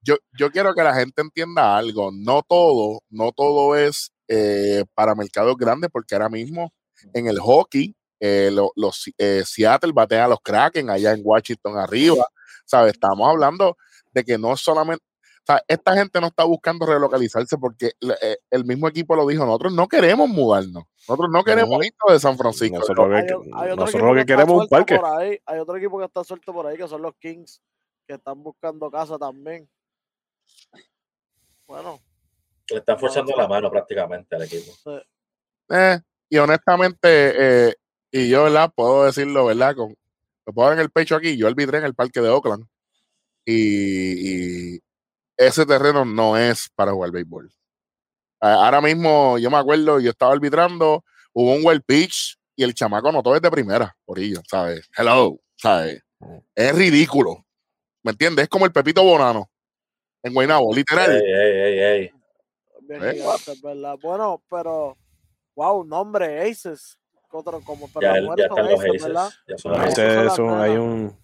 Yo, 0.01 0.17
yo 0.37 0.51
quiero 0.51 0.73
que 0.75 0.83
la 0.83 0.93
gente 0.93 1.21
entienda 1.21 1.77
algo. 1.77 2.11
No 2.13 2.43
todo, 2.47 2.99
no 3.09 3.31
todo 3.31 3.75
es 3.75 4.11
eh, 4.27 4.83
para 4.93 5.15
mercados 5.15 5.55
grandes, 5.57 5.89
porque 5.91 6.13
ahora 6.13 6.29
mismo 6.29 6.71
en 7.13 7.27
el 7.27 7.39
hockey, 7.39 7.95
eh, 8.25 8.49
lo- 8.51 8.71
los 8.77 9.11
eh, 9.17 9.43
Seattle 9.45 9.91
batea 9.91 10.23
a 10.25 10.27
los 10.29 10.39
Kraken 10.41 10.89
allá 10.89 11.11
en 11.11 11.21
Washington 11.23 11.77
arriba. 11.77 12.25
¿Sabes? 12.65 12.93
Estamos 12.93 13.27
hablando 13.27 13.75
de 14.13 14.23
que 14.23 14.37
no 14.37 14.55
solamente. 14.55 15.03
O 15.41 15.45
sea, 15.45 15.61
esta 15.67 15.93
gente 15.93 16.21
no 16.21 16.27
está 16.27 16.45
buscando 16.45 16.85
relocalizarse 16.85 17.57
porque 17.57 17.91
le- 17.99 18.15
eh, 18.21 18.37
el 18.49 18.63
mismo 18.63 18.87
equipo 18.87 19.13
lo 19.13 19.27
dijo. 19.27 19.45
Nosotros 19.45 19.73
no 19.73 19.89
queremos 19.89 20.29
mudarnos. 20.29 20.85
Nosotros 21.05 21.29
no 21.33 21.43
queremos 21.43 21.85
irnos 21.85 22.13
de 22.13 22.19
San 22.19 22.37
Francisco. 22.37 22.79
Nosotros 22.79 23.09
lo 23.09 23.15
Hay, 23.17 23.25
que, 23.27 23.33
hay 23.33 23.75
nosotros 23.75 24.01
lo 24.09 24.15
que 24.15 24.25
queremos 24.25 24.55
es 24.55 24.61
un 24.61 24.69
parque. 24.69 24.95
Por 24.95 25.05
ahí, 25.19 25.37
hay 25.45 25.59
otro 25.59 25.75
equipo 25.75 25.99
que 25.99 26.05
está 26.05 26.23
suelto 26.23 26.53
por 26.53 26.65
ahí, 26.67 26.77
que 26.77 26.87
son 26.87 27.01
los 27.01 27.13
Kings, 27.19 27.61
que 28.07 28.13
están 28.13 28.41
buscando 28.41 28.89
casa 28.89 29.17
también. 29.17 29.67
Bueno, 31.67 31.99
Le 32.69 32.77
están 32.77 32.97
forzando 32.97 33.35
la 33.35 33.47
mano 33.47 33.69
prácticamente 33.69 34.35
al 34.37 34.43
equipo. 34.43 34.71
Eh, 35.69 35.99
y 36.29 36.37
honestamente, 36.37 37.67
eh, 37.69 37.75
y 38.13 38.29
yo, 38.29 38.43
¿verdad? 38.43 38.71
Puedo 38.73 39.05
decirlo, 39.05 39.45
¿verdad? 39.45 39.75
Con, 39.75 39.89
me 40.45 40.53
puedo 40.53 40.69
dar 40.69 40.77
en 40.77 40.83
el 40.83 40.91
pecho 40.91 41.15
aquí. 41.15 41.35
Yo 41.35 41.47
arbitré 41.47 41.79
en 41.79 41.85
el 41.85 41.95
parque 41.95 42.21
de 42.21 42.29
Oakland. 42.29 42.65
Y, 43.45 44.75
y 44.75 44.79
ese 45.35 45.65
terreno 45.65 46.05
no 46.05 46.37
es 46.37 46.69
para 46.75 46.91
jugar 46.93 47.11
béisbol. 47.11 47.51
Ah, 48.39 48.65
Ahora 48.65 48.81
mismo, 48.81 49.37
yo 49.39 49.49
me 49.49 49.57
acuerdo, 49.57 49.99
yo 49.99 50.11
estaba 50.11 50.33
arbitrando, 50.33 51.03
hubo 51.33 51.53
un 51.53 51.65
well 51.65 51.81
pitch 51.81 52.37
y 52.55 52.63
el 52.63 52.73
chamaco 52.73 53.09
anotó 53.09 53.33
desde 53.33 53.49
primera, 53.49 53.95
por 54.05 54.19
ello, 54.19 54.41
¿sabes? 54.47 54.87
Hello, 54.95 55.39
¿sabes? 55.55 56.01
Es 56.55 56.75
ridículo. 56.75 57.45
¿Me 58.03 58.11
entiendes? 58.11 58.43
Es 58.43 58.49
como 58.49 58.65
el 58.65 58.71
Pepito 58.71 59.03
Bonano 59.03 59.49
en 60.21 60.33
Guaynabo, 60.33 60.73
literal. 60.73 61.11
Ey, 61.11 61.21
ey, 61.25 61.79
ey, 61.79 62.11
Eh. 62.89 63.23
Bueno, 64.01 64.43
pero, 64.49 64.97
wow, 65.55 65.83
nombre, 65.83 66.49
Aces. 66.49 66.97
Otro, 67.33 67.61
como, 67.61 67.87
pero 67.93 68.01
Ya, 68.01 68.07
las 68.09 68.17
el- 68.17 68.23
mujeres 68.25 68.45
ya 68.47 68.47
son 68.55 68.59
están 68.59 68.71
los 68.71 68.83
Aces, 68.83 69.03
¿verdad? 69.03 69.29
Ya 69.47 69.57
son 69.57 69.71
No, 69.71 69.83
ese 69.83 70.25
es 70.25 70.39
un- 70.39 70.49
hay 70.61 70.69
nenas. 70.71 70.85
un. 70.85 71.17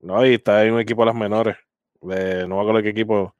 No, 0.00 0.18
ahí 0.18 0.34
está 0.34 0.58
hay 0.58 0.70
un 0.70 0.80
equipo 0.80 1.02
de 1.02 1.06
las 1.06 1.14
menores. 1.14 1.56
De, 2.00 2.46
no 2.48 2.56
me 2.56 2.62
acuerdo 2.62 2.82
qué 2.82 2.88
equipo 2.88 3.34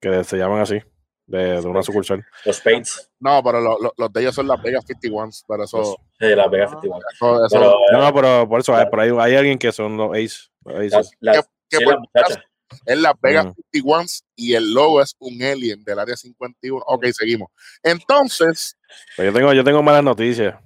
que 0.00 0.24
se 0.24 0.36
llaman 0.38 0.60
así. 0.60 0.80
De, 1.26 1.60
de 1.60 1.66
una 1.66 1.82
sucursal. 1.82 2.22
Los 2.44 2.60
Paints. 2.60 3.10
No, 3.18 3.42
pero 3.42 3.58
lo- 3.60 3.78
lo- 3.80 3.94
los 3.96 4.12
de 4.12 4.20
ellos 4.20 4.34
son 4.34 4.46
las 4.46 4.62
Vegas 4.62 4.84
51s, 4.86 5.44
pero 5.48 5.64
eso, 5.64 5.96
sí, 6.18 6.26
las 6.34 6.50
Vegas 6.50 6.70
Ah. 6.74 6.80
51. 6.82 7.00
eso, 7.14 7.46
eso- 7.46 7.56
Pero, 7.58 7.70
No, 7.92 7.98
eh, 7.98 8.02
no, 8.06 8.14
pero 8.14 8.48
por 8.48 8.60
eso 8.60 8.72
hay, 8.72 8.76
Claro. 8.86 8.90
por 8.90 9.00
ahí 9.00 9.10
hay 9.18 9.36
alguien 9.38 9.58
que 9.58 9.72
son 9.72 9.96
los 9.96 10.10
Ace. 10.12 10.50
Aces. 10.66 10.92
las, 10.92 11.10
las, 11.20 11.50
que 11.70 11.78
sí, 11.78 11.84
por 11.84 11.94
las 11.94 12.00
muchachas. 12.00 12.38
es 12.86 12.98
las 12.98 13.14
Vegas 13.22 13.46
Mm. 13.46 13.52
51s 13.72 14.22
y 14.36 14.52
el 14.54 14.72
logo 14.74 15.00
es 15.00 15.14
un 15.18 15.42
alien 15.42 15.82
del 15.84 15.98
área 15.98 16.14
51. 16.16 16.84
Ok, 16.86 17.06
seguimos. 17.12 17.50
Entonces, 17.82 18.76
Pero 19.16 19.30
yo 19.30 19.38
tengo, 19.38 19.52
yo 19.54 19.64
tengo 19.64 19.82
malas 19.82 20.04
noticias. 20.04 20.56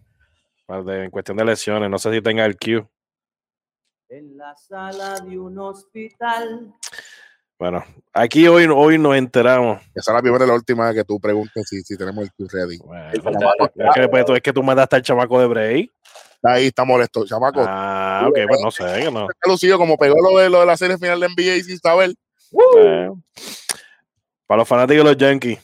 De- 0.69 1.05
en 1.05 1.11
cuestión 1.11 1.37
de 1.37 1.45
lesiones. 1.45 1.89
No 1.91 1.99
sé 1.99 2.13
si 2.13 2.21
tenga 2.23 2.45
el 2.45 2.57
Q. 2.57 2.87
En 4.11 4.37
la 4.37 4.55
sala 4.57 5.21
de 5.21 5.39
un 5.39 5.59
hospital. 5.59 6.73
Bueno, 7.59 7.85
aquí 8.13 8.47
hoy, 8.47 8.67
hoy 8.73 8.99
nos 8.99 9.17
enteramos. 9.17 9.81
esa 9.95 10.13
es 10.13 10.15
la 10.15 10.23
primera 10.23 10.45
y 10.45 10.49
la 10.49 10.55
última 10.55 10.87
vez 10.87 10.95
que 10.95 11.05
tú 11.05 11.19
preguntes 11.21 11.67
si, 11.69 11.81
si 11.83 11.97
tenemos 11.97 12.25
el 12.25 12.33
Q 12.33 12.47
ready. 12.53 12.79
Bueno, 12.79 13.11
El 13.11 13.17
es, 13.19 13.95
que, 13.95 14.09
pues, 14.09 14.25
tú- 14.25 14.35
es 14.35 14.41
que 14.43 14.53
tú 14.53 14.63
mandaste 14.63 14.97
al 14.97 15.03
chamaco 15.03 15.41
de 15.41 15.47
Bray. 15.47 15.91
Ahí 16.45 16.67
está 16.69 16.85
molesto, 16.85 17.27
chamaco. 17.27 17.61
Ah, 17.67 18.25
ok, 18.29 18.39
pues 18.47 18.61
no 18.63 18.71
sé. 18.71 18.85
que 19.05 19.11
no. 19.11 19.29
Está 19.29 19.51
lucido 19.51 19.77
como 19.77 19.97
pegó 19.97 20.15
lo 20.23 20.39
de, 20.39 20.49
lo 20.49 20.61
de 20.61 20.67
la 20.67 20.77
serie 20.77 20.97
final 20.97 21.19
de 21.19 21.27
NBA 21.29 21.57
y 21.57 21.63
sin 21.65 21.79
saber. 21.79 22.15
Eh, 22.79 23.11
para 24.47 24.59
los 24.61 24.69
fanáticos 24.69 25.05
de 25.05 25.11
los 25.11 25.17
Yankees, 25.19 25.59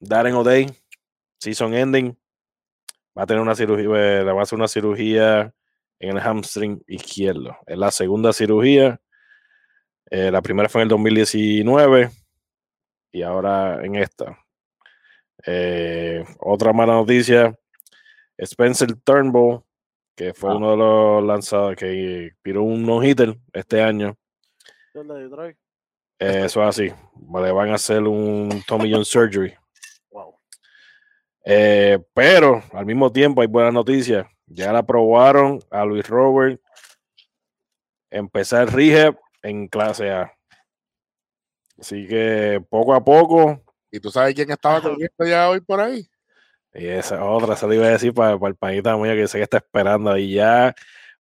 Darren 0.00 0.34
O'Day, 0.34 0.66
season 1.40 1.74
ending, 1.74 2.16
va 3.18 3.22
a 3.24 3.26
tener 3.26 3.42
una 3.42 3.54
cirugía, 3.56 3.84
eh, 4.20 4.24
le 4.24 4.32
va 4.32 4.40
a 4.40 4.42
hacer 4.44 4.56
una 4.58 4.68
cirugía 4.68 5.52
en 5.98 6.10
el 6.16 6.20
hamstring 6.20 6.82
izquierdo. 6.86 7.56
Es 7.66 7.76
la 7.76 7.90
segunda 7.90 8.32
cirugía. 8.32 9.00
Eh, 10.10 10.30
la 10.30 10.40
primera 10.40 10.68
fue 10.68 10.80
en 10.82 10.84
el 10.84 10.88
2019 10.90 12.10
y 13.12 13.22
ahora 13.22 13.84
en 13.84 13.96
esta. 13.96 14.38
Eh, 15.44 16.24
otra 16.40 16.72
mala 16.72 16.94
noticia, 16.94 17.54
Spencer 18.36 18.94
Turnbull, 19.04 19.62
que 20.16 20.32
fue 20.34 20.50
Ah. 20.50 20.56
uno 20.56 20.70
de 20.72 20.76
los 20.76 21.24
lanzados 21.24 21.76
que 21.76 22.32
tiró 22.42 22.62
un 22.62 22.84
no-hitter 22.84 23.36
este 23.52 23.82
año. 23.82 24.16
Eh, 26.20 26.42
Eso 26.46 26.62
es 26.62 26.68
así. 26.68 26.92
Le 27.42 27.52
van 27.52 27.70
a 27.70 27.74
hacer 27.74 28.02
un 28.02 28.62
Tommy 28.66 28.92
John 28.92 29.04
Surgery. 29.04 29.54
Eh, 31.50 31.98
pero 32.12 32.62
al 32.74 32.84
mismo 32.84 33.10
tiempo 33.10 33.40
hay 33.40 33.46
buenas 33.46 33.72
noticias. 33.72 34.26
Ya 34.46 34.70
la 34.70 34.80
aprobaron 34.80 35.60
a 35.70 35.82
Luis 35.86 36.06
Robert 36.06 36.60
empezar 38.10 38.70
rehab 38.70 39.18
en 39.42 39.66
clase 39.66 40.10
A. 40.10 40.30
Así 41.78 42.06
que 42.06 42.62
poco 42.68 42.92
a 42.92 43.02
poco, 43.02 43.62
¿Y 43.90 44.00
tú 44.00 44.10
sabes 44.10 44.34
quién 44.34 44.50
estaba 44.50 44.82
corriendo 44.82 45.24
ya 45.26 45.48
hoy 45.48 45.60
por 45.60 45.80
ahí? 45.80 46.06
y 46.74 46.86
esa 46.86 47.24
otra 47.24 47.56
se 47.56 47.66
le 47.66 47.76
iba 47.76 47.86
a 47.86 47.90
decir 47.90 48.12
para, 48.12 48.38
para 48.38 48.50
el 48.50 48.56
panita 48.56 48.94
mío 48.96 49.14
que 49.14 49.26
sé 49.26 49.38
que 49.38 49.44
está 49.44 49.56
esperando. 49.56 50.16
Y 50.18 50.34
ya 50.34 50.74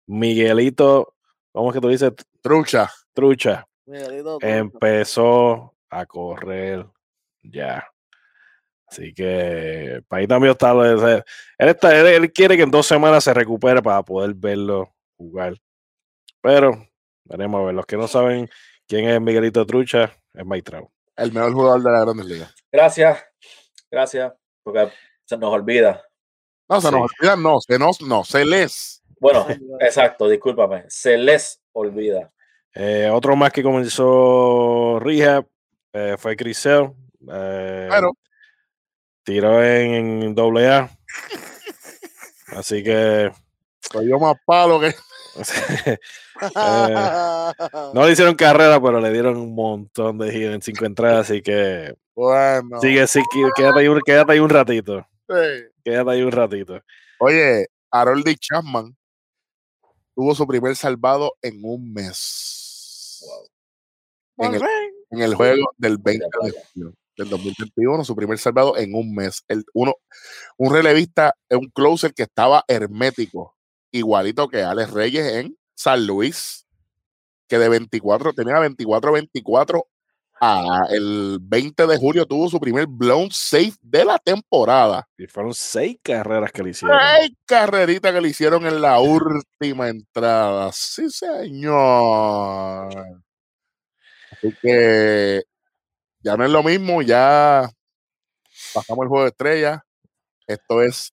Miguelito, 0.06 1.14
¿cómo 1.52 1.68
es 1.68 1.74
que 1.74 1.80
tú 1.82 1.88
dices? 1.88 2.12
Trucha. 2.40 2.90
Trucha. 3.12 3.68
Miguelito, 3.84 4.38
tú, 4.38 4.46
empezó 4.46 5.74
a 5.90 6.06
correr 6.06 6.86
ya. 7.42 7.86
Así 8.94 9.12
que 9.12 10.02
para 10.06 10.20
ahí 10.20 10.26
también 10.28 10.52
está. 10.52 10.72
lo 10.72 10.82
de- 10.84 11.24
Él, 11.58 11.68
está 11.68 11.98
él, 11.98 12.06
él 12.06 12.32
quiere 12.32 12.56
que 12.56 12.62
en 12.62 12.70
dos 12.70 12.86
semanas 12.86 13.24
se 13.24 13.34
recupere 13.34 13.82
para 13.82 14.02
poder 14.04 14.34
verlo 14.34 14.94
jugar. 15.16 15.54
Pero 16.40 16.86
veremos 17.24 17.60
a 17.60 17.64
ver. 17.66 17.74
Los 17.74 17.86
que 17.86 17.96
no 17.96 18.06
saben 18.06 18.48
quién 18.86 19.08
es 19.08 19.20
Miguelito 19.20 19.66
Trucha, 19.66 20.12
es 20.32 20.46
Mike 20.46 20.62
Trout. 20.70 20.88
El 21.16 21.32
mejor 21.32 21.52
jugador 21.54 21.82
de 21.82 21.90
la 21.90 22.00
Grandes 22.00 22.26
Ligas. 22.26 22.54
Gracias. 22.70 23.24
Gracias. 23.90 24.32
Porque 24.62 24.88
se 25.24 25.36
nos 25.38 25.52
olvida. 25.52 26.02
No, 26.68 26.80
se 26.80 26.88
Sí. 26.88 26.94
nos 26.94 27.02
olvida, 27.02 27.36
no, 27.36 27.60
se 27.60 27.78
nos, 27.78 28.00
no, 28.00 28.24
se 28.24 28.44
les. 28.44 29.02
Bueno, 29.20 29.46
exacto, 29.80 30.28
discúlpame. 30.28 30.84
Se 30.88 31.16
les 31.18 31.60
olvida. 31.72 32.30
Eh, 32.74 33.08
otro 33.12 33.34
más 33.36 33.52
que 33.52 33.62
comenzó 33.62 34.98
rehab 35.00 35.46
eh, 35.92 36.16
fue 36.18 36.36
Crisel. 36.36 36.90
Eh, 37.32 37.88
Pero, 37.90 38.12
tiró 39.24 39.62
en, 39.64 40.22
en 40.22 40.34
doble 40.34 40.68
A. 40.68 40.90
Así 42.48 42.82
que 42.84 43.32
soy 43.92 44.08
yo 44.08 44.18
más 44.18 44.36
palo 44.46 44.78
que. 44.80 44.94
no 47.94 48.06
le 48.06 48.12
hicieron 48.12 48.34
carrera, 48.34 48.80
pero 48.80 49.00
le 49.00 49.12
dieron 49.12 49.36
un 49.36 49.54
montón 49.54 50.18
de 50.18 50.30
giros 50.30 50.54
en 50.54 50.62
cinco 50.62 50.84
entradas. 50.84 51.30
Así 51.30 51.42
que 51.42 51.94
Bueno. 52.14 52.80
sigue, 52.80 53.06
sí, 53.06 53.20
qué- 53.32 53.48
quédate, 53.56 53.80
ahí 53.80 53.88
un, 53.88 54.00
quédate 54.04 54.32
ahí 54.32 54.38
un 54.38 54.50
ratito. 54.50 55.06
sí. 55.28 55.64
Quédate 55.84 56.10
ahí 56.12 56.22
un 56.22 56.32
ratito. 56.32 56.80
Oye, 57.18 57.66
Haroldy 57.90 58.36
Chapman 58.36 58.96
tuvo 60.14 60.34
su 60.34 60.46
primer 60.46 60.74
salvado 60.76 61.34
en 61.42 61.60
un 61.62 61.92
mes. 61.92 63.22
Wow. 64.36 64.48
En 64.48 64.54
el, 64.54 64.62
en 65.10 65.20
el 65.22 65.34
juego 65.34 65.70
del 65.76 65.98
20 65.98 66.24
de 66.42 66.50
julio 66.72 66.94
del 67.16 67.28
2021, 67.28 68.04
su 68.04 68.14
primer 68.16 68.38
salvado 68.38 68.76
en 68.76 68.94
un 68.94 69.14
mes. 69.14 69.42
El, 69.48 69.64
uno, 69.74 69.94
un 70.56 70.72
relevista, 70.72 71.34
un 71.50 71.70
closer 71.70 72.12
que 72.14 72.24
estaba 72.24 72.64
hermético, 72.68 73.56
igualito 73.92 74.48
que 74.48 74.62
Alex 74.62 74.90
Reyes 74.92 75.26
en 75.34 75.56
San 75.74 76.06
Luis, 76.06 76.66
que 77.48 77.58
de 77.58 77.68
24, 77.68 78.32
tenía 78.32 78.54
24-24 78.60 79.82
a- 80.40 80.86
el 80.90 81.38
20 81.40 81.86
de 81.86 81.96
julio 81.96 82.26
tuvo 82.26 82.50
su 82.50 82.58
primer 82.58 82.86
blown 82.86 83.30
safe 83.30 83.74
de 83.80 84.04
la 84.04 84.18
temporada. 84.18 85.06
Y 85.16 85.26
fueron 85.26 85.54
seis 85.54 85.96
carreras 86.02 86.50
que 86.52 86.62
le 86.62 86.70
hicieron. 86.70 86.98
Ay, 87.00 87.36
carrerita 87.46 88.12
que 88.12 88.20
le 88.20 88.28
hicieron 88.30 88.66
en 88.66 88.80
la 88.82 88.98
última 89.00 89.88
entrada. 89.88 90.70
Sí, 90.72 91.08
señor. 91.08 92.92
Así 94.32 94.54
que 94.60 95.42
ya 96.24 96.36
no 96.36 96.44
es 96.44 96.50
lo 96.50 96.62
mismo, 96.62 97.02
ya 97.02 97.68
pasamos 98.72 99.02
el 99.04 99.08
juego 99.08 99.24
de 99.24 99.30
estrellas. 99.30 99.80
Esto 100.46 100.82
es 100.82 101.12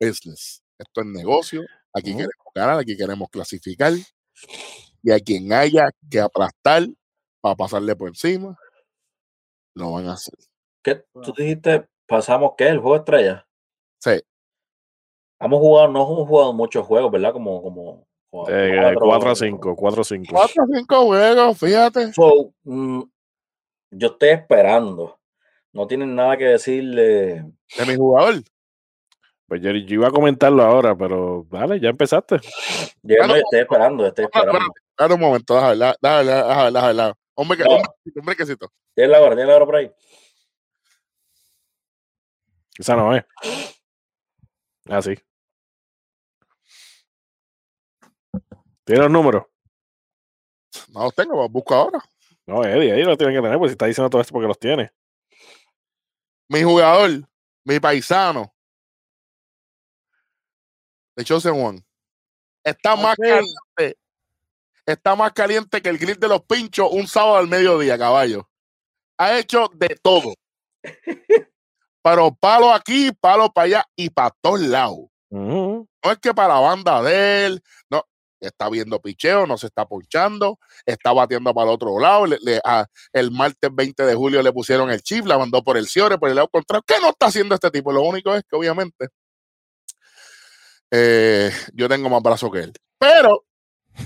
business. 0.00 0.62
Esto 0.78 1.00
es 1.00 1.06
negocio. 1.08 1.62
Aquí 1.92 2.10
Ujú. 2.10 2.18
queremos 2.18 2.46
ganar, 2.54 2.78
aquí 2.78 2.96
queremos 2.96 3.28
clasificar. 3.30 3.92
Y 5.02 5.10
a 5.10 5.18
quien 5.18 5.52
haya 5.52 5.90
que 6.10 6.20
aplastar 6.20 6.84
para 7.40 7.56
pasarle 7.56 7.94
por 7.96 8.08
encima, 8.08 8.56
lo 9.74 9.92
van 9.92 10.08
a 10.08 10.12
hacer. 10.12 10.34
¿Qué? 10.82 11.04
¿Tú 11.22 11.32
dijiste, 11.36 11.88
pasamos 12.06 12.52
qué? 12.56 12.68
¿El 12.68 12.78
juego 12.78 12.94
de 12.94 12.98
estrella? 13.00 13.46
Sí, 13.98 14.20
Hemos 15.40 15.58
jugado, 15.58 15.88
no 15.88 16.02
hemos 16.06 16.28
jugado 16.28 16.52
muchos 16.52 16.86
juegos, 16.86 17.10
¿verdad? 17.10 17.32
Como, 17.32 17.60
como, 17.62 18.06
como 18.30 18.48
Eh, 18.48 18.76
cuatro- 18.80 19.00
4 19.06 19.30
a 19.30 19.34
5, 19.34 19.74
4 19.76 20.02
a 20.02 20.04
5. 20.04 20.32
cuatro 20.32 20.62
o 20.62 20.66
cinco 20.76 21.06
juegos, 21.06 21.58
fíjate. 21.58 22.12
So, 22.12 22.52
mm, 22.62 23.02
yo 23.92 24.08
estoy 24.08 24.30
esperando. 24.30 25.20
No 25.72 25.86
tienen 25.86 26.14
nada 26.14 26.36
que 26.36 26.44
decirle. 26.44 27.44
De 27.78 27.86
mi 27.86 27.96
jugador. 27.96 28.42
Pues 29.46 29.60
yo, 29.62 29.70
yo 29.70 29.94
iba 29.94 30.08
a 30.08 30.12
comentarlo 30.12 30.62
ahora, 30.62 30.96
pero 30.96 31.46
dale, 31.50 31.78
ya 31.78 31.90
empezaste. 31.90 32.40
Yo 33.02 33.26
no, 33.26 33.36
estoy 33.36 33.60
esperando, 33.60 34.06
estoy 34.06 34.24
Espera, 34.24 34.46
esperando. 34.46 34.74
Dale 34.98 35.14
un 35.14 35.20
momento, 35.20 35.54
déjame 35.54 35.76
ver, 35.78 35.96
déjame 36.72 36.94
ver. 36.94 37.14
Hombre, 37.34 37.58
que, 37.58 37.64
No. 37.64 37.70
hombre, 37.70 37.90
hombre 38.18 38.36
quesito. 38.36 38.72
¿Tienes 38.94 39.10
la 39.10 39.20
hora? 39.20 39.34
¿Tienes 39.34 39.48
la 39.48 39.56
hora 39.56 39.66
por 39.66 39.76
ahí? 39.76 39.92
Esa 42.78 42.96
no 42.96 43.14
es. 43.14 43.24
Ah, 44.88 45.02
sí. 45.02 45.14
¿Tiene 48.84 49.02
los 49.02 49.10
números? 49.10 49.44
No 50.88 51.04
los 51.04 51.14
tengo, 51.14 51.48
busco 51.48 51.74
ahora. 51.74 52.02
No, 52.52 52.62
Eddie, 52.66 52.92
ahí 52.92 53.02
lo 53.02 53.16
tiene 53.16 53.32
que 53.32 53.40
tener, 53.40 53.56
pues 53.56 53.70
si 53.70 53.72
está 53.72 53.86
diciendo 53.86 54.10
todo 54.10 54.20
esto 54.20 54.34
porque 54.34 54.46
los 54.46 54.58
tiene. 54.58 54.92
Mi 56.48 56.62
jugador, 56.62 57.26
mi 57.64 57.80
paisano, 57.80 58.54
de 61.16 61.24
Chosen 61.24 61.54
One, 61.54 61.82
está 62.62 62.94
más 62.94 63.16
caliente. 63.16 63.98
Está 64.84 65.16
más 65.16 65.32
caliente 65.32 65.80
que 65.80 65.88
el 65.88 65.96
grill 65.96 66.20
de 66.20 66.28
los 66.28 66.42
pinchos 66.42 66.88
un 66.90 67.06
sábado 67.06 67.36
al 67.36 67.48
mediodía, 67.48 67.96
caballo. 67.96 68.46
Ha 69.16 69.38
hecho 69.38 69.70
de 69.72 69.98
todo. 70.02 70.34
Pero 72.02 72.34
palo 72.34 72.70
aquí, 72.70 73.12
palo 73.18 73.50
para 73.50 73.64
allá 73.64 73.84
y 73.96 74.10
para 74.10 74.36
todos 74.42 74.60
lados. 74.60 75.06
No 75.30 75.86
es 76.02 76.18
que 76.18 76.34
para 76.34 76.52
la 76.52 76.60
banda 76.60 77.00
de 77.00 77.46
él, 77.46 77.62
no, 77.88 78.04
está 78.46 78.68
viendo 78.68 79.00
picheo, 79.00 79.46
no 79.46 79.56
se 79.56 79.66
está 79.68 79.86
ponchando, 79.86 80.58
está 80.84 81.12
bateando 81.12 81.54
para 81.54 81.68
el 81.70 81.74
otro 81.74 81.98
lado. 81.98 82.26
le- 82.26 82.38
le- 82.42 82.60
a- 82.64 82.86
el 83.12 83.30
martes 83.30 83.70
20 83.72 84.04
de 84.04 84.14
julio 84.14 84.42
le 84.42 84.52
pusieron 84.52 84.90
el 84.90 85.02
chip, 85.02 85.26
la 85.26 85.38
mandó 85.38 85.62
por 85.62 85.76
el 85.76 85.86
Ciore, 85.86 86.18
por 86.18 86.28
el 86.28 86.34
lado 86.36 86.48
contrario. 86.48 86.82
¿Qué 86.86 86.94
no 87.00 87.10
está 87.10 87.26
haciendo 87.26 87.54
este 87.54 87.70
tipo? 87.70 87.92
Lo 87.92 88.02
único 88.02 88.34
es 88.34 88.42
que, 88.48 88.56
obviamente, 88.56 89.08
eh, 90.90 91.50
yo 91.74 91.88
tengo 91.88 92.08
más 92.10 92.22
brazos 92.22 92.50
que 92.50 92.58
él. 92.60 92.72
Pero, 92.98 93.44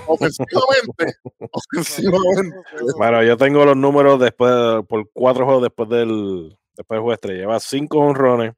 ofensivamente, 0.07 1.15
ofensivamente, 1.53 2.57
Bueno, 2.97 3.23
yo 3.23 3.37
tengo 3.37 3.65
los 3.65 3.77
números 3.77 4.21
después, 4.21 4.53
de- 4.53 4.83
por 4.89 5.11
cuatro 5.13 5.45
juegos 5.45 5.63
después 5.65 5.89
del, 5.89 6.57
después 6.75 6.97
del 6.97 7.01
juego 7.01 7.13
estrella. 7.13 7.41
Lleva 7.41 7.61
cinco 7.61 7.99
honrones, 7.99 8.53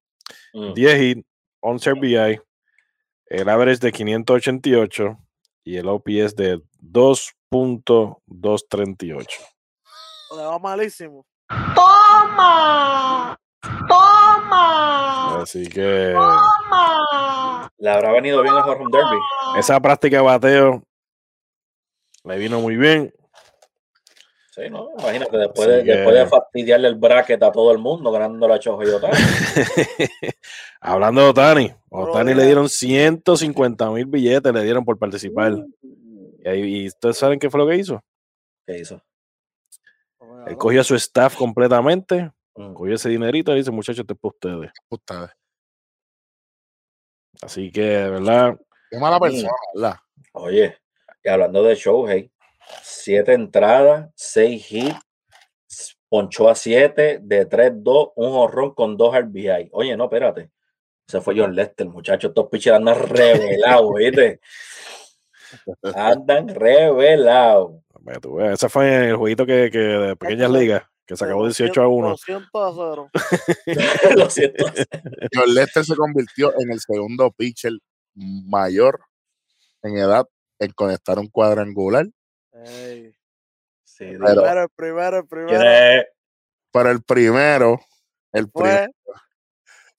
Mm. 0.53 0.75
10 0.75 1.01
hits, 1.03 1.27
11 1.61 1.91
RBI, 1.91 2.41
el 3.27 3.49
average 3.49 3.81
de 3.81 3.93
588 3.93 5.19
y 5.69 5.77
el 5.77 5.87
OPS 5.87 6.35
de 6.35 6.63
2.238. 6.81 9.27
Le 10.35 10.43
va 10.43 10.59
malísimo. 10.59 11.27
Toma, 11.75 13.39
toma, 13.87 15.43
Así 15.43 15.69
que 15.69 16.15
toma. 16.15 17.71
Le 17.77 17.91
habrá 17.91 18.13
venido 18.13 18.41
bien 18.43 18.55
el 18.55 18.63
Home 18.63 18.87
Derby. 18.91 19.19
esa 19.59 19.79
práctica 19.79 20.17
de 20.17 20.23
bateo 20.23 20.83
le 22.25 22.39
vino 22.39 22.61
muy 22.61 22.77
bien. 22.77 23.13
Sí, 24.59 24.71
¿no? 24.71 24.91
Imagínate, 24.99 25.37
después, 25.37 25.69
de, 25.69 25.85
después 25.85 26.17
de 26.17 26.27
fastidiarle 26.27 26.89
el 26.89 26.97
bracket 26.97 27.41
a 27.45 27.53
todo 27.53 27.71
el 27.71 27.79
mundo, 27.79 28.11
ganando 28.11 28.49
la 28.49 28.59
Chojo 28.59 28.83
y 28.83 28.89
Otani. 28.89 29.15
Hablando 30.81 31.21
de 31.23 31.29
Otani, 31.29 31.75
Bro, 31.87 32.11
Otani 32.11 32.35
le 32.35 32.45
dieron 32.45 32.69
150 32.69 33.91
mil 33.93 34.07
billetes, 34.07 34.53
le 34.53 34.65
dieron 34.65 34.85
por 34.85 34.99
participar. 34.99 35.53
Y, 36.45 36.49
ahí- 36.49 36.83
y 36.83 36.87
ustedes 36.89 37.17
saben 37.19 37.39
qué 37.39 37.49
fue 37.51 37.61
lo 37.61 37.69
que 37.69 37.77
hizo. 37.77 38.03
¿Qué 38.67 38.79
hizo? 38.79 39.01
Él 40.47 40.57
cogió 40.57 40.81
a 40.81 40.85
su 40.85 40.95
staff 40.97 41.37
completamente, 41.37 42.33
Mm. 42.57 42.75
cogió 42.75 42.95
ese 42.97 43.09
dinerito 43.11 43.53
y 43.53 43.59
dice, 43.59 43.71
muchachos, 43.71 44.01
esto 44.01 44.15
es 44.15 44.19
para 44.21 44.31
ustedes. 44.35 44.73
ustedes. 44.89 45.31
Así 47.43 47.71
que, 47.71 47.83
de 47.83 48.11
verdad, 48.11 48.59
Qué 48.91 48.99
mala 48.99 49.19
Mm. 49.19 49.21
persona, 49.23 49.51
¿verdad? 49.75 49.97
Oye, 50.33 50.77
y 51.23 51.29
hablando 51.29 51.63
de 51.63 51.75
Shohei, 51.77 52.33
siete 52.83 53.33
entradas, 53.33 54.11
seis 54.15 54.71
hits, 54.71 55.99
ponchó 56.09 56.49
a 56.49 56.55
siete, 56.55 57.19
de 57.23 57.49
3-2, 57.49 58.13
un 58.17 58.31
jorrón 58.33 58.75
con 58.75 58.97
dos 58.97 59.15
RBI. 59.15 59.71
Oye, 59.73 59.97
no, 59.97 60.05
espérate. 60.05 60.51
Se 61.07 61.21
fue 61.21 61.35
John 61.39 61.55
Lester, 61.55 61.87
muchachos. 61.89 62.31
Estos 62.31 62.49
pitchers 62.51 62.77
andan 62.77 62.99
revelados, 63.09 63.95
¿viste? 63.97 64.41
Andan 65.95 66.49
revelados. 66.49 67.81
ese 68.53 68.69
fue 68.69 69.11
el 69.11 69.17
jueguito 69.17 69.47
que, 69.47 69.71
que 69.73 69.79
de 69.79 70.17
pequeñas 70.17 70.51
ligas, 70.51 70.83
que 71.07 71.17
se 71.17 71.25
acabó 71.25 71.45
18 71.45 71.83
a 71.83 71.89
1. 71.89 72.09
200 72.11 72.49
a 72.55 72.73
0. 72.75 73.11
Lo 74.17 74.31
siento. 74.31 74.65
John 75.35 75.55
Lester 75.55 75.85
se 75.85 75.97
convirtió 75.97 76.53
en 76.61 76.73
el 76.73 76.81
segundo 76.81 77.31
pitcher 77.31 77.73
mayor 78.15 79.01
en 79.83 79.97
edad 79.97 80.27
en 80.59 80.73
conectar 80.73 81.19
un 81.19 81.29
cuadrangular, 81.29 82.07
Sí, 83.85 84.05
Pero- 84.19 84.29
digo, 84.29 84.43
Primero, 84.43 84.63
el 84.63 84.69
primero, 84.71 85.17
el 85.19 85.27
primero. 85.27 86.05
pero 86.73 86.91
el 86.91 87.03
primero, 87.03 87.81
el 88.33 88.51
primero, 88.51 88.93
Fue 89.03 89.15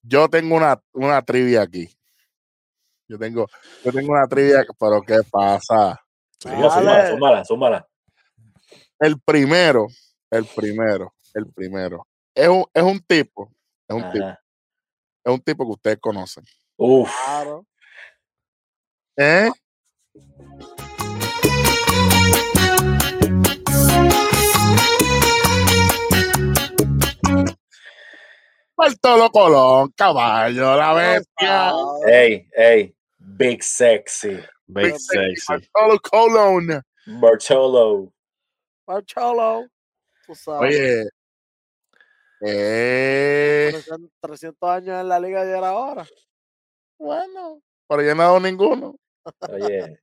yo 0.03 0.29
tengo 0.29 0.55
una, 0.55 0.81
una 0.93 1.21
trivia 1.23 1.63
aquí. 1.63 1.89
Yo 3.07 3.17
tengo, 3.17 3.47
yo 3.83 3.91
tengo 3.91 4.11
una 4.13 4.27
trivia, 4.27 4.63
pero 4.79 5.01
¿qué 5.01 5.17
pasa? 5.29 5.99
Sí. 6.39 6.47
Súmala, 6.49 7.09
súmala, 7.09 7.45
súmala. 7.45 7.87
El 8.99 9.19
primero, 9.19 9.87
el 10.29 10.45
primero, 10.45 11.13
el 11.33 11.51
primero. 11.51 12.07
Es 12.35 12.47
un, 12.47 12.65
es 12.73 12.83
un 12.83 12.99
tipo, 13.01 13.51
es 13.87 13.95
un 13.95 14.11
tipo, 14.11 14.25
Ajá. 14.25 14.39
es 15.25 15.33
un 15.33 15.41
tipo 15.41 15.65
que 15.65 15.71
ustedes 15.71 15.99
conocen. 15.99 16.43
Uf. 16.77 17.11
claro. 17.25 17.65
¿Eh? 19.17 19.49
Bartolo 28.79 29.29
Colón, 29.29 29.91
caballo, 29.93 30.75
la 30.77 30.93
bestia. 30.93 31.71
Ey, 32.07 32.47
ey. 32.55 32.95
Big 33.17 33.61
Sexy. 33.61 34.39
Big 34.67 34.95
sexy. 34.97 35.45
Bartolo 35.73 35.99
Colón. 35.99 36.81
Bartolo. 37.05 38.13
Marcholo. 38.87 39.65
Tú 40.25 40.33
sabes. 40.33 40.61
Oye, 40.75 41.09
eh, 42.41 43.69
300 43.71 44.11
300 44.21 44.69
años 44.69 45.01
en 45.01 45.09
la 45.09 45.19
liga 45.19 45.43
ya 45.43 45.57
era 45.57 45.69
ahora. 45.69 46.07
bueno, 46.97 47.61
pero 47.87 48.01
yo 48.01 48.15
no 48.15 48.21
he 48.23 48.25
dado 48.25 48.39
ninguno. 48.39 48.95
Oye, 49.51 49.99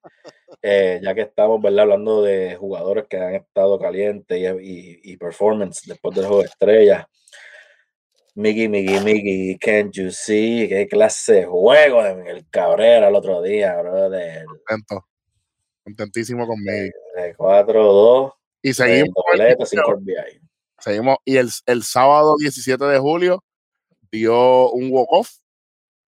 eh, 0.63 1.01
ya 1.03 1.15
que 1.15 1.23
estamos 1.23 1.61
¿verdad? 1.63 1.81
hablando 1.81 2.23
de 2.23 2.57
jugadores 2.57 3.07
que 3.09 3.17
han 3.19 3.35
estado 3.37 3.79
calientes 3.79 4.39
y, 4.39 4.45
y- 4.47 5.01
y 5.13 5.17
performance 5.17 5.83
después 5.87 6.15
del 6.15 6.27
juego 6.27 6.43
de 6.43 6.49
estrellas. 6.49 7.07
Miggy, 8.37 8.69
Miggy, 8.69 9.01
Miggy, 9.01 9.59
can't 9.59 9.91
you 9.97 10.11
see? 10.11 10.69
Qué 10.69 10.87
clase 10.89 11.33
de 11.33 11.45
juego 11.47 12.03
de 12.05 12.15
Miguel 12.17 12.47
Cabrera 12.51 13.09
el 13.09 13.15
otro 13.15 13.41
día, 13.41 13.75
brother. 13.81 14.45
Contento. 14.45 15.07
Contentísimo 15.83 16.47
conmigo. 16.47 16.93
De 17.17 17.35
4-2, 17.35 18.33
Y 18.63 18.71
eh, 18.71 18.75
seguimos, 18.75 19.15
doblete, 19.15 19.65
5 19.65 19.91
RBI. 19.91 20.41
seguimos. 20.79 21.17
Y 21.25 21.37
el, 21.39 21.49
el 21.65 21.83
sábado 21.83 22.37
17 22.39 22.85
de 22.85 22.99
julio 22.99 23.43
dio 24.13 24.71
un 24.73 24.91
walk-off 24.93 25.31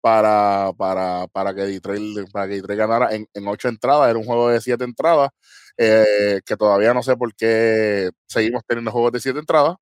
para, 0.01 0.73
para, 0.79 1.27
para 1.27 1.55
que 1.55 1.63
Detroit, 1.63 2.31
para 2.33 2.49
que 2.49 2.55
Detroit 2.55 2.79
ganara 2.79 3.15
en, 3.15 3.29
en 3.35 3.47
ocho 3.47 3.69
entradas. 3.69 4.09
Era 4.09 4.19
un 4.19 4.25
juego 4.25 4.49
de 4.49 4.61
siete 4.63 4.85
entradas, 4.85 5.29
eh, 5.77 6.41
que 6.47 6.57
todavía 6.57 6.95
no 6.95 7.03
sé 7.03 7.15
por 7.15 7.35
qué 7.35 8.09
seguimos 8.27 8.63
teniendo 8.67 8.91
juegos 8.91 9.13
de 9.13 9.21
siete 9.21 9.39
entradas, 9.41 9.77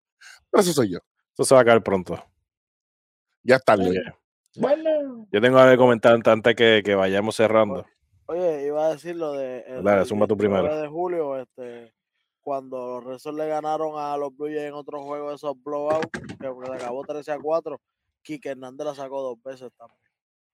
Pero 0.51 0.63
eso 0.63 0.73
soy 0.73 0.91
yo. 0.95 0.99
Eso 1.35 1.45
se 1.45 1.55
va 1.55 1.61
a 1.61 1.65
caer 1.65 1.83
pronto. 1.83 2.23
Ya 3.43 3.57
está. 3.57 3.75
Oye, 3.75 4.03
Bueno, 4.57 5.27
yo 5.33 5.41
tengo 5.41 5.59
algo 5.59 5.73
que 5.73 5.77
comentar 5.79 6.15
antes- 6.15 6.55
que, 6.55 6.83
que 6.85 6.95
vayamos 6.95 7.35
cerrando. 7.37 7.85
Oye, 8.27 8.67
iba 8.67 8.87
a 8.87 8.91
decir 8.91 9.17
lo 9.17 9.33
de. 9.33 9.61
el- 9.67 9.83
Dale, 9.85 10.03
tú 10.07 10.15
19 10.15 10.37
primero. 10.37 10.81
de 10.81 10.89
julio, 10.89 11.37
este, 11.39 11.93
cuando 12.41 13.01
los 13.01 13.05
Red 13.05 13.19
Sox 13.19 13.37
le 13.37 13.49
ganaron 13.49 13.99
a 13.99 14.17
los 14.17 14.35
Blue 14.37 14.47
Jays 14.47 14.63
en 14.69 14.75
otro 14.75 15.03
juego 15.03 15.31
de 15.31 15.35
esos 15.35 15.55
blowouts, 15.63 16.09
que 16.11 16.27
se 16.39 16.73
acabó 16.73 17.03
13 17.05 17.33
a 17.33 17.39
4, 17.39 17.81
Quique 18.23 18.51
Hernández 18.51 18.87
la 18.87 18.95
sacó 18.95 19.21
dos 19.23 19.43
veces 19.43 19.71
también. 19.77 19.99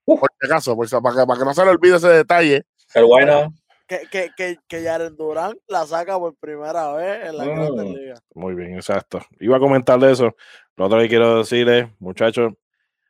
Por 0.05 0.19
si 0.41 0.47
acaso, 0.47 0.75
por 0.75 0.89
si- 0.89 0.97
para, 1.01 1.15
que, 1.21 1.27
para 1.27 1.39
que 1.39 1.45
no 1.45 1.55
se 1.55 1.65
le 1.65 1.71
olvide 1.71 1.97
ese 1.97 2.09
detalle. 2.09 2.65
el 2.95 3.05
bueno, 3.05 3.55
Que, 3.87 4.01
que, 4.11 4.31
que, 4.37 4.57
que 4.69 4.83
Yaren 4.83 5.17
Durán 5.17 5.57
la 5.69 5.85
saca 5.87 6.19
por 6.19 6.35
primera 6.37 6.93
vez 6.95 7.29
en 7.29 7.37
la 7.37 7.45
Grandes 7.45 7.71
Mm. 7.87 7.95
Ligas. 7.95 8.23
Muy 8.35 8.55
bien, 8.55 8.75
exacto. 8.75 9.21
Iba 9.41 9.57
a 9.59 9.61
comentarle 9.61 10.11
eso. 10.13 10.35
Lo 10.81 10.87
otro 10.87 10.99
que 11.01 11.11
quiero 11.11 11.37
decirles, 11.37 11.91
muchachos, 11.99 12.55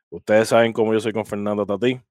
ustedes 0.09 0.49
saben 0.49 0.73
cómo 0.73 0.91
yo 0.91 0.99
soy 0.99 1.13
con 1.13 1.25
Fernando 1.25 1.65
Tatí. 1.65 2.01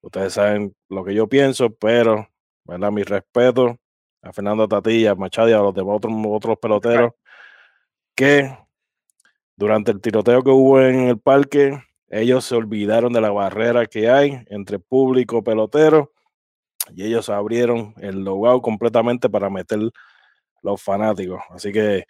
Ustedes 0.00 0.32
saben 0.32 0.74
lo 0.88 1.04
que 1.04 1.14
yo 1.14 1.28
pienso, 1.28 1.70
pero, 1.70 2.28
¿verdad? 2.64 2.90
Mi 2.90 3.04
respeto 3.04 3.78
a 4.22 4.32
Fernando 4.32 4.66
Tatí, 4.66 5.02
y 5.02 5.06
a 5.06 5.14
Machado 5.14 5.50
y 5.50 5.52
a 5.52 5.58
los 5.58 5.72
demás 5.72 5.98
otros, 5.98 6.12
otros 6.26 6.58
peloteros 6.58 7.12
que 8.16 8.58
durante 9.54 9.92
el 9.92 10.00
tiroteo 10.00 10.42
que 10.42 10.50
hubo 10.50 10.80
en 10.80 11.10
el 11.10 11.20
parque, 11.20 11.80
ellos 12.08 12.44
se 12.44 12.56
olvidaron 12.56 13.12
de 13.12 13.20
la 13.20 13.30
barrera 13.30 13.86
que 13.86 14.10
hay 14.10 14.44
entre 14.48 14.80
público 14.80 15.44
pelotero 15.44 16.12
y 16.92 17.04
ellos 17.04 17.28
abrieron 17.28 17.94
el 17.98 18.24
logout 18.24 18.64
completamente 18.64 19.30
para 19.30 19.48
meter 19.48 19.78
los 20.60 20.82
fanáticos. 20.82 21.40
Así 21.50 21.70
que, 21.72 22.04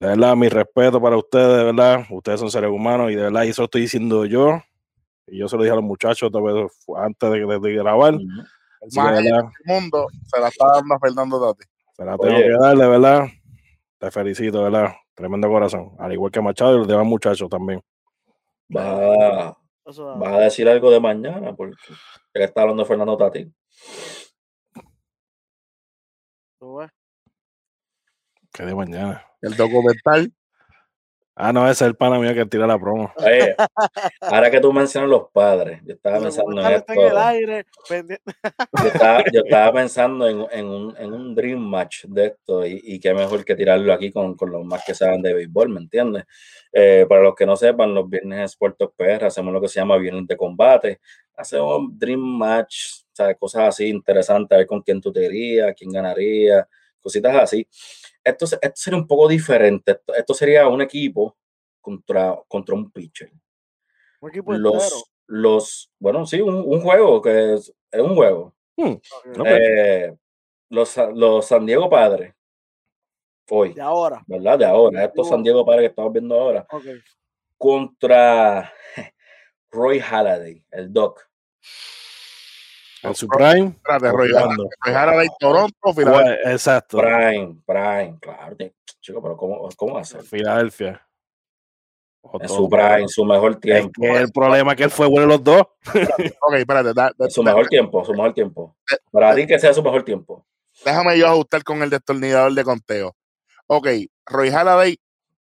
de 0.00 0.08
verdad, 0.08 0.36
mi 0.36 0.48
respeto 0.48 1.00
para 1.00 1.16
ustedes, 1.16 1.56
de 1.58 1.64
verdad. 1.64 2.04
Ustedes 2.10 2.40
son 2.40 2.50
seres 2.50 2.70
humanos 2.70 3.10
y 3.10 3.14
de 3.14 3.22
verdad, 3.22 3.44
y 3.44 3.48
eso 3.50 3.62
lo 3.62 3.66
estoy 3.66 3.82
diciendo 3.82 4.24
yo. 4.26 4.60
Y 5.26 5.38
yo 5.38 5.48
se 5.48 5.56
lo 5.56 5.62
dije 5.62 5.72
a 5.72 5.76
los 5.76 5.84
muchachos 5.84 6.30
antes 6.96 7.30
de, 7.30 7.46
de- 7.46 7.58
de 7.60 7.72
grabar. 7.74 8.14
Más 8.94 9.22
del 9.24 9.32
mundo 9.64 10.06
se 10.26 10.38
la 10.40 10.48
está 10.48 10.66
dando 10.74 10.94
a 10.94 10.98
Fernando 10.98 11.40
Tati. 11.54 11.64
se 11.96 12.04
la 12.04 12.18
tengo 12.18 12.34
Oye. 12.36 12.44
que 12.44 12.50
dar, 12.60 12.76
de 12.76 12.86
verdad. 12.88 13.26
Te 13.98 14.10
felicito, 14.10 14.58
de 14.58 14.64
verdad. 14.64 14.92
Tremendo 15.14 15.48
corazón. 15.48 15.92
Al 15.98 16.12
igual 16.12 16.30
que 16.30 16.42
Machado 16.42 16.74
y 16.74 16.78
los 16.78 16.88
demás 16.88 17.06
muchachos 17.06 17.48
también. 17.48 17.80
va, 18.76 19.56
vas 19.86 20.32
a 20.34 20.38
decir 20.40 20.68
algo 20.68 20.90
de 20.90 21.00
mañana, 21.00 21.54
porque 21.54 21.76
él 22.34 22.42
está 22.42 22.60
hablando 22.62 22.82
de 22.82 22.88
Fernando 22.88 23.16
Tati. 23.16 23.50
tú 26.58 26.76
ves. 26.76 26.90
Que 28.54 28.64
de 28.64 28.72
mañana. 28.72 29.26
El 29.42 29.56
documental. 29.56 30.32
Ah, 31.34 31.52
no, 31.52 31.64
ese 31.64 31.84
es 31.84 31.88
el 31.88 31.96
pana 31.96 32.20
mío 32.20 32.32
que 32.32 32.46
tira 32.46 32.68
la 32.68 32.78
promo. 32.78 33.12
Oye, 33.16 33.56
ahora 34.20 34.48
que 34.48 34.60
tú 34.60 34.72
mencionas 34.72 35.10
los 35.10 35.28
padres, 35.32 35.80
yo 35.84 35.94
estaba 35.94 36.20
pensando 36.20 36.60
en 36.60 36.72
esto. 36.72 36.92
en 36.92 37.00
el 37.00 37.18
aire. 37.18 37.66
Yo 37.90 38.86
estaba, 38.86 39.24
yo 39.32 39.40
estaba 39.44 39.72
pensando 39.72 40.28
en, 40.28 40.46
en 40.52 40.66
un, 40.66 40.96
en 40.96 41.12
un 41.12 41.34
dream 41.34 41.58
match 41.58 42.04
de 42.04 42.26
esto 42.26 42.64
y, 42.64 42.80
y 42.84 43.00
qué 43.00 43.12
mejor 43.12 43.44
que 43.44 43.56
tirarlo 43.56 43.92
aquí 43.92 44.12
con, 44.12 44.36
con 44.36 44.52
los 44.52 44.64
más 44.64 44.84
que 44.86 44.94
saben 44.94 45.20
de 45.20 45.34
béisbol, 45.34 45.70
¿me 45.70 45.80
entiendes? 45.80 46.24
Eh, 46.72 47.04
para 47.08 47.22
los 47.22 47.34
que 47.34 47.46
no 47.46 47.56
sepan, 47.56 47.92
los 47.92 48.08
viernes 48.08 48.38
en 48.38 48.48
Sportos 48.48 48.92
PR 48.96 49.24
hacemos 49.24 49.52
lo 49.52 49.60
que 49.60 49.66
se 49.66 49.80
llama 49.80 49.96
viernes 49.96 50.28
de 50.28 50.36
combate. 50.36 51.00
Hacemos 51.36 51.88
dream 51.98 52.20
match, 52.20 53.02
cosas 53.40 53.70
así 53.70 53.88
interesantes, 53.88 54.54
a 54.54 54.58
ver 54.58 54.68
con 54.68 54.82
quién 54.82 55.00
tú 55.00 55.12
te 55.12 55.24
irías, 55.24 55.74
quién 55.76 55.90
ganaría, 55.90 56.68
cositas 57.04 57.36
así. 57.36 57.68
Esto, 58.24 58.46
esto 58.46 58.72
sería 58.74 58.98
un 58.98 59.06
poco 59.06 59.28
diferente. 59.28 59.92
Esto, 59.92 60.14
esto 60.14 60.34
sería 60.34 60.66
un 60.66 60.80
equipo 60.82 61.36
contra, 61.80 62.34
contra 62.48 62.74
un 62.74 62.90
pitcher 62.90 63.30
Un 64.20 64.30
equipo 64.30 64.54
entero. 64.54 64.74
los, 64.74 65.04
los, 65.26 65.92
bueno, 65.98 66.26
sí, 66.26 66.40
un, 66.40 66.54
un 66.54 66.80
juego 66.80 67.20
que 67.20 67.54
es, 67.54 67.72
es 67.92 68.00
un 68.00 68.14
juego. 68.14 68.54
Hmm. 68.76 68.94
Eh, 69.44 70.16
los, 70.70 70.96
los 71.14 71.46
San 71.46 71.66
Diego 71.66 71.88
Padres, 71.88 72.34
hoy, 73.50 73.74
De 73.74 73.82
ahora. 73.82 74.24
¿verdad? 74.26 74.58
De 74.58 74.64
ahora, 74.64 75.04
estos 75.04 75.28
San 75.28 75.42
Diego 75.42 75.64
Padres 75.64 75.82
que 75.82 75.88
estamos 75.88 76.12
viendo 76.12 76.34
ahora, 76.40 76.66
contra 77.58 78.72
Roy 79.70 80.00
Halladay, 80.00 80.64
el 80.70 80.92
Doc. 80.92 81.28
En 83.04 83.14
su 83.14 83.28
prime. 83.28 83.68
Espérate, 83.76 84.10
Roy 84.12 84.30
Halladay, 84.80 85.28
Toronto, 85.38 85.92
Filadelfia. 85.94 86.52
Exacto. 86.52 86.98
Prime, 86.98 87.56
Prime, 87.66 88.18
claro, 88.20 88.56
chico, 89.00 89.22
pero 89.22 89.36
¿cómo, 89.36 89.68
cómo 89.76 89.98
hacer? 89.98 90.22
Filadelfia. 90.22 91.06
En 92.40 92.48
su 92.48 92.68
prime, 92.70 93.00
en 93.02 93.08
su 93.08 93.24
mejor 93.24 93.52
Es 93.52 93.60
tiempo. 93.60 94.00
que 94.00 94.10
el 94.16 94.32
problema 94.32 94.72
es 94.72 94.76
que 94.78 94.84
él 94.84 94.90
fue 94.90 95.06
bueno 95.06 95.24
en 95.24 95.28
los 95.28 95.44
dos. 95.44 95.62
Ok, 96.40 96.54
espérate, 96.54 96.94
da- 96.94 97.12
da- 97.16 97.24
En 97.26 97.30
su 97.30 97.42
da- 97.42 97.50
mejor 97.52 97.68
tiempo, 97.68 98.04
su 98.04 98.12
mejor 98.12 98.32
tiempo. 98.32 98.74
Para 99.12 99.34
ti 99.34 99.46
que 99.46 99.58
sea 99.58 99.74
su 99.74 99.82
mejor 99.82 100.02
tiempo. 100.04 100.46
déjame 100.84 101.18
yo 101.18 101.28
ajustar 101.28 101.62
con 101.62 101.82
el 101.82 101.90
destornillador 101.90 102.52
de 102.54 102.64
conteo. 102.64 103.14
Ok, 103.66 103.88
Roy 104.26 104.48
Halladay, 104.50 104.98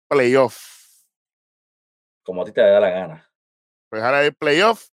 playoff. 0.08 0.58
Como 2.22 2.42
a 2.42 2.44
ti 2.44 2.52
te 2.52 2.60
da 2.60 2.78
la 2.80 2.90
gana. 2.90 3.30
Roy 3.90 4.02
Halladay, 4.02 4.30
playoff, 4.32 4.88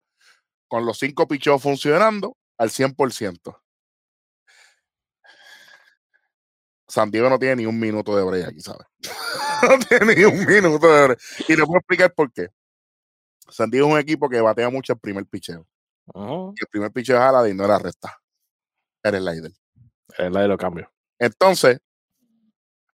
con 0.69 0.85
los 0.85 0.97
cinco 0.99 1.27
pichos 1.27 1.61
funcionando 1.61 2.37
al 2.57 2.69
100%. 2.69 3.59
San 6.87 7.09
Diego 7.09 7.29
no 7.29 7.39
tiene 7.39 7.57
ni 7.57 7.65
un 7.65 7.79
minuto 7.79 8.15
de 8.15 8.23
break 8.23 8.47
aquí, 8.49 8.59
¿sabes? 8.61 8.85
no 9.63 9.79
tiene 9.87 10.15
ni 10.15 10.23
un 10.25 10.45
minuto 10.45 10.87
de 10.87 11.03
break. 11.07 11.19
Y 11.47 11.55
le 11.55 11.65
puedo 11.65 11.79
explicar 11.79 12.13
por 12.13 12.31
qué. 12.31 12.49
San 13.49 13.69
Diego 13.71 13.87
es 13.87 13.93
un 13.93 13.99
equipo 13.99 14.29
que 14.29 14.41
batea 14.41 14.69
mucho 14.69 14.93
el 14.93 14.99
primer 14.99 15.25
picheo. 15.25 15.65
Y 16.55 16.61
el 16.61 16.67
primer 16.69 16.91
picheo 16.91 17.15
de 17.17 17.21
Halladay 17.23 17.53
no 17.53 17.65
era 17.65 17.79
recta. 17.79 18.19
Era 19.03 19.17
el 19.17 19.25
líder. 19.25 19.51
El 20.17 20.33
de 20.33 20.47
los 20.47 20.57
cambios. 20.57 20.87
Entonces, 21.19 21.79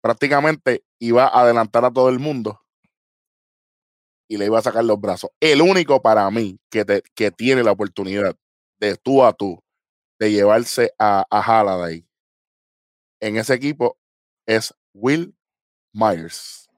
prácticamente 0.01 0.85
iba 0.99 1.25
a 1.27 1.41
adelantar 1.43 1.85
a 1.85 1.91
todo 1.91 2.09
el 2.09 2.19
mundo 2.19 2.61
y 4.29 4.37
le 4.37 4.47
iba 4.47 4.59
a 4.59 4.63
sacar 4.63 4.85
los 4.85 5.01
brazos. 5.01 5.31
El 5.41 5.63
único 5.63 6.03
para 6.03 6.29
mí 6.31 6.59
que, 6.71 6.85
te- 6.85 7.03
que 7.15 7.31
tiene 7.31 7.63
la 7.63 7.73
oportunidad 7.73 8.37
de 8.79 8.97
tú 8.97 9.25
a 9.25 9.33
tú 9.33 9.63
de 10.19 10.31
llevarse 10.31 10.93
a, 10.99 11.27
a 11.31 11.41
Halladay 11.41 12.07
en 13.21 13.37
ese 13.37 13.55
equipo 13.55 13.99
es 14.47 14.75
Will 14.93 15.35
Myers. 15.93 16.69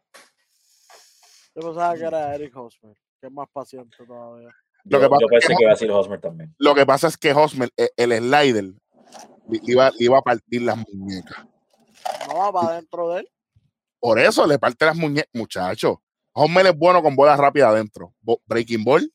Yo 1.54 1.62
pensaba 1.62 1.94
que 1.94 2.04
era 2.04 2.34
Eric 2.34 2.56
Hosmer, 2.56 2.96
que 3.20 3.26
es 3.26 3.32
más 3.32 3.48
paciente 3.52 3.96
todavía. 4.06 4.54
Lo 4.84 4.98
Yo, 4.98 5.00
que 5.00 5.08
pasa 5.08 5.20
yo 5.20 5.26
es 5.26 5.30
que 5.30 5.48
pensé 5.48 5.56
que 5.56 5.62
iba 5.62 5.70
a 5.70 5.74
decir 5.74 5.90
Hosmer 5.90 6.20
también. 6.20 6.54
Lo 6.58 6.74
que 6.74 6.86
pasa 6.86 7.08
es 7.08 7.16
que 7.16 7.32
Hosmer, 7.32 7.70
e- 7.76 7.90
el, 7.96 8.12
slider, 8.12 8.64
le 8.64 9.60
iba, 9.64 9.90
le 9.90 10.04
iba 10.04 10.18
a 10.18 10.22
partir 10.22 10.62
las 10.62 10.76
muñecas. 10.76 11.44
No 12.28 12.38
va 12.38 12.52
para 12.52 12.68
adentro 12.74 13.10
de 13.10 13.20
él. 13.20 13.28
Por 13.98 14.20
eso 14.20 14.46
le 14.46 14.58
parte 14.58 14.84
las 14.84 14.96
muñecas, 14.96 15.30
muchachos. 15.32 15.98
Hosmer 16.32 16.66
es 16.66 16.76
bueno 16.76 17.02
con 17.02 17.16
bolas 17.16 17.38
rápidas 17.38 17.70
adentro. 17.70 18.14
Breaking 18.46 18.84
ball, 18.84 19.12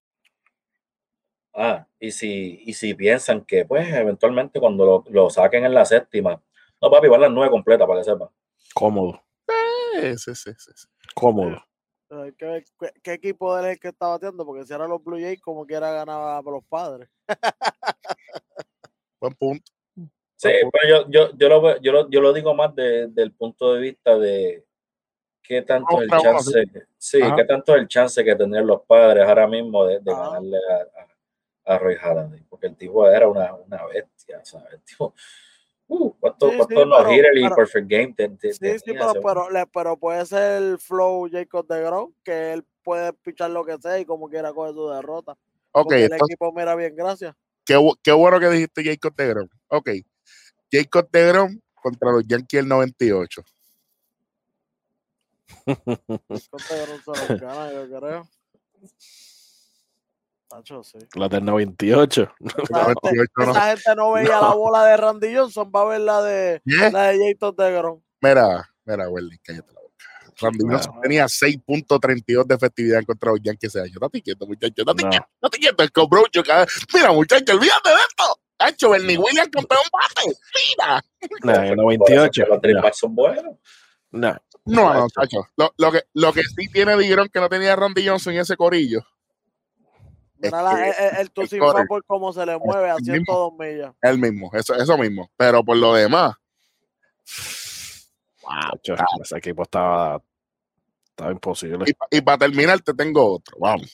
Ah, 1.53 1.87
y 1.99 2.11
si, 2.11 2.61
y 2.65 2.73
si 2.73 2.93
piensan 2.95 3.45
que, 3.45 3.65
pues, 3.65 3.87
eventualmente 3.93 4.59
cuando 4.59 4.85
lo, 4.85 5.03
lo 5.09 5.29
saquen 5.29 5.65
en 5.65 5.73
la 5.73 5.85
séptima, 5.85 6.41
no, 6.81 6.89
papi, 6.89 7.07
van 7.07 7.21
las 7.21 7.31
nueve 7.31 7.51
completas 7.51 7.87
para 7.87 7.99
que 7.99 8.05
sepan. 8.05 8.29
Cómodo. 8.73 9.21
sí, 10.01 10.17
sí, 10.17 10.35
sí, 10.35 10.51
sí. 10.57 10.87
Cómodo. 11.13 11.63
Hay 12.09 12.33
que 12.33 12.45
ver 12.45 12.63
qué, 12.79 12.91
qué 13.01 13.13
equipo 13.13 13.57
es 13.57 13.65
el 13.65 13.79
que 13.79 13.87
está 13.89 14.07
bateando, 14.07 14.45
porque 14.45 14.65
si 14.65 14.73
era 14.73 14.87
los 14.87 15.03
Blue 15.03 15.19
Jays, 15.19 15.41
como 15.41 15.65
quiera 15.65 15.91
ganaba 15.91 16.41
por 16.43 16.53
los 16.53 16.63
padres. 16.65 17.09
Buen 19.21 19.33
punto. 19.35 19.71
Sí, 20.35 20.49
pero 20.71 20.89
yo, 20.89 21.09
yo, 21.09 21.37
yo, 21.37 21.49
lo, 21.49 21.81
yo, 21.81 21.91
lo, 21.93 22.09
yo 22.09 22.19
lo 22.19 22.33
digo 22.33 22.53
más 22.53 22.75
de- 22.75 23.07
del 23.07 23.31
punto 23.31 23.73
de 23.73 23.79
vista 23.79 24.17
de 24.17 24.65
qué 25.41 25.61
tanto 25.61 26.01
es 26.01 26.03
el 26.03 26.09
chance, 26.09 26.63
sí, 26.97 27.19
qué 27.35 27.45
tanto 27.45 27.73
es 27.75 27.81
el 27.81 27.87
chance 27.87 28.23
que 28.23 28.35
tener 28.35 28.65
los 28.65 28.81
padres 28.81 29.25
ahora 29.25 29.47
mismo 29.47 29.85
de, 29.85 29.99
de 30.01 30.11
Ajá. 30.11 30.21
ganarle 30.23 30.57
a, 30.57 31.01
a, 31.01 31.07
a 31.65 31.77
Roy 31.77 31.95
Halladay, 31.95 32.43
porque 32.49 32.67
el 32.67 32.75
tipo 32.75 33.07
era 33.07 33.27
una, 33.27 33.53
una 33.55 33.85
bestia, 33.85 34.43
¿sabes? 34.43 34.73
El 34.73 34.81
tipo, 34.81 35.13
uh, 35.87 36.13
¿cuántos 36.19 36.51
Sí, 36.51 36.57
cuántos 36.57 36.77
sí, 36.83 36.89
no 36.89 36.97
pero- 36.97 37.11
hitter 37.13 37.37
y 37.37 37.49
perfect 37.49 37.87
game 37.89 38.13
te- 38.15 38.29
te- 38.29 38.53
Sí, 38.53 38.59
tenía 38.59 38.79
sí, 38.79 38.91
pero, 38.93 39.13
pero, 39.23 39.49
le- 39.49 39.67
pero 39.67 39.97
puede 39.97 40.25
ser 40.25 40.61
el 40.63 40.77
flow 40.79 41.29
Jacob 41.31 41.65
de 41.67 41.81
Grom, 41.81 42.13
que 42.23 42.53
él 42.53 42.65
puede 42.83 43.13
pichar 43.13 43.49
lo 43.51 43.63
que 43.65 43.77
sea 43.77 43.97
y 43.99 44.05
como 44.05 44.27
quiera 44.29 44.51
coger 44.53 44.73
su 44.73 44.89
derrota. 44.89 45.31
Ok, 45.71 45.83
Porque 45.85 45.95
el 45.95 46.03
entonces, 46.03 46.27
equipo 46.29 46.51
mira 46.53 46.75
bien, 46.75 46.95
gracias. 46.95 47.35
qué, 47.65 47.79
qué 48.03 48.11
bueno 48.11 48.39
que 48.39 48.49
dijiste 48.49 48.83
Jacob 48.83 49.15
Tegrom. 49.15 49.47
Ok, 49.69 49.89
Jacob 50.71 51.07
Tegrom 51.09 51.59
contra 51.81 52.11
los 52.11 52.23
Yankees 52.27 52.59
del 52.59 52.67
98. 52.67 53.41
Jacob 55.65 55.85
de 55.87 56.85
Grom 56.85 57.01
se 57.03 57.11
los 57.33 57.41
gana, 57.41 57.71
yo 57.71 57.99
creo. 57.99 58.27
Tacho, 60.55 60.83
sí. 60.83 60.97
La 61.15 61.27
del 61.29 61.45
98. 61.45 62.31
Esa 62.39 62.85
gente, 62.85 62.99
98 63.11 63.31
no. 63.37 63.51
esa 63.51 63.61
gente 63.69 63.95
no 63.95 64.11
veía 64.11 64.39
la 64.41 64.53
bola 64.53 64.85
de 64.85 64.97
Randy 64.97 65.35
Johnson, 65.35 65.71
va 65.75 65.81
a 65.81 65.85
ver 65.85 66.01
la 66.01 66.21
de, 66.21 66.61
¿Qué? 66.65 66.91
la 66.91 67.07
de 67.07 67.17
Jacob 67.33 67.55
de 67.55 67.71
Grom. 67.71 68.01
Mira, 68.21 68.69
mira, 68.85 69.09
Welly, 69.09 69.37
cállate 69.39 69.73
la 69.73 69.81
boca. 69.81 70.05
Randy. 70.39 70.65
Johnson 70.69 71.01
tenía 71.01 71.25
6.32 71.25 72.45
de 72.45 72.55
efectividad 72.55 72.99
en 72.99 73.05
contra 73.05 73.31
de 73.31 73.37
los 73.37 73.43
Yankees 73.45 73.75
ese 73.75 73.81
año. 73.81 73.95
Date 73.99 74.21
quieto, 74.21 74.45
muchacho. 74.47 74.83
Date 74.85 75.03
No. 75.03 75.09
quieto, 75.09 75.27
date 75.41 75.57
quieto. 75.59 75.83
El 75.83 75.91
cobrocho 75.91 76.43
cada 76.43 76.67
Mira, 76.93 77.11
muchacho, 77.11 77.53
olvídate 77.53 77.89
de 77.89 77.95
esto. 77.95 78.89
Bernie 78.89 79.17
Williams 79.17 79.49
campeón 79.51 79.81
bate. 79.91 80.37
Mira. 80.77 81.03
No, 81.43 81.53
en 81.53 81.65
el 81.67 81.75
Por 81.75 82.11
eso 82.11 82.21
98. 82.25 82.43
que 82.61 82.67
Los 82.69 82.83
no, 82.83 82.93
son 82.93 83.15
buenos. 83.15 83.55
no. 84.11 84.37
No, 84.65 84.93
no, 84.93 85.01
muchacho. 85.01 85.45
Lo, 85.57 85.73
lo 85.77 85.91
que, 85.91 86.03
lo 86.13 86.31
que 86.31 86.43
sí 86.43 86.69
tiene 86.71 86.95
Digrón 86.97 87.27
que 87.27 87.41
no 87.41 87.49
tenía 87.49 87.75
Randy 87.75 88.07
Johnson 88.07 88.33
en 88.33 88.39
ese 88.41 88.55
corillo. 88.55 89.01
La- 90.51 90.75
que 90.75 90.89
el, 90.89 90.95
el, 90.97 91.15
el 91.15 91.31
el 91.81 91.87
por 91.87 92.03
cómo 92.05 92.33
se 92.33 92.45
le 92.45 92.57
mueve 92.57 92.89
a 92.89 92.95
el 92.95 93.01
mismo. 93.01 93.25
102 93.25 93.53
millas. 93.57 93.95
Él 94.01 94.17
mismo, 94.19 94.49
eso, 94.53 94.73
eso 94.75 94.97
mismo. 94.97 95.29
Pero 95.37 95.63
por 95.63 95.77
lo 95.77 95.93
demás. 95.93 96.35
Wow. 98.41 98.97
Ese 99.21 99.37
equipo 99.37 99.63
estaba, 99.63 100.21
estaba 101.09 101.31
imposible. 101.31 101.85
Y, 101.87 101.93
pa- 101.93 102.07
y 102.11 102.21
para 102.21 102.37
terminar, 102.39 102.81
te 102.81 102.93
tengo 102.93 103.35
otro. 103.35 103.57
Vamos. 103.59 103.89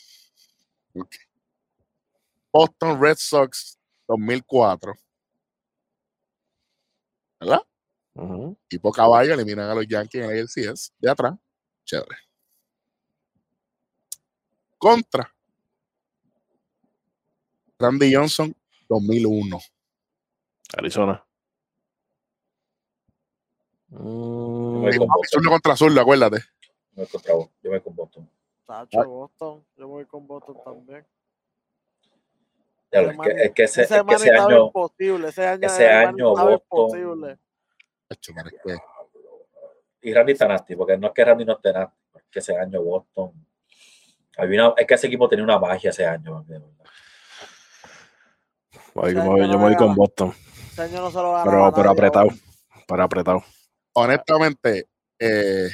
Boston 2.52 3.00
Red 3.02 3.18
Sox 3.18 3.78
2004. 4.08 4.94
¿Verdad? 7.40 7.62
Ujú. 8.16 8.58
Tipo 8.68 8.92
caballo, 8.92 9.34
eliminan 9.34 9.70
a 9.70 9.76
los 9.76 9.88
Yankees 9.88 10.24
en 10.24 10.32
el 10.32 10.40
ALCS. 10.42 10.94
De 10.98 11.10
atrás. 11.10 11.36
Chévere. 11.86 12.18
Contra. 14.78 15.34
Randy 17.80 18.14
Johnson 18.14 18.54
2001. 18.90 19.58
Arizona. 20.78 21.24
Yo 23.90 23.98
Mm, 24.00 24.84
me 24.84 24.96
Y 24.96 24.98
con 24.98 25.08
papi, 25.08 25.18
Boston. 25.20 25.42
zurdo 25.42 25.50
contra 25.50 25.76
zurdo, 25.78 26.02
acuérdate. 26.02 26.38
Yo 26.94 27.02
me 27.02 27.08
contra 27.08 27.34
Boston. 27.34 27.54
Yo 27.64 27.72
me 27.72 27.82
con 27.82 27.96
Boston. 27.96 28.30
Tacho, 28.68 29.04
Boston. 29.10 29.66
Yo 29.78 29.88
voy 29.88 30.06
con 30.06 30.28
Boston 30.28 30.58
también. 30.64 31.06
Ya, 32.92 33.02
Ese 33.02 33.12
es, 33.12 33.18
que, 33.20 33.30
es 33.32 33.52
que 33.54 33.64
ese, 33.64 33.82
Ese 33.84 33.96
es 33.98 34.04
que 34.04 34.14
ese 34.16 34.32
año, 34.32 34.66
imposible. 34.68 35.28
Ese 35.30 35.48
año, 35.48 35.68
ese 35.68 35.90
año 35.90 36.30
Boston- 36.32 37.38
es 38.10 38.20
que- 38.64 38.78
y 40.02 40.14
Randy 40.14 40.32
está 40.34 40.48
nasty, 40.48 40.76
porque 40.76 40.98
no 40.98 41.08
es 41.08 41.14
que 41.14 41.26
Randy 41.26 41.46
no 41.46 41.54
esté 41.54 41.72
nasty, 41.74 41.96
es 42.16 42.24
que 42.32 42.40
ese 42.40 42.58
año 42.58 42.82
Boston. 42.84 43.32
había 44.38 44.66
una- 44.68 44.76
es 44.78 44.88
que 44.88 44.94
ese 44.94 45.08
equipo 45.08 45.28
tenía 45.30 45.44
una 45.44 45.60
magia 45.60 45.90
ese 45.90 46.06
año. 46.06 46.46
Verdad. 48.96 49.26
voy- 49.26 49.40
yo 49.42 49.52
yo 49.52 49.58
voy 49.58 49.76
con 49.76 49.96
Boston, 49.96 50.34
Ese 50.72 50.82
año 50.84 51.02
no 51.02 51.10
se 51.12 51.18
lo 51.18 51.34
ganaba 51.34 51.44
pero, 51.72 51.74
pero 51.76 51.90
apretado. 51.92 52.28
Pero 52.88 53.04
apretado. 53.04 53.44
honestamente, 53.94 54.88
eh, 55.20 55.70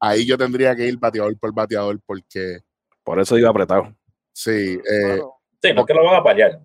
ahí 0.00 0.26
yo 0.26 0.38
tendría 0.38 0.74
que 0.76 0.86
ir 0.86 0.98
bateador 0.98 1.36
por 1.38 1.52
bateador 1.52 1.98
porque 2.06 2.60
Por 3.02 3.20
eso 3.20 3.34
digo 3.36 3.48
apretado. 3.48 3.92
sí, 4.32 4.78
eh. 4.90 5.20
Sí, 5.60 5.72
no 5.74 5.80
es 5.80 5.86
que 5.88 5.94
lo 5.94 6.04
van 6.04 6.14
a 6.14 6.22
paliar. 6.22 6.60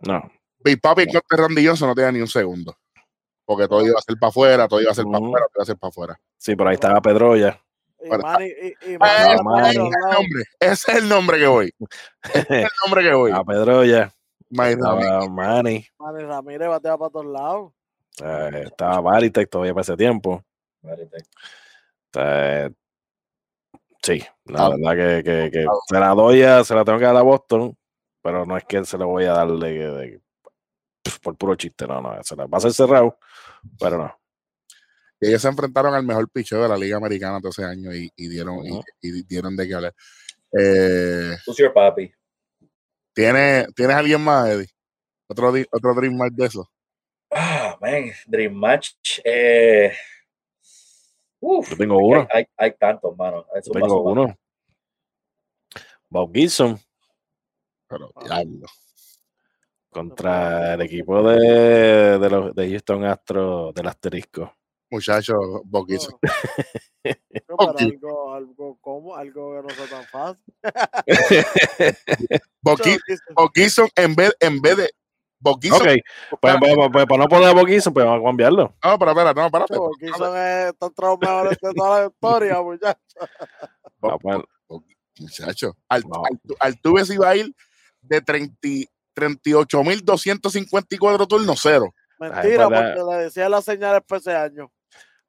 No. 0.00 0.30
Big 0.60 0.80
Papi 0.80 1.02
en 1.02 1.08
contra 1.12 1.36
de 1.36 1.42
Randy 1.42 1.66
Johnson 1.66 1.88
no 1.88 1.94
tenía 1.94 2.10
ni 2.12 2.20
un 2.20 2.26
segundo. 2.28 2.74
Porque 3.44 3.68
todo 3.68 3.84
iba 3.86 3.98
a 3.98 4.02
ser 4.02 4.16
para 4.18 4.28
afuera, 4.30 4.66
todo 4.68 4.80
iba 4.80 4.90
a 4.90 4.94
ser 4.94 5.04
para 5.04 5.18
afuera, 5.18 5.46
todo 5.46 5.52
iba 5.56 5.62
a 5.62 5.66
ser 5.66 5.76
para 5.76 5.88
afuera. 5.90 6.20
Sí, 6.38 6.56
pero 6.56 6.70
ahí 6.70 6.74
estaba 6.74 7.00
Pedroya. 7.02 7.60
Ese, 7.98 8.14
es 8.14 9.76
el 9.76 9.82
nombre, 10.12 10.44
ese 10.60 10.92
es 10.92 10.98
el 10.98 11.08
nombre 11.08 11.38
que 11.38 11.46
voy. 11.46 11.72
Ese 12.22 12.40
es 12.40 12.50
el 12.50 12.68
nombre 12.84 13.02
que 13.02 13.12
voy. 13.12 13.32
A 13.34 13.44
Pedroya. 13.44 14.12
Manny. 14.50 15.86
Manny 15.98 16.22
Ramírez 16.24 16.68
batea 16.68 16.96
para 16.96 17.10
todos 17.10 17.26
lados. 17.26 17.72
eh, 18.22 18.62
estaba 18.66 19.00
Varitek 19.00 19.48
todavía 19.48 19.72
para 19.74 19.82
ese 19.82 19.96
tiempo. 19.96 20.42
Eh, 22.14 22.70
sí, 24.02 24.22
la 24.46 24.66
Ah. 24.66 24.70
verdad 24.70 25.22
que, 25.22 25.22
que- 25.24 25.50
que 25.52 25.66
se 25.88 26.00
la 26.00 26.08
doy 26.14 26.42
a, 26.42 26.64
se 26.64 26.74
la 26.74 26.84
tengo 26.84 26.98
que 26.98 27.04
dar 27.04 27.16
a 27.16 27.22
Boston, 27.22 27.76
pero 28.22 28.44
no 28.46 28.56
es 28.56 28.64
que 28.64 28.84
se 28.84 28.98
la 28.98 29.04
voy 29.04 29.24
a 29.24 29.32
dar 29.32 29.48
de, 29.48 29.70
de- 29.92 30.20
por 31.22 31.36
puro 31.36 31.54
chiste, 31.54 31.86
no, 31.86 32.00
no, 32.00 32.22
se 32.22 32.34
la 32.36 32.46
va 32.46 32.58
a 32.58 32.60
ser 32.60 32.72
cerrado, 32.72 33.18
pero 33.78 33.98
no. 33.98 34.14
Y 35.20 35.28
ellos 35.28 35.42
se 35.42 35.48
enfrentaron 35.48 35.94
al 35.94 36.04
mejor 36.04 36.28
picheo 36.30 36.62
de 36.62 36.68
la 36.68 36.76
Liga 36.76 36.96
Americana 36.96 37.40
todo 37.40 37.50
ese 37.50 37.64
año 37.64 37.92
y, 37.94 38.10
y 38.16 38.28
dieron, 38.28 38.58
y, 39.00 39.22
dieron 39.24 39.56
de 39.56 39.66
qué 39.68 39.74
hablar. 39.74 39.94
Eh, 40.58 41.36
Who's 41.46 41.56
your 41.58 41.72
papi? 41.72 42.12
¿Tienes, 43.18 43.74
¿Tienes 43.74 43.96
alguien 43.96 44.20
más, 44.20 44.48
Eddie? 44.48 44.68
¿Otro, 45.26 45.52
otro 45.72 45.94
Dream 45.94 46.16
Match 46.16 46.34
de 46.34 46.46
eso? 46.46 46.70
Ah, 47.32 47.76
man, 47.80 48.12
Dream 48.28 48.54
Match. 48.54 49.18
Eh, 49.24 49.92
uf, 51.40 51.70
Yo 51.70 51.76
tengo 51.76 51.98
uno, 51.98 52.20
hay, 52.32 52.44
hay, 52.44 52.46
hay 52.56 52.72
tantos, 52.78 53.16
mano. 53.16 53.44
Yo 53.64 53.72
tengo 53.72 54.02
uno. 54.02 54.38
Bob 56.08 56.32
Gibson 56.32 56.78
Pero, 57.88 58.12
Ah. 58.14 58.24
diablo. 58.42 58.66
contra 59.90 60.74
el 60.74 60.82
equipo 60.82 61.22
de, 61.28 62.18
de 62.18 62.30
los 62.30 62.54
de 62.54 62.70
Houston 62.70 63.04
Astros 63.04 63.74
del 63.74 63.88
asterisco. 63.88 64.54
Muchacho, 64.90 65.34
Boquilson. 65.64 66.14
No, 67.48 67.54
Ok. 67.56 67.80
algo, 67.92 68.34
algo 68.34 68.78
como, 68.80 69.16
algo 69.16 69.54
que 69.54 69.62
no 69.62 69.70
sea 69.74 69.86
tan 69.86 70.04
fácil. 70.04 70.44
Boqui- 72.62 73.00
Boquilson, 73.34 73.88
en 73.96 74.14
vez, 74.14 74.36
en 74.40 74.60
vez 74.60 74.76
de. 74.76 74.90
Ok, 75.44 75.60
pues, 75.70 75.80
pues, 76.40 76.56
pues, 76.58 76.74
pues, 76.92 77.06
para 77.06 77.22
no 77.22 77.28
poner 77.28 77.56
Gibson, 77.66 77.94
pues 77.94 78.04
vamos 78.04 78.22
a 78.22 78.24
cambiarlo. 78.28 78.74
No, 78.84 78.98
pero 78.98 79.10
espera, 79.12 79.32
no, 79.32 79.46
espérate. 79.46 79.74
Son 80.16 80.36
estos 80.36 80.92
tres 80.94 81.10
mejores 81.20 81.58
de 81.62 81.72
toda 81.74 82.00
la 82.00 82.06
historia, 82.06 82.60
muchachos. 82.66 83.28
Vamos 84.00 84.16
a 84.16 84.18
poner- 84.18 84.44
Muchacho, 85.20 85.76
Al- 85.88 86.02
No. 86.02 86.22
Al- 86.24 86.40
Altuve 86.60 87.04
se 87.04 87.14
iba 87.14 87.28
a 87.28 87.34
ir 87.36 87.52
de 88.02 88.20
30 88.20 88.56
38.254 89.16 91.26
turnos, 91.26 91.58
cero. 91.62 91.92
Mentira, 92.18 92.68
pues, 92.68 92.80
la- 92.80 92.94
porque 92.94 93.16
le 93.16 93.22
decía 93.24 93.48
las 93.48 93.64
señales 93.64 94.02
para 94.06 94.18
ese 94.18 94.34
año. 94.34 94.70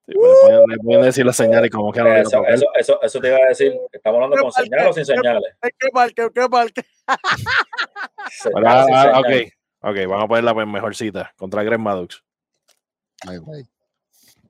Sí, 0.10 0.16
pues, 0.16 0.28
le 0.32 0.42
pueden- 0.42 0.70
le 0.70 0.78
pueden 0.80 1.02
decir 1.04 1.26
las 1.26 1.36
señales 1.36 1.70
como 1.70 1.92
que 1.92 2.00
no 2.00 2.10
le 2.10 2.22
Eso, 2.22 2.44
eso, 2.48 2.66
eso, 2.76 3.02
eso 3.02 3.20
te 3.20 3.28
iba 3.28 3.38
a 3.38 3.50
decir. 3.50 3.74
¿Estamos 3.92 4.16
hablando 4.18 4.36
¿Qué 4.38 4.42
con 4.42 4.52
señales 4.52 4.88
o 4.88 4.94
sin 4.94 5.04
¿Qué- 5.06 5.16
señales? 5.16 5.54
Es 5.62 5.72
que 5.78 5.88
marque, 5.94 6.28
qué. 6.34 6.48
Señales, 8.32 8.86
sin 8.86 8.96
ok, 9.16 9.92
ok, 9.92 9.98
vamos 10.10 10.24
a 10.24 10.28
poner 10.28 10.44
la 10.44 10.54
mejor 10.66 10.96
cita 10.96 11.32
contra 11.38 11.64
Greg 11.64 11.80
Maddux. 11.80 12.24
Ay, 13.28 13.38
güey. 13.38 13.64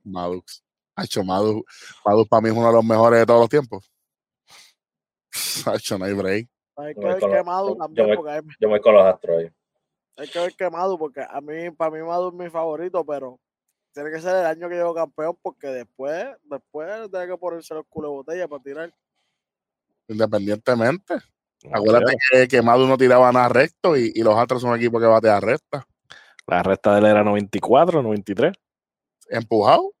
Madux. 0.04 0.62
Hacho, 0.96 1.22
Madux. 1.24 1.62
Madux 2.04 2.28
para 2.28 2.40
mí 2.42 2.48
es 2.50 2.54
uno 2.56 2.66
de 2.68 2.72
los 2.74 2.84
mejores 2.84 3.20
de 3.20 3.26
todos 3.26 3.40
los 3.40 3.48
tiempos. 3.48 3.90
Hacho, 5.66 5.98
no 5.98 6.04
hay 6.04 6.12
break. 6.14 6.48
Hay 6.76 6.94
que 6.94 7.00
ver 7.00 7.18
quemado 7.18 7.68
yo 7.70 7.76
también, 7.76 8.06
voy- 8.06 8.16
porque 8.16 8.30
hay, 8.32 8.40
Yo 8.58 8.68
voy 8.68 8.80
con 8.80 8.94
los 8.94 9.04
astros 9.04 9.38
ahí. 9.38 9.50
hay 10.16 10.28
que 10.28 10.38
ver 10.38 10.54
quemado, 10.56 10.98
porque 10.98 11.20
a 11.28 11.40
mí, 11.40 11.70
para 11.70 11.90
mí 11.90 12.02
Madu 12.02 12.28
es 12.28 12.34
mi 12.34 12.48
favorito, 12.50 13.04
pero 13.04 13.38
tiene 13.92 14.10
que 14.10 14.20
ser 14.20 14.36
el 14.36 14.46
año 14.46 14.68
que 14.68 14.74
llevo 14.76 14.94
campeón, 14.94 15.36
porque 15.42 15.66
después, 15.68 16.26
después 16.44 17.10
tiene 17.10 17.26
que 17.26 17.36
ponerse 17.36 17.74
los 17.74 17.84
culos 17.88 18.10
de 18.10 18.14
botella 18.16 18.48
para 18.48 18.62
tirar. 18.62 18.94
Independientemente. 20.08 21.14
Acuérdate 21.72 22.14
que, 22.30 22.48
que 22.48 22.62
Madu 22.62 22.86
no 22.86 22.96
tiraba 22.96 23.30
nada 23.32 23.48
recto 23.48 23.96
y, 23.96 24.12
y 24.14 24.22
los 24.22 24.34
Astros 24.36 24.62
son 24.62 24.70
un 24.70 24.76
equipo 24.78 24.98
que 24.98 25.06
batea 25.06 25.40
recta. 25.40 25.86
La 26.46 26.62
recta 26.62 26.92
de 26.94 27.00
él 27.00 27.06
era 27.06 27.22
94, 27.22 28.02
93. 28.02 28.52
Empujado. 29.28 29.92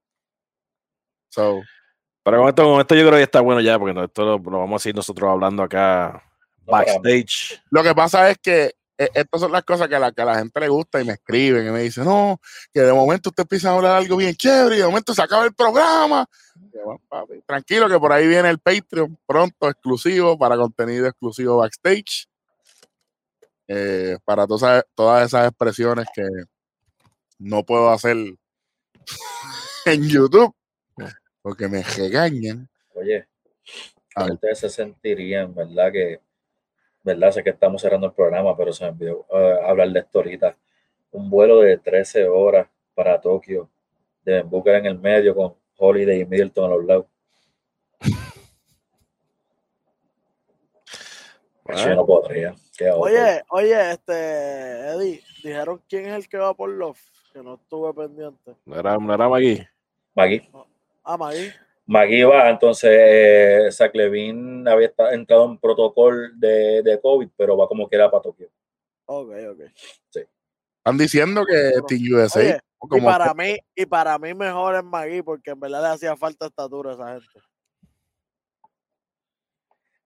So, 1.28 1.60
Pero 2.24 2.38
con 2.38 2.48
esto, 2.48 2.64
con 2.64 2.80
esto 2.80 2.94
yo 2.94 3.02
creo 3.06 3.18
que 3.18 3.22
está 3.22 3.40
bueno 3.40 3.60
ya, 3.60 3.78
porque 3.78 3.94
no- 3.94 4.04
esto 4.04 4.24
lo, 4.24 4.38
lo 4.50 4.58
vamos 4.58 4.84
a 4.84 4.88
ir 4.88 4.94
nosotros 4.96 5.30
hablando 5.30 5.62
acá 5.62 6.22
No 6.66 6.72
backstage. 6.72 7.62
lo 7.70 7.82
que 7.84 7.94
pasa 7.94 8.30
es 8.30 8.38
que 8.38 8.72
estas 9.14 9.40
son 9.40 9.52
las 9.52 9.64
cosas 9.64 9.88
que 9.88 9.96
a 9.96 9.98
la, 9.98 10.12
que 10.12 10.22
a 10.22 10.26
la 10.26 10.38
gente 10.38 10.60
le 10.60 10.68
gusta 10.68 11.00
y 11.00 11.04
me 11.04 11.14
escriben 11.14 11.66
y 11.66 11.70
me 11.70 11.82
dicen, 11.82 12.04
no, 12.04 12.40
que 12.72 12.80
de 12.80 12.92
momento 12.92 13.30
usted 13.30 13.42
empieza 13.42 13.70
a 13.70 13.76
hablar 13.76 13.96
algo 13.96 14.16
bien 14.16 14.34
chévere 14.34 14.76
y 14.76 14.78
de 14.80 14.86
momento 14.86 15.14
se 15.14 15.22
acaba 15.22 15.44
el 15.44 15.54
programa. 15.54 16.26
Y 16.56 16.76
yo, 16.76 16.84
"Bueno, 16.84 17.00
papi, 17.08 17.42
tranquilo 17.46 17.88
que 17.88 17.98
por 17.98 18.12
ahí 18.12 18.26
viene 18.26 18.50
el 18.50 18.58
Patreon 18.58 19.18
pronto 19.26 19.68
exclusivo 19.68 20.38
para 20.38 20.56
contenido 20.56 21.06
exclusivo 21.06 21.56
backstage. 21.58 22.28
Eh, 23.68 24.18
para 24.24 24.46
todas, 24.46 24.84
todas 24.94 25.26
esas 25.26 25.48
expresiones 25.48 26.06
que 26.14 26.26
no 27.38 27.64
puedo 27.64 27.90
hacer 27.90 28.16
en 29.86 30.08
YouTube 30.08 30.54
porque 31.42 31.68
me 31.68 31.82
regañan. 31.82 32.68
Oye, 32.94 33.26
ustedes 34.16 34.58
se 34.58 34.68
sentirían, 34.68 35.54
¿verdad? 35.54 35.92
Que, 35.92 36.20
¿verdad? 37.02 37.30
Sé 37.32 37.42
que 37.42 37.50
estamos 37.50 37.82
cerrando 37.82 38.06
el 38.08 38.12
programa, 38.12 38.56
pero 38.56 38.72
se 38.72 38.84
me 38.84 38.90
olvidó 38.90 39.26
eh, 39.32 39.58
hablar 39.64 39.88
de 39.90 40.00
esto 40.00 40.18
ahorita. 40.18 40.56
Un 41.12 41.28
vuelo 41.30 41.60
de 41.60 41.78
13 41.78 42.28
horas 42.28 42.68
para 42.94 43.20
Tokio, 43.20 43.68
de 44.24 44.42
Booker 44.42 44.76
en 44.76 44.86
el 44.86 44.98
medio 44.98 45.34
con 45.34 45.54
Holiday 45.76 46.20
y 46.20 46.24
Middleton 46.26 46.70
a 46.72 46.74
los 46.76 46.84
lados. 46.84 47.06
Yo 51.68 51.94
no 51.94 52.04
podría. 52.06 52.54
Oye, 52.96 53.42
oye, 53.50 53.90
este, 53.92 54.12
Eddie, 54.88 55.22
dijeron 55.44 55.80
quién 55.88 56.06
es 56.06 56.14
el 56.14 56.28
que 56.28 56.38
va 56.38 56.54
por 56.54 56.70
Love, 56.70 56.98
que 57.32 57.42
no 57.42 57.54
estuve 57.54 57.92
pendiente. 57.94 58.56
No 58.64 58.78
era, 58.78 58.96
no 58.96 59.14
era 59.14 59.28
Magui. 59.28 59.66
Magui, 60.14 60.50
Ah, 61.04 61.16
Magui. 61.16 61.52
Magui 61.90 62.22
va, 62.22 62.48
entonces 62.48 62.88
eh, 62.92 63.68
Zach 63.72 63.92
Levine 63.96 64.70
había 64.70 64.92
entrado 65.10 65.44
en 65.46 65.58
protocolo 65.58 66.28
de, 66.36 66.82
de 66.84 67.00
COVID, 67.00 67.28
pero 67.36 67.56
va 67.56 67.66
como 67.66 67.88
quiera 67.88 68.08
para 68.08 68.22
Tokio. 68.22 68.48
Ok, 69.06 69.30
ok. 69.50 69.60
Están 70.14 70.96
diciendo 70.96 71.44
que 71.44 71.72
Team 71.88 72.02
USA, 72.14 72.38
oye, 72.38 72.60
Y 72.92 73.00
para 73.00 73.34
mí, 73.34 73.56
y 73.74 73.86
para 73.86 74.16
mí 74.20 74.32
mejor 74.34 74.76
es 74.76 74.84
Magui, 74.84 75.22
porque 75.22 75.50
en 75.50 75.58
verdad 75.58 75.82
le 75.82 75.88
hacía 75.88 76.16
falta 76.16 76.46
estatura 76.46 76.92
a 76.92 76.94
esa 76.94 77.08
gente. 77.14 77.40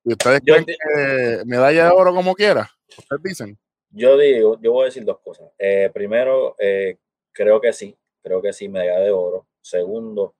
¿y 0.04 0.12
ustedes 0.12 0.40
Yo 0.42 0.54
creen 0.54 0.64
te- 0.64 0.76
que 0.78 1.42
medalla 1.44 1.84
de 1.84 1.90
oro 1.90 2.14
como 2.14 2.34
quiera, 2.34 2.70
ustedes 2.96 3.22
dicen. 3.22 3.58
Yo 3.90 4.16
digo, 4.16 4.58
yo 4.58 4.72
voy 4.72 4.84
a 4.84 4.86
decir 4.86 5.04
dos 5.04 5.18
cosas. 5.20 5.50
Eh, 5.58 5.90
primero, 5.92 6.56
eh, 6.58 6.96
creo 7.30 7.60
que 7.60 7.74
sí, 7.74 7.94
creo 8.22 8.40
que 8.40 8.54
sí, 8.54 8.70
medalla 8.70 9.00
de 9.00 9.10
oro. 9.10 9.46
Segundo, 9.60 10.34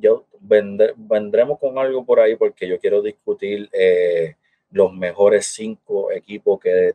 yo 0.00 0.26
vendre- 0.40 0.94
vendremos 0.96 1.58
con 1.58 1.78
algo 1.78 2.04
por 2.04 2.20
ahí 2.20 2.36
porque 2.36 2.66
yo 2.66 2.78
quiero 2.78 3.02
discutir 3.02 3.68
eh, 3.72 4.36
los 4.70 4.92
mejores 4.92 5.46
cinco 5.46 6.10
equipos 6.12 6.58
que 6.60 6.94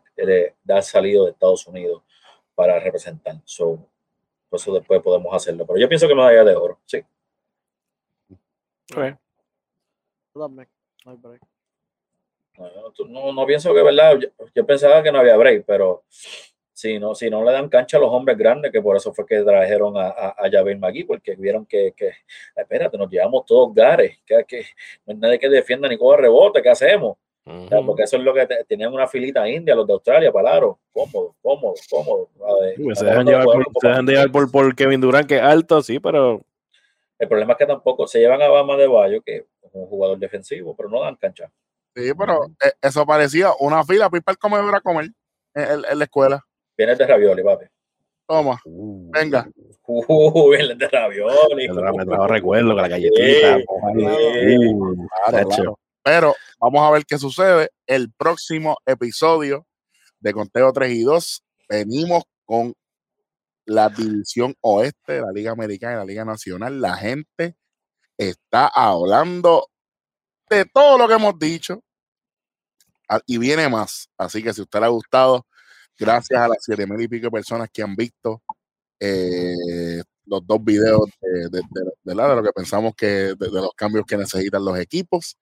han 0.67 0.83
salido 0.83 1.25
de 1.25 1.31
Estados 1.31 1.67
Unidos 1.67 2.03
para 2.55 2.79
representar. 2.79 3.35
So, 3.45 3.77
por 4.49 4.59
eso 4.59 4.73
después 4.73 5.01
podemos 5.01 5.33
hacerlo. 5.33 5.65
Pero 5.65 5.79
yo 5.79 5.87
pienso 5.89 6.07
que 6.07 6.15
medalla 6.15 6.43
de 6.43 6.55
oro, 6.55 6.79
sí. 6.85 7.03
Ok. 8.95 9.17
Yo 10.33 10.41
también. 10.41 10.67
No 11.05 11.11
hay 11.11 11.17
break. 11.17 11.41
No, 12.57 13.05
no, 13.07 13.33
no 13.33 13.45
pienso 13.45 13.73
que, 13.73 13.83
¿verdad? 13.83 14.17
Yo, 14.19 14.29
yo 14.53 14.65
pensaba 14.65 15.03
que 15.03 15.11
no 15.11 15.19
había 15.19 15.35
break, 15.35 15.65
pero 15.65 16.03
si 16.85 16.99
no, 16.99 17.15
si 17.15 17.29
no 17.31 17.43
le 17.43 17.51
dan 17.51 17.67
cancha 17.67 17.97
a 17.97 17.99
los 17.99 18.11
hombres 18.11 18.37
grandes, 18.37 18.71
que 18.71 18.79
por 18.81 18.95
eso 18.95 19.11
fue 19.13 19.25
que 19.25 19.41
trajeron 19.41 19.97
a, 19.97 20.07
a, 20.09 20.29
a 20.37 20.49
Javier 20.51 20.77
Magui, 20.77 21.03
porque 21.03 21.35
vieron 21.35 21.65
que, 21.65 21.93
que, 21.97 22.11
espérate, 22.55 22.95
nos 22.97 23.09
llevamos 23.09 23.43
todos 23.45 23.73
gares, 23.73 24.19
que, 24.25 24.43
que 24.47 24.65
no 25.05 25.13
hay 25.13 25.17
nadie 25.19 25.39
que 25.39 25.49
defienda 25.49 25.87
ni 25.89 25.97
coja 25.97 26.17
rebote, 26.17 26.61
¿qué 26.61 26.69
hacemos? 26.69 27.17
O 27.47 27.67
sea, 27.67 27.77
Ujú. 27.79 27.87
porque 27.87 28.03
eso 28.03 28.17
es 28.17 28.23
lo 28.23 28.33
que 28.33 28.45
te- 28.47 28.63
tenían 28.65 28.93
una 28.93 29.07
filita 29.07 29.47
india, 29.49 29.75
los 29.75 29.85
de 29.87 29.93
Australia, 29.93 30.31
palaro, 30.31 30.79
cómodo, 30.91 31.35
cómodo, 31.41 31.73
cómodo. 31.89 32.29
Ver, 32.61 32.75
pues, 32.83 32.99
se 32.99 33.05
dejan 33.05 33.25
llevar 33.25 33.45
por, 33.45 33.65
se 33.81 33.87
dejan 33.87 34.05
llevar 34.05 34.31
por, 34.31 34.51
por 34.51 34.75
Kevin 34.75 35.01
Durant, 35.01 35.27
que 35.27 35.35
es 35.37 35.41
alto, 35.41 35.81
sí, 35.81 35.99
pero 35.99 36.41
El 37.17 37.27
problema 37.27 37.53
es 37.53 37.57
que 37.59 37.65
tampoco 37.65 38.07
se 38.07 38.19
llevan 38.19 38.41
a 38.41 38.47
Bama 38.47 38.75
de 38.77 38.87
Bayo, 38.87 39.21
que 39.21 39.37
es 39.37 39.45
un 39.73 39.87
jugador 39.87 40.17
defensivo, 40.19 40.75
pero 40.75 40.89
no 40.89 41.01
dan 41.01 41.15
cancha. 41.15 41.51
Sí, 41.95 42.11
pero 42.17 42.45
eh, 42.63 42.73
eso 42.81 43.05
parecía 43.05 43.51
una 43.59 43.83
fila 43.83 44.09
para 44.09 44.17
ir 44.19 44.23
para 44.23 44.35
a 44.77 44.81
comer 44.81 45.05
en, 45.53 45.63
en- 45.63 45.85
en 45.91 45.99
la 45.99 46.03
escuela. 46.03 46.45
Viene 46.77 46.95
de 46.95 47.07
ravioli, 47.07 47.43
papi. 47.43 47.65
Toma, 48.27 48.59
venga. 48.65 49.47
Uh, 49.85 50.49
viene 50.57 50.75
de 50.75 50.87
ravioli. 50.87 51.69
me 51.69 52.05
trajo, 52.05 52.27
recuerdo 52.27 52.69
con 52.69 52.77
la 52.77 52.87
galletita. 52.87 53.57
Sí, 53.57 53.63
ahí. 53.63 54.57
sí. 54.57 54.73
Uh, 54.73 55.07
Claro, 55.27 55.49
claro. 55.49 55.79
Pero 56.03 56.35
vamos 56.59 56.81
a 56.81 56.91
ver 56.91 57.05
qué 57.05 57.17
sucede. 57.17 57.69
El 57.87 58.11
próximo 58.11 58.77
episodio 58.85 59.65
de 60.19 60.33
Conteo 60.33 60.71
3 60.71 60.91
y 60.91 61.03
2 61.03 61.43
venimos 61.69 62.23
con 62.45 62.73
la 63.65 63.89
división 63.89 64.55
oeste 64.61 65.13
de 65.13 65.21
la 65.21 65.31
Liga 65.31 65.51
Americana 65.51 65.93
y 65.93 65.97
la 65.97 66.05
Liga 66.05 66.25
Nacional. 66.25 66.79
La 66.79 66.95
gente 66.95 67.55
está 68.17 68.67
hablando 68.67 69.67
de 70.49 70.65
todo 70.65 70.97
lo 70.99 71.07
que 71.07 71.15
hemos 71.15 71.39
dicho 71.39 71.81
Ah, 73.09 73.19
y 73.25 73.37
viene 73.37 73.69
más. 73.69 74.09
Así 74.17 74.41
que 74.41 74.53
si 74.53 74.61
a 74.61 74.63
usted 74.63 74.79
le 74.79 74.85
ha 74.85 74.89
gustado, 74.89 75.45
gracias 75.97 76.39
a 76.39 76.47
las 76.47 76.57
siete 76.61 76.85
mil 76.87 77.01
y 77.01 77.07
pico 77.07 77.25
de 77.27 77.31
personas 77.31 77.69
que 77.71 77.81
han 77.83 77.95
visto 77.95 78.41
eh, 78.99 80.01
los 80.25 80.45
dos 80.45 80.63
videos 80.63 81.01
de, 81.21 81.49
de- 81.49 81.61
de- 81.69 81.91
de 82.03 82.15
la- 82.15 82.29
de 82.29 82.35
lo 82.37 82.43
que 82.43 82.51
pensamos 82.53 82.93
que 82.95 83.35
de, 83.35 83.51
los 83.51 83.71
cambios 83.75 84.05
que 84.05 84.17
necesitan 84.17 84.63
los 84.65 84.77
equipos 84.79 85.37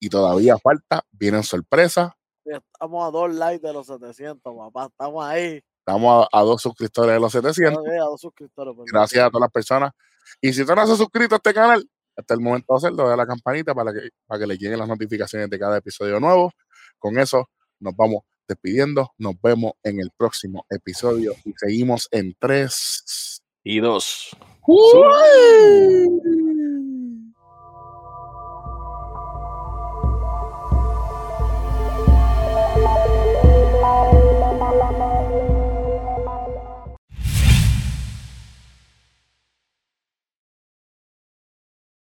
y 0.00 0.08
todavía 0.08 0.56
falta, 0.58 1.02
vienen 1.12 1.42
sorpresas. 1.42 2.12
Estamos 2.44 3.06
a 3.08 3.10
dos 3.10 3.32
likes 3.34 3.66
de 3.66 3.72
los 3.72 3.86
700, 3.86 4.40
papá. 4.54 4.86
Estamos 4.86 5.24
ahí. 5.24 5.62
Estamos 5.78 6.26
a, 6.32 6.38
a 6.38 6.42
dos 6.42 6.60
suscriptores 6.60 7.14
de 7.14 7.20
los 7.20 7.32
700. 7.32 7.82
Todavía 7.82 8.02
a 8.02 8.06
dos 8.06 8.20
suscriptores. 8.20 8.72
perdón. 8.72 8.86
Gracias 8.92 9.24
a 9.24 9.28
todas 9.30 9.42
las 9.42 9.50
personas. 9.50 9.92
Y 10.40 10.52
si 10.52 10.62
usted 10.62 10.74
no 10.74 10.86
se 10.86 10.92
ha 10.92 10.96
suscrito 10.96 11.34
a 11.34 11.38
este 11.38 11.54
canal, 11.54 11.88
hasta 12.16 12.34
el 12.34 12.40
momento 12.40 12.72
de 12.74 12.76
hacerlo, 12.78 13.08
de 13.08 13.16
la 13.16 13.26
campanita 13.26 13.74
para 13.74 13.92
que, 13.92 14.08
para 14.26 14.40
que 14.40 14.46
le 14.46 14.56
lleguen 14.58 14.78
las 14.78 14.88
notificaciones 14.88 15.48
de 15.48 15.58
cada 15.58 15.78
episodio 15.78 16.20
nuevo. 16.20 16.52
Con 16.98 17.18
eso 17.18 17.48
nos 17.80 17.94
vamos 17.96 18.22
despidiendo. 18.48 19.12
Nos 19.18 19.34
vemos 19.42 19.72
en 19.82 20.00
el 20.00 20.10
próximo 20.16 20.66
episodio 20.70 21.34
y 21.44 21.52
seguimos 21.56 22.08
en 22.10 22.34
tres. 22.38 23.42
Y 23.62 23.80
dos. 23.80 24.36
¡Uy! 24.66 26.43